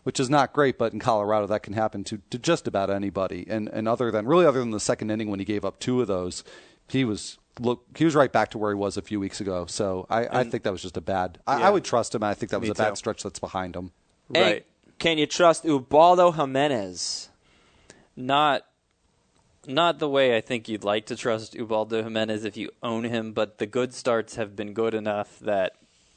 which 0.04 0.20
is 0.20 0.30
not 0.30 0.52
great. 0.52 0.78
But 0.78 0.92
in 0.92 1.00
Colorado, 1.00 1.48
that 1.48 1.64
can 1.64 1.72
happen 1.72 2.04
to, 2.04 2.20
to 2.30 2.38
just 2.38 2.68
about 2.68 2.90
anybody. 2.90 3.44
And 3.48 3.68
and 3.68 3.88
other 3.88 4.12
than 4.12 4.26
really 4.26 4.46
other 4.46 4.60
than 4.60 4.70
the 4.70 4.80
second 4.80 5.10
inning 5.10 5.30
when 5.30 5.40
he 5.40 5.44
gave 5.44 5.64
up 5.64 5.80
two 5.80 6.00
of 6.00 6.06
those, 6.06 6.44
he 6.88 7.04
was 7.04 7.38
look 7.60 7.84
he 7.96 8.04
was 8.04 8.14
right 8.14 8.32
back 8.32 8.50
to 8.50 8.58
where 8.58 8.70
he 8.72 8.76
was 8.76 8.96
a 8.96 9.02
few 9.02 9.20
weeks 9.20 9.40
ago. 9.40 9.66
So 9.66 10.06
I, 10.10 10.40
I 10.40 10.44
think 10.44 10.62
that 10.64 10.72
was 10.72 10.82
just 10.82 10.96
a 10.96 11.00
bad. 11.00 11.38
I, 11.46 11.58
Yeah. 11.60 11.68
I 11.68 11.70
would 11.70 11.84
trust 11.84 12.14
him. 12.14 12.22
I 12.22 12.34
think 12.34 12.50
that 12.50 12.60
was 12.60 12.68
Me 12.68 12.72
a 12.72 12.74
bad 12.74 12.90
too. 12.90 12.96
stretch 12.96 13.22
that's 13.22 13.38
behind 13.38 13.76
him. 13.76 13.92
And 14.34 14.44
Right. 14.44 14.66
can 14.98 15.18
you 15.18 15.26
trust 15.26 15.64
Ubaldo 15.64 16.32
Jimenez? 16.32 17.28
Not 18.16 18.62
not 19.66 19.98
the 19.98 20.08
way 20.08 20.36
I 20.36 20.40
think 20.42 20.68
you'd 20.68 20.84
like 20.84 21.06
to 21.06 21.16
trust 21.16 21.54
Ubaldo 21.54 22.02
Jimenez 22.02 22.44
if 22.44 22.56
you 22.56 22.70
own 22.82 23.04
him, 23.04 23.32
but 23.32 23.56
the 23.58 23.66
good 23.66 23.94
starts 23.94 24.34
have 24.36 24.54
been 24.54 24.74
good 24.74 24.92
enough 24.94 25.38
that 25.40 25.72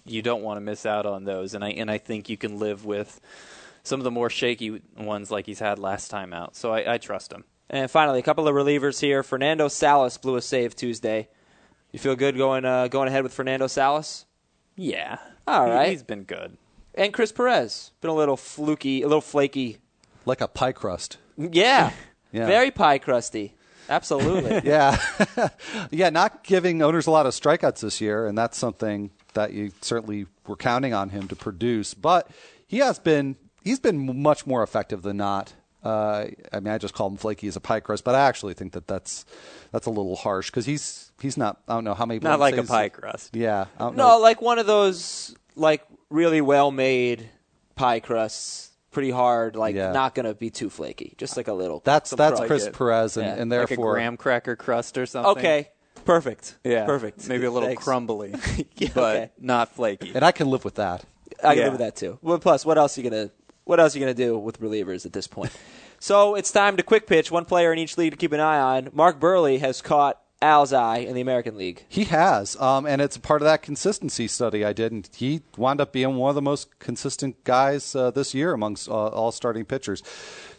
you 0.06 0.21
don't 0.21 0.43
want 0.43 0.58
to 0.58 0.62
miss 0.62 0.86
out 0.86 1.06
on 1.06 1.23
those. 1.23 1.54
And 1.54 1.63
I 1.63 1.69
and 1.69 1.89
I 1.89 1.97
think 1.97 2.30
you 2.30 2.38
can 2.38 2.60
live 2.60 2.84
with 2.86 3.21
some 3.84 4.00
of 4.00 4.04
the 4.04 4.12
more 4.12 4.30
shaky 4.30 4.82
ones 4.97 5.32
like 5.32 5.45
he's 5.45 5.60
had 5.60 5.80
last 5.80 6.10
time 6.10 6.34
out. 6.34 6.56
So 6.56 6.73
I, 6.73 6.95
I 6.95 6.97
trust 6.97 7.32
him. 7.32 7.45
And 7.69 7.89
finally, 7.91 8.19
a 8.19 8.23
couple 8.23 8.47
of 8.47 8.56
relievers 8.56 9.01
here. 9.01 9.23
Fernando 9.23 9.67
Salas 9.67 10.17
blew 10.17 10.36
a 10.36 10.41
save 10.41 10.75
Tuesday. 10.75 11.27
You 11.91 11.99
feel 11.99 12.15
good 12.15 12.38
going 12.38 12.65
uh, 12.65 12.88
going 12.88 13.08
ahead 13.08 13.23
with 13.23 13.34
Fernando 13.34 13.67
Salas? 13.67 14.25
Yeah. 14.75 15.17
All 15.47 15.67
right. 15.67 15.89
He's 15.89 16.03
been 16.03 16.23
good. 16.23 16.58
And 16.93 17.13
Chris 17.13 17.32
Perez. 17.32 17.91
Been 18.01 18.10
a 18.10 18.15
little 18.15 18.38
fluky, 18.38 19.01
a 19.01 19.08
little 19.08 19.21
flaky. 19.21 19.77
Like 20.25 20.41
a 20.41 20.47
pie 20.47 20.71
crust. 20.73 21.17
Yeah. 21.38 21.91
Yeah. 22.34 22.45
Very 22.45 22.71
pie 22.71 22.97
crusty. 22.97 23.56
Absolutely. 23.89 24.62
Yeah, 24.69 24.99
yeah. 25.91 26.10
Not 26.10 26.43
giving 26.43 26.82
owners 26.82 27.08
a 27.08 27.12
lot 27.12 27.25
of 27.25 27.32
strikeouts 27.34 27.80
this 27.80 28.01
year, 28.01 28.27
and 28.27 28.38
that's 28.38 28.58
something 28.58 29.12
that 29.34 29.53
you 29.53 29.71
certainly 29.82 30.25
were 30.45 30.58
counting 30.58 30.93
on 30.93 31.10
him 31.10 31.30
to 31.30 31.38
produce. 31.38 31.93
But 31.93 32.30
he 32.67 32.80
has 32.80 32.99
been 32.99 33.38
he's 33.63 33.80
been 33.80 34.21
much 34.21 34.45
more 34.45 34.62
effective 34.62 35.03
than 35.03 35.15
not. 35.17 35.53
Uh, 35.83 36.25
I 36.51 36.59
mean, 36.59 36.73
I 36.73 36.77
just 36.77 36.93
call 36.93 37.07
him 37.07 37.17
flaky 37.17 37.47
as 37.47 37.55
a 37.55 37.59
pie 37.61 37.79
crust, 37.79 38.03
but 38.03 38.15
I 38.15 38.27
actually 38.27 38.53
think 38.55 38.73
that 38.73 38.87
that's 38.87 39.25
that's 39.71 39.85
a 39.85 39.89
little 39.91 40.15
harsh 40.15 40.49
because 40.49 40.65
he's 40.65 41.11
he's 41.21 41.37
not. 41.37 41.61
I 41.67 41.75
don't 41.75 41.83
know 41.83 41.93
how 41.93 42.05
many. 42.05 42.19
Not 42.19 42.31
people 42.33 42.39
like 42.39 42.57
a 42.57 42.63
pie 42.63 42.89
crust. 42.89 43.35
Yeah, 43.35 43.65
I 43.77 43.83
don't 43.83 43.95
No, 43.95 44.09
know. 44.09 44.19
like 44.19 44.41
one 44.41 44.59
of 44.59 44.65
those 44.65 45.35
like 45.55 45.85
really 46.09 46.41
well 46.41 46.71
made 46.71 47.29
pie 47.75 47.99
crusts, 47.99 48.71
pretty 48.91 49.11
hard, 49.11 49.55
like 49.55 49.75
Yeah. 49.75 49.91
not 49.91 50.15
gonna 50.15 50.33
be 50.33 50.49
too 50.49 50.69
flaky. 50.69 51.13
Just 51.17 51.37
like 51.37 51.47
a 51.47 51.53
little. 51.53 51.81
That's 51.85 52.09
some 52.09 52.17
that's. 52.17 52.39
Chris 52.41 52.65
it. 52.65 52.73
Perez, 52.73 53.15
and, 53.17 53.25
Yeah. 53.27 53.31
and 53.33 53.51
Like 53.51 53.57
a 53.57 53.67
therefore 53.67 53.93
graham 53.93 54.17
cracker 54.17 54.55
crust 54.55 54.97
or 54.97 55.05
something. 55.05 55.31
Okay. 55.37 55.69
Perfect. 56.05 56.55
Yeah, 56.63 56.85
Perfect. 56.85 57.27
Maybe 57.27 57.45
a 57.45 57.51
little 57.51 57.67
Thanks. 57.67 57.83
crumbly, 57.83 58.33
Yeah, 58.77 58.89
but 58.95 59.15
okay. 59.15 59.31
not 59.39 59.73
flaky. 59.73 60.11
And 60.15 60.23
I 60.23 60.31
can 60.31 60.49
live 60.49 60.63
with 60.63 60.75
that. 60.75 61.03
I 61.43 61.49
can 61.53 61.57
Yeah. 61.57 61.63
live 61.65 61.73
with 61.73 61.81
that 61.81 61.95
too. 61.97 62.17
Well, 62.21 62.39
plus, 62.39 62.65
what 62.65 62.77
else 62.77 62.97
are 62.97 63.01
you 63.01 63.09
gonna 63.09 63.29
what 63.67 63.80
else 63.80 63.95
are 63.95 63.99
you 63.99 64.06
gonna 64.06 64.13
do 64.13 64.38
with 64.38 64.60
relievers 64.60 65.06
at 65.06 65.13
this 65.13 65.27
point? 65.27 65.51
so 65.99 66.36
it's 66.36 66.51
time 66.51 66.77
to 66.77 66.84
quick 66.84 67.08
pitch. 67.08 67.32
One 67.32 67.45
player 67.45 67.71
in 67.71 67.80
each 67.80 67.97
league 67.97 68.12
to 68.12 68.17
keep 68.17 68.32
an 68.32 68.39
eye 68.39 68.60
on. 68.60 68.89
Mark 68.93 69.19
Buehrle 69.19 69.60
has 69.60 69.82
caught 69.82 70.19
Al's 70.41 70.71
eye 70.71 70.99
in 70.99 71.15
the 71.15 71.21
American 71.21 71.58
League. 71.58 71.84
He 71.89 72.06
has, 72.06 72.56
um, 72.62 72.86
and 72.86 73.01
it's 73.01 73.17
part 73.17 73.41
of 73.41 73.45
that 73.45 73.63
consistency 73.63 74.27
study 74.27 74.63
I 74.63 74.73
did. 74.73 74.91
And 74.91 75.10
he 75.15 75.41
wound 75.58 75.82
up 75.82 75.91
being 75.91 76.15
one 76.15 76.30
of 76.30 76.36
the 76.36 76.41
most 76.41 76.77
consistent 76.80 77.43
guys 77.43 77.95
uh, 77.95 78.12
this 78.12 78.34
year 78.36 78.53
amongst 78.53 78.88
uh, 78.88 79.08
all 79.08 79.32
starting 79.32 79.65
pitchers. 79.65 80.03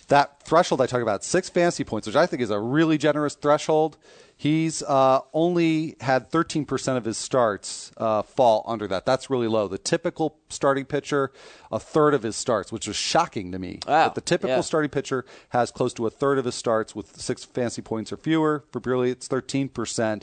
That 0.08 0.42
threshold 0.42 0.80
I 0.80 0.86
talk 0.86 1.02
about, 1.02 1.22
six 1.22 1.48
fantasy 1.48 1.84
points, 1.84 2.06
which 2.06 2.16
I 2.16 2.26
think 2.26 2.42
is 2.42 2.50
a 2.50 2.58
really 2.58 2.98
generous 2.98 3.34
threshold. 3.34 3.98
He's 4.40 4.84
uh, 4.84 5.22
only 5.34 5.96
had 6.00 6.30
13% 6.30 6.96
of 6.96 7.04
his 7.04 7.18
starts 7.18 7.90
uh, 7.96 8.22
fall 8.22 8.64
under 8.68 8.86
that. 8.86 9.04
That's 9.04 9.28
really 9.28 9.48
low. 9.48 9.66
The 9.66 9.78
typical 9.78 10.38
starting 10.48 10.84
pitcher, 10.84 11.32
a 11.72 11.80
third 11.80 12.14
of 12.14 12.22
his 12.22 12.36
starts, 12.36 12.70
which 12.70 12.86
is 12.86 12.94
shocking 12.94 13.50
to 13.50 13.58
me. 13.58 13.80
Wow. 13.84 14.06
But 14.06 14.14
the 14.14 14.20
typical 14.20 14.54
Yeah. 14.54 14.60
starting 14.60 14.90
pitcher 14.90 15.24
has 15.48 15.72
close 15.72 15.92
to 15.94 16.06
a 16.06 16.10
third 16.10 16.38
of 16.38 16.44
his 16.44 16.54
starts 16.54 16.94
with 16.94 17.20
six 17.20 17.44
fancy 17.44 17.82
points 17.82 18.12
or 18.12 18.16
fewer. 18.16 18.62
For 18.70 18.80
Buehrle, 18.80 19.10
it's 19.10 19.26
13%. 19.26 20.22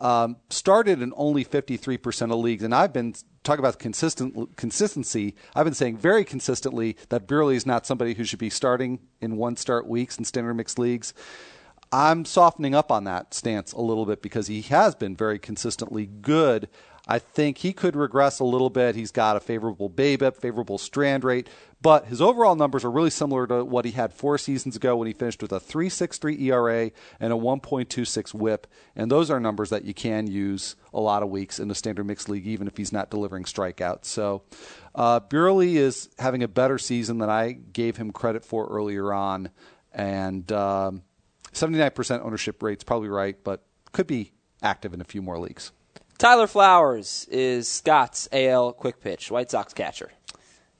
Um, 0.00 0.36
started 0.50 1.02
in 1.02 1.12
only 1.16 1.44
53% 1.44 2.30
of 2.30 2.38
leagues, 2.38 2.62
and 2.62 2.72
I've 2.72 2.92
been 2.92 3.16
talking 3.42 3.58
about 3.58 3.80
consistent 3.80 4.56
consistency. 4.56 5.34
I've 5.56 5.64
been 5.64 5.74
saying 5.74 5.96
very 5.96 6.24
consistently 6.24 6.96
that 7.08 7.26
Buehrle 7.26 7.56
is 7.56 7.66
not 7.66 7.86
somebody 7.86 8.14
who 8.14 8.22
should 8.22 8.38
be 8.38 8.50
starting 8.50 9.00
in 9.20 9.36
one 9.36 9.56
start 9.56 9.88
weeks 9.88 10.16
in 10.16 10.24
standard 10.24 10.54
mixed 10.54 10.78
leagues. 10.78 11.12
I'm 11.92 12.24
softening 12.24 12.74
up 12.74 12.92
on 12.92 13.04
that 13.04 13.32
stance 13.32 13.72
a 13.72 13.80
little 13.80 14.04
bit 14.04 14.20
because 14.20 14.46
he 14.46 14.62
has 14.62 14.94
been 14.94 15.16
very 15.16 15.38
consistently 15.38 16.06
good. 16.06 16.68
I 17.10 17.18
think 17.18 17.58
he 17.58 17.72
could 17.72 17.96
regress 17.96 18.38
a 18.38 18.44
little 18.44 18.68
bit. 18.68 18.94
He's 18.94 19.10
got 19.10 19.36
a 19.36 19.40
favorable 19.40 19.88
BABIP, 19.88 20.36
favorable 20.36 20.76
strand 20.76 21.24
rate, 21.24 21.48
but 21.80 22.04
his 22.04 22.20
overall 22.20 22.54
numbers 22.54 22.84
are 22.84 22.90
really 22.90 23.08
similar 23.08 23.46
to 23.46 23.64
what 23.64 23.86
he 23.86 23.92
had 23.92 24.12
four 24.12 24.36
seasons 24.36 24.76
ago 24.76 24.94
when 24.94 25.06
he 25.06 25.14
finished 25.14 25.40
with 25.40 25.50
a 25.50 25.58
3.63 25.58 26.38
ERA 26.42 26.90
and 27.18 27.32
a 27.32 27.36
1.26 27.36 28.34
WHIP, 28.34 28.66
and 28.94 29.10
those 29.10 29.30
are 29.30 29.40
numbers 29.40 29.70
that 29.70 29.86
you 29.86 29.94
can 29.94 30.26
use 30.26 30.76
a 30.92 31.00
lot 31.00 31.22
of 31.22 31.30
weeks 31.30 31.58
in 31.58 31.68
the 31.68 31.74
standard 31.74 32.04
mixed 32.04 32.28
league, 32.28 32.46
even 32.46 32.66
if 32.66 32.76
he's 32.76 32.92
not 32.92 33.10
delivering 33.10 33.44
strikeouts. 33.44 34.04
So, 34.04 34.42
uh, 34.94 35.20
Buehrle 35.20 35.76
is 35.76 36.10
having 36.18 36.42
a 36.42 36.48
better 36.48 36.76
season 36.76 37.16
than 37.16 37.30
I 37.30 37.52
gave 37.52 37.96
him 37.96 38.12
credit 38.12 38.44
for 38.44 38.66
earlier 38.66 39.14
on, 39.14 39.48
and. 39.94 40.52
Um, 40.52 41.02
79% 41.60 42.24
ownership 42.24 42.62
rate's 42.62 42.84
probably 42.84 43.08
right, 43.08 43.36
but 43.42 43.64
could 43.92 44.06
be 44.06 44.32
active 44.62 44.94
in 44.94 45.00
a 45.00 45.04
few 45.04 45.22
more 45.22 45.38
leagues. 45.38 45.72
Tyler 46.18 46.46
Flowers 46.46 47.26
is 47.30 47.68
Scott's 47.68 48.28
AL 48.32 48.72
quick 48.72 49.00
pitch, 49.00 49.30
White 49.30 49.50
Sox 49.50 49.72
catcher. 49.72 50.10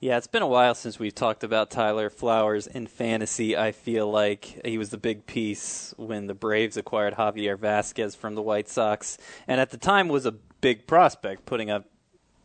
Yeah, 0.01 0.17
it's 0.17 0.29
been 0.29 0.43
a 0.43 0.49
while 0.49 0.75
since 0.77 0.99
we've 0.99 1.15
talked 1.15 1.43
about 1.43 1.71
Tyler 1.71 2.09
Flowers 2.09 2.69
in 2.69 2.87
fantasy. 2.87 3.57
I 3.57 3.73
feel 3.73 4.09
like 4.11 4.61
he 4.65 4.79
was 4.79 4.91
the 4.91 4.99
big 4.99 5.27
piece 5.27 5.93
when 5.97 6.29
the 6.29 6.35
Braves 6.35 6.77
acquired 6.77 7.15
Javier 7.15 7.57
Vazquez 7.57 8.17
from 8.17 8.37
the 8.37 8.43
White 8.43 8.69
Sox, 8.69 9.19
and 9.49 9.61
at 9.61 9.71
the 9.71 9.77
time 9.77 10.09
was 10.09 10.27
a 10.27 10.33
big 10.33 10.87
prospect, 10.87 11.47
putting 11.47 11.71
up 11.71 11.87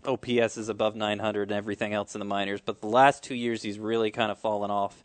OPS 0.06 0.58
is 0.58 0.70
above 0.70 0.96
900 0.96 1.50
and 1.50 1.58
everything 1.58 1.94
else 1.94 2.16
in 2.16 2.20
the 2.20 2.26
minors. 2.26 2.62
But 2.62 2.82
the 2.82 2.88
last 2.88 3.24
two 3.24 3.36
years, 3.36 3.62
he's 3.62 3.80
really 3.80 4.12
kind 4.12 4.32
of 4.32 4.38
fallen 4.38 4.72
off. 4.72 5.04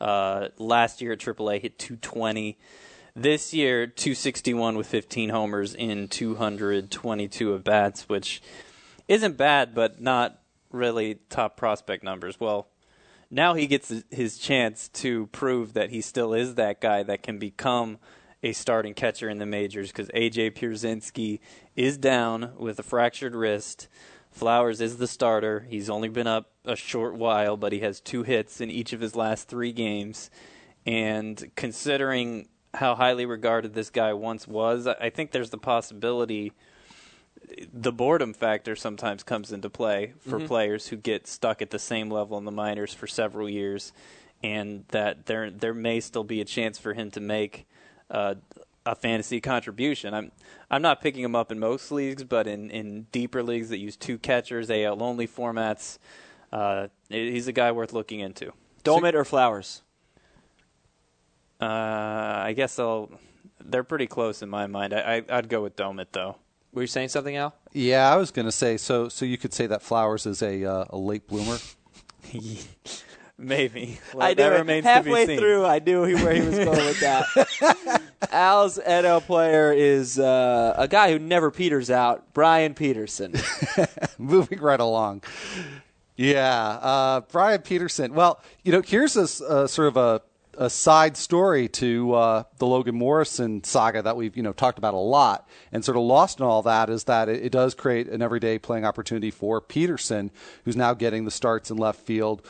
Uh, 0.00 0.48
last 0.58 1.00
year 1.00 1.12
at 1.12 1.18
AAA, 1.18 1.60
hit 1.60 1.78
220. 1.78 2.58
This 3.16 3.52
year, 3.52 3.86
261 3.86 4.76
with 4.76 4.86
15 4.86 5.30
homers 5.30 5.74
in 5.74 6.08
222 6.08 7.54
at 7.54 7.64
bats, 7.64 8.08
which 8.08 8.40
isn't 9.08 9.36
bad, 9.36 9.74
but 9.74 10.00
not 10.00 10.40
really 10.70 11.18
top 11.28 11.56
prospect 11.56 12.04
numbers. 12.04 12.38
Well, 12.38 12.68
now 13.30 13.54
he 13.54 13.66
gets 13.66 13.92
his 14.10 14.38
chance 14.38 14.88
to 14.88 15.26
prove 15.28 15.74
that 15.74 15.90
he 15.90 16.00
still 16.00 16.32
is 16.32 16.54
that 16.54 16.80
guy 16.80 17.02
that 17.02 17.22
can 17.22 17.38
become 17.38 17.98
a 18.42 18.52
starting 18.52 18.94
catcher 18.94 19.28
in 19.28 19.38
the 19.38 19.46
majors 19.46 19.88
because 19.88 20.08
AJ 20.08 20.52
Pierzynski 20.52 21.40
is 21.74 21.98
down 21.98 22.52
with 22.56 22.78
a 22.78 22.82
fractured 22.82 23.34
wrist. 23.34 23.88
Flowers 24.38 24.80
is 24.80 24.98
the 24.98 25.08
starter. 25.08 25.66
He's 25.68 25.90
only 25.90 26.08
been 26.08 26.28
up 26.28 26.50
a 26.64 26.76
short 26.76 27.16
while, 27.16 27.56
but 27.56 27.72
he 27.72 27.80
has 27.80 28.00
two 28.00 28.22
hits 28.22 28.60
in 28.60 28.70
each 28.70 28.92
of 28.92 29.00
his 29.00 29.16
last 29.16 29.48
three 29.48 29.72
games. 29.72 30.30
And 30.86 31.50
considering 31.56 32.48
how 32.74 32.94
highly 32.94 33.26
regarded 33.26 33.74
this 33.74 33.90
guy 33.90 34.12
once 34.12 34.46
was, 34.46 34.86
I 34.86 35.10
think 35.10 35.32
there's 35.32 35.50
the 35.50 35.58
possibility 35.58 36.52
the 37.72 37.92
boredom 37.92 38.34
factor 38.34 38.76
sometimes 38.76 39.22
comes 39.22 39.52
into 39.52 39.70
play 39.70 40.12
for 40.18 40.40
players 40.40 40.88
who 40.88 40.96
get 40.96 41.26
stuck 41.26 41.62
at 41.62 41.70
the 41.70 41.78
same 41.78 42.10
level 42.10 42.36
in 42.38 42.44
the 42.44 42.52
minors 42.52 42.94
for 42.94 43.06
several 43.06 43.48
years, 43.48 43.92
and 44.42 44.84
that 44.88 45.26
there 45.26 45.50
there 45.50 45.74
may 45.74 46.00
still 46.00 46.24
be 46.24 46.40
a 46.40 46.44
chance 46.44 46.78
for 46.78 46.94
him 46.94 47.10
to 47.12 47.20
make 47.20 47.66
uh, 48.10 48.34
a 48.86 48.94
fantasy 48.94 49.40
contribution. 49.40 50.14
I'm 50.14 50.32
I'm 50.70 50.82
not 50.82 51.00
picking 51.00 51.22
him 51.22 51.34
up 51.34 51.50
in 51.52 51.58
most 51.58 51.90
leagues, 51.92 52.24
but 52.24 52.46
in, 52.46 52.70
in 52.70 53.06
deeper 53.12 53.42
leagues 53.42 53.68
that 53.70 53.78
use 53.78 53.96
two 53.96 54.18
catchers, 54.18 54.70
AL 54.70 55.02
only 55.02 55.26
formats, 55.26 55.98
uh, 56.52 56.88
he's 57.08 57.48
a 57.48 57.52
guy 57.52 57.72
worth 57.72 57.92
looking 57.92 58.20
into. 58.20 58.52
Doumit 58.84 59.14
or 59.14 59.24
Flowers? 59.24 59.82
Uh, 61.60 61.64
I 61.64 62.54
guess 62.56 62.78
I'll. 62.78 63.10
They're 63.64 63.84
pretty 63.84 64.06
close 64.06 64.40
in 64.42 64.48
my 64.48 64.66
mind. 64.66 64.94
I, 64.94 65.24
I 65.28 65.36
I'd 65.38 65.48
go 65.48 65.62
with 65.62 65.76
Doumit 65.76 66.06
though. 66.12 66.36
Were 66.72 66.82
you 66.82 66.86
saying 66.86 67.08
something, 67.08 67.34
Al? 67.36 67.54
Yeah, 67.72 68.12
I 68.12 68.16
was 68.16 68.30
going 68.30 68.46
to 68.46 68.52
say 68.52 68.76
so. 68.76 69.08
So 69.08 69.24
you 69.24 69.36
could 69.38 69.52
say 69.52 69.66
that 69.66 69.82
Flowers 69.82 70.26
is 70.26 70.42
a 70.42 70.64
uh, 70.64 70.84
a 70.90 70.96
late 70.98 71.26
bloomer. 71.26 71.58
Maybe. 73.38 74.00
Well, 74.12 74.26
I 74.26 74.34
that 74.34 74.48
knew 74.50 74.54
it. 74.56 74.58
remains 74.58 74.84
halfway 74.84 75.22
to 75.22 75.26
be 75.28 75.32
seen. 75.34 75.38
through. 75.38 75.64
I 75.64 75.78
knew 75.78 76.02
where 76.02 76.34
he 76.34 76.40
was 76.40 76.58
going 76.58 76.84
with 76.84 77.00
that. 77.00 78.02
Al's 78.32 78.78
NL 78.78 79.22
player 79.22 79.72
is 79.72 80.18
uh, 80.18 80.74
a 80.76 80.88
guy 80.88 81.12
who 81.12 81.18
never 81.18 81.50
peters 81.50 81.90
out, 81.90 82.32
Bryan 82.32 82.74
Petersen. 82.74 83.34
Moving 84.18 84.60
right 84.60 84.80
along. 84.80 85.22
Yeah, 86.16 86.58
uh, 86.66 87.20
Bryan 87.20 87.62
Petersen. 87.62 88.14
Well, 88.14 88.40
you 88.64 88.72
know, 88.72 88.82
here's 88.82 89.16
a, 89.16 89.28
sort 89.28 89.78
of 89.88 89.96
a, 89.96 90.20
a 90.54 90.68
side 90.68 91.16
story 91.16 91.68
to 91.68 92.12
uh, 92.14 92.42
the 92.58 92.66
Logan 92.66 92.96
Morrison 92.96 93.62
saga 93.62 94.02
that 94.02 94.16
we've 94.16 94.36
you 94.36 94.42
know 94.42 94.52
talked 94.52 94.78
about 94.78 94.94
a 94.94 94.98
lot, 94.98 95.48
and 95.70 95.84
sort 95.84 95.96
of 95.96 96.02
lost 96.02 96.40
in 96.40 96.44
all 96.44 96.62
that 96.62 96.90
is 96.90 97.04
that 97.04 97.28
it, 97.28 97.44
it 97.44 97.52
does 97.52 97.74
create 97.76 98.08
an 98.08 98.20
everyday 98.20 98.58
playing 98.58 98.84
opportunity 98.84 99.30
for 99.30 99.60
Petersen, 99.60 100.32
who's 100.64 100.76
now 100.76 100.92
getting 100.92 101.24
the 101.24 101.30
starts 101.30 101.70
in 101.70 101.76
left 101.76 102.00
field. 102.00 102.42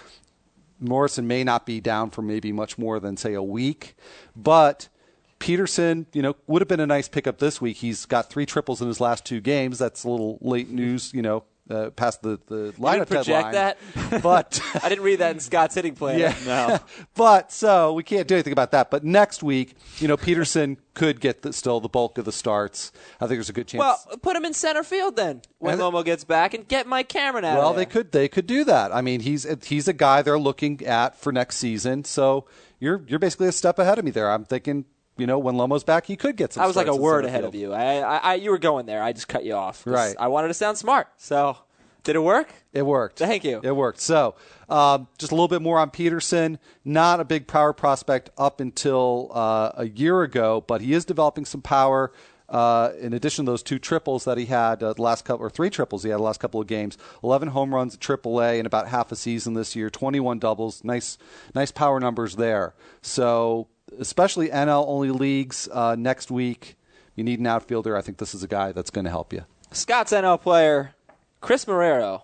Morrison 0.81 1.27
may 1.27 1.45
not 1.45 1.67
be 1.67 1.81
down 1.81 2.09
for 2.09 2.23
maybe 2.23 2.53
much 2.53 2.79
more 2.79 2.99
than 3.01 3.19
say 3.19 3.35
a 3.35 3.43
week, 3.43 3.97
but 4.35 4.89
Petersen, 5.38 6.07
you 6.12 6.22
know, 6.22 6.35
would 6.46 6.62
have 6.62 6.68
been 6.68 6.81
a 6.81 6.87
nice 6.87 7.09
pickup 7.09 7.38
this 7.38 7.61
week. 7.61 7.77
He's 7.77 8.07
got 8.07 8.31
three 8.31 8.46
triples 8.46 8.81
in 8.83 8.88
his 8.88 9.01
last 9.01 9.24
two 9.24 9.40
games. 9.40 9.79
That's 9.79 10.05
a 10.05 10.09
little 10.11 10.38
late 10.40 10.68
news, 10.68 11.12
you 11.14 11.22
know, 11.22 11.44
uh, 11.70 11.90
past 11.90 12.22
the 12.22 12.40
the 12.46 12.72
lineup 12.79 13.09
project 13.09 13.27
deadline. 13.27 13.53
that? 13.53 13.79
but 14.22 14.61
I 14.83 14.88
didn't 14.88 15.05
read 15.05 15.20
that 15.20 15.33
in 15.33 15.40
Scott's 15.40 15.74
hitting 15.74 15.94
plan. 15.94 16.18
yeah, 16.18 16.35
No. 16.46 16.79
but 17.14 17.53
so 17.53 17.92
we 17.92 18.03
can't 18.03 18.27
do 18.27 18.35
anything 18.35 18.53
about 18.55 18.70
that. 18.72 18.90
But 18.90 19.05
next 19.05 19.42
week, 19.42 19.74
you 19.98 20.09
know, 20.09 20.16
Petersen 20.16 20.79
could 20.94 21.20
get 21.20 21.42
the, 21.42 21.53
still 21.53 21.79
the 21.79 21.88
bulk 21.88 22.18
of 22.18 22.24
the 22.24 22.33
starts. 22.33 22.90
I 23.20 23.27
think 23.27 23.37
there's 23.37 23.51
a 23.51 23.53
good 23.53 23.68
chance. 23.68 23.81
Well, 23.81 24.18
put 24.22 24.35
him 24.35 24.44
in 24.44 24.55
center 24.55 24.83
field 24.83 25.16
then 25.16 25.42
when 25.59 25.74
And- 25.74 25.83
Lomo 25.83 26.05
gets 26.05 26.24
back, 26.24 26.55
and 26.55 26.66
get 26.66 26.87
Mike 26.87 27.09
Cameron 27.09 27.44
out. 27.44 27.59
Well, 27.59 27.74
they 27.74 27.87
could 27.87 28.12
they 28.12 28.29
could 28.29 28.46
do 28.46 28.64
that. 28.64 28.92
I 28.94 29.03
mean, 29.03 29.20
he's 29.20 29.46
he's 29.64 29.87
a 29.88 29.92
guy 29.92 30.22
they're 30.22 30.38
looking 30.38 30.85
at 30.85 31.16
for 31.16 31.33
next 31.33 31.59
season. 31.59 32.03
So 32.05 32.46
you're 32.81 33.05
you're 33.07 33.18
basically 33.18 33.48
a 33.48 33.53
step 33.53 33.79
ahead 33.79 33.98
of 33.98 34.05
me 34.05 34.11
there. 34.11 34.31
I'm 34.31 34.44
thinking, 34.44 34.87
you 35.19 35.27
know, 35.27 35.39
when 35.39 35.57
Lomo's 35.57 35.85
back, 35.85 36.07
he 36.07 36.17
could 36.17 36.37
get 36.37 36.53
some. 36.53 36.62
I 36.62 36.66
was 36.66 36.77
like 36.77 36.87
a 36.87 36.97
word 36.97 37.25
ahead 37.25 37.43
field. 37.43 37.55
of 37.55 37.61
you. 37.61 37.73
I, 37.73 37.99
I, 37.99 38.16
I, 38.16 38.35
you 38.35 38.51
were 38.51 38.59
going 38.59 38.87
there. 38.87 39.03
I 39.03 39.12
just 39.12 39.29
cut 39.29 39.45
you 39.45 39.55
off. 39.55 39.87
Right. 39.87 40.14
I 40.19 40.29
wanted 40.29 40.49
to 40.49 40.55
sound 40.55 40.79
smart. 40.79 41.09
So, 41.16 41.59
did 42.05 42.16
it 42.16 42.21
work? 42.21 42.53
It 42.73 42.83
worked. 42.87 43.19
Thank 43.19 43.45
you. 43.45 43.61
It 43.62 43.75
worked. 43.75 44.01
So, 44.01 44.35
um, 44.69 45.09
just 45.19 45.33
a 45.33 45.35
little 45.35 45.49
bit 45.49 45.61
more 45.61 45.79
on 45.79 45.91
Petersen. 45.91 46.59
Not 46.85 47.21
a 47.21 47.25
big 47.25 47.47
power 47.47 47.73
prospect 47.73 48.31
up 48.39 48.61
until 48.61 49.31
uh, 49.35 49.73
a 49.75 49.89
year 49.89 50.23
ago, 50.23 50.64
but 50.66 50.81
he 50.81 50.93
is 50.95 51.05
developing 51.05 51.45
some 51.45 51.62
power. 51.62 52.12
Uh, 52.49 52.93
in 52.99 53.12
addition 53.12 53.45
to 53.45 53.53
those 53.53 53.62
two 53.62 53.79
triples 53.79 54.25
that 54.25 54.39
he 54.39 54.47
had 54.47 54.83
uh, 54.83 54.95
the 54.95 55.03
last 55.03 55.27
couple, 55.27 55.45
or 55.45 55.51
three 55.51 55.69
triples 55.69 56.03
he 56.03 56.09
had 56.09 56.19
the 56.19 56.23
last 56.23 56.41
couple 56.41 56.59
of 56.59 56.66
games, 56.66 56.97
11 57.23 57.49
home 57.49 57.75
runs 57.75 57.95
at 57.95 58.01
AAA 58.01 58.59
in 58.59 58.64
about 58.64 58.89
half 58.89 59.12
a 59.12 59.16
season 59.16 59.53
this 59.53 59.77
year, 59.77 59.91
21 59.91 60.39
doubles, 60.39 60.83
nice, 60.83 61.19
nice 61.55 61.71
power 61.71 62.01
numbers 62.01 62.37
there. 62.37 62.75
So, 63.03 63.69
especially 63.99 64.49
NL 64.49 64.84
only 64.86 65.11
leagues 65.11 65.68
uh, 65.72 65.97
next 65.99 66.30
week, 66.30 66.76
you 67.14 67.24
need 67.24 67.41
an 67.41 67.47
outfielder. 67.47 67.97
I 67.97 68.03
think 68.03 68.18
this 68.18 68.34
is 68.34 68.43
a 68.43 68.49
guy 68.49 68.72
that's 68.72 68.91
going 68.91 69.05
to 69.05 69.11
help 69.11 69.32
you. 69.32 69.45
Scott's 69.72 70.12
NL 70.12 70.41
player, 70.41 70.95
Chris 71.41 71.64
Marrero, 71.64 72.22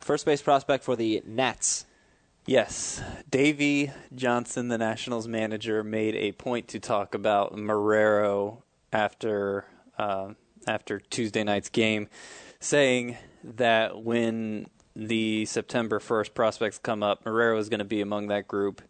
first 0.00 0.24
base 0.24 0.42
prospect 0.42 0.84
for 0.84 0.96
the 0.96 1.22
Nats. 1.26 1.84
Yes, 2.46 3.02
Davey 3.28 3.90
Johnson, 4.14 4.68
the 4.68 4.78
Nationals 4.78 5.26
manager, 5.26 5.82
made 5.82 6.14
a 6.14 6.30
point 6.32 6.68
to 6.68 6.78
talk 6.78 7.14
about 7.14 7.56
Marrero 7.56 8.62
after 8.92 9.64
uh, 9.98 10.34
after 10.66 11.00
Tuesday 11.00 11.42
night's 11.42 11.68
game, 11.68 12.08
saying 12.60 13.16
that 13.42 14.02
when 14.02 14.66
the 14.94 15.44
September 15.44 15.98
1st 15.98 16.34
prospects 16.34 16.78
come 16.78 17.02
up, 17.02 17.24
Marrero 17.24 17.58
is 17.58 17.68
going 17.68 17.78
to 17.78 17.84
be 17.84 18.00
among 18.00 18.28
that 18.28 18.48
group. 18.48 18.82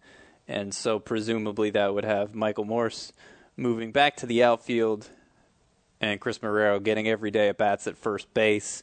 And 0.48 0.74
so 0.74 0.98
presumably 0.98 1.70
that 1.70 1.94
would 1.94 2.04
have 2.04 2.34
Michael 2.34 2.64
Morse 2.64 3.12
moving 3.56 3.90
back 3.90 4.16
to 4.16 4.26
the 4.26 4.44
outfield 4.44 5.08
and 6.00 6.20
Chris 6.20 6.38
Marrero 6.38 6.82
getting 6.82 7.08
every 7.08 7.30
day 7.30 7.48
at 7.48 7.58
bats 7.58 7.86
at 7.86 7.96
first 7.96 8.32
base. 8.34 8.82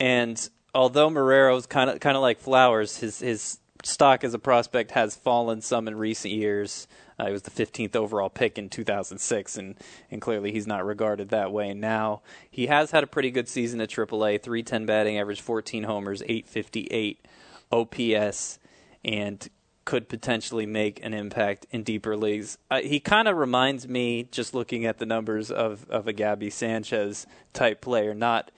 And 0.00 0.48
although 0.74 1.08
Marrero's 1.08 1.66
kind 1.66 1.90
of 1.90 2.00
kind 2.00 2.16
of 2.16 2.22
like 2.22 2.38
Flowers, 2.38 2.98
his 2.98 3.20
his 3.20 3.58
stock 3.84 4.24
as 4.24 4.34
a 4.34 4.38
prospect 4.38 4.92
has 4.92 5.14
fallen 5.14 5.60
some 5.60 5.88
in 5.88 5.96
recent 5.96 6.34
years. 6.34 6.88
Uh, 7.18 7.26
he 7.26 7.32
was 7.32 7.42
the 7.42 7.50
15th 7.50 7.96
overall 7.96 8.28
pick 8.28 8.58
in 8.58 8.68
2006, 8.68 9.56
and, 9.56 9.74
and 10.10 10.20
clearly 10.20 10.52
he's 10.52 10.66
not 10.66 10.86
regarded 10.86 11.30
that 11.30 11.52
way 11.52 11.74
now. 11.74 12.22
He 12.48 12.66
has 12.66 12.92
had 12.92 13.02
a 13.02 13.08
pretty 13.08 13.30
good 13.30 13.48
season 13.48 13.80
at 13.80 13.90
AAA 13.90 14.40
310 14.42 14.86
batting 14.86 15.18
average, 15.18 15.40
14 15.40 15.84
homers, 15.84 16.22
858 16.22 17.24
OPS, 17.72 18.58
and 19.04 19.48
could 19.88 20.06
potentially 20.06 20.66
make 20.66 21.02
an 21.02 21.14
impact 21.14 21.66
in 21.70 21.82
deeper 21.82 22.14
leagues. 22.14 22.58
Uh, 22.70 22.82
he 22.82 23.00
kind 23.00 23.26
of 23.26 23.38
reminds 23.38 23.88
me, 23.88 24.28
just 24.30 24.52
looking 24.52 24.84
at 24.84 24.98
the 24.98 25.06
numbers, 25.06 25.50
of, 25.50 25.88
of 25.88 26.06
a 26.06 26.12
Gaby 26.12 26.50
Sanchez 26.50 27.26
type 27.54 27.80
player. 27.80 28.12
Not 28.12 28.50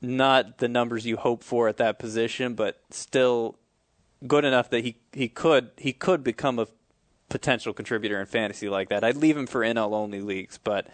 not 0.00 0.56
the 0.56 0.68
numbers 0.68 1.04
you 1.04 1.18
hope 1.18 1.44
for 1.44 1.68
at 1.68 1.76
that 1.76 1.98
position, 1.98 2.54
but 2.54 2.80
still 2.88 3.58
good 4.26 4.46
enough 4.46 4.70
that 4.70 4.82
he, 4.82 4.96
he 5.12 5.28
could 5.28 5.70
he 5.76 5.92
could 5.92 6.24
become 6.24 6.58
a 6.58 6.66
potential 7.28 7.74
contributor 7.74 8.18
in 8.18 8.24
fantasy 8.24 8.70
like 8.70 8.88
that. 8.88 9.04
I'd 9.04 9.18
leave 9.18 9.36
him 9.36 9.46
for 9.46 9.60
NL 9.60 9.92
only 9.92 10.22
leagues, 10.22 10.56
but 10.56 10.86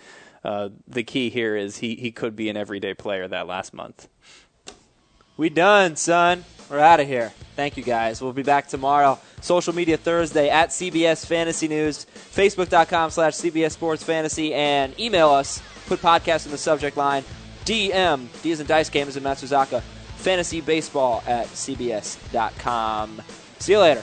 uh, 0.43 0.71
the 0.89 1.05
key 1.05 1.31
here 1.31 1.55
is 1.55 1.77
he, 1.77 1.95
he 1.95 2.11
could 2.11 2.35
be 2.35 2.49
an 2.49 2.57
everyday 2.57 2.93
player 2.93 3.29
that 3.29 3.47
last 3.47 3.73
month. 3.73 4.09
We 5.37 5.49
done, 5.49 5.95
son. 5.95 6.45
We're 6.71 6.81
out 6.81 7.01
of 7.01 7.07
here. 7.07 7.33
Thank 7.57 7.77
you, 7.77 7.83
guys. 7.83 8.21
We'll 8.21 8.33
be 8.33 8.43
back 8.43 8.69
tomorrow. 8.69 9.19
Social 9.41 9.75
media 9.75 9.97
Thursday 9.97 10.49
at 10.51 10.69
CBS 10.69 11.25
Fantasy 11.27 11.67
News, 11.67 12.07
Facebook.com 12.15 13.11
slash 13.11 13.35
CBS 13.35 13.73
Sports 13.73 14.03
Fantasy, 14.03 14.55
and 14.55 14.99
email 15.01 15.31
us. 15.31 15.63
Put 15.87 16.01
podcast 16.01 16.45
in 16.47 16.53
the 16.53 16.59
subject 16.59 16.97
line. 16.97 17.25
DM, 17.65 18.29
D 18.43 18.51
is 18.51 18.61
in 18.61 18.67
Dice 18.67 18.91
Game 18.91 19.09
is 19.09 19.17
in 19.17 19.23
Matsuzaka. 19.23 19.81
Fantasy 20.17 20.61
Baseball 20.61 21.23
at 21.27 21.47
CBS.com. 21.49 23.23
See 23.59 23.73
you 23.73 23.79
later. 23.79 24.03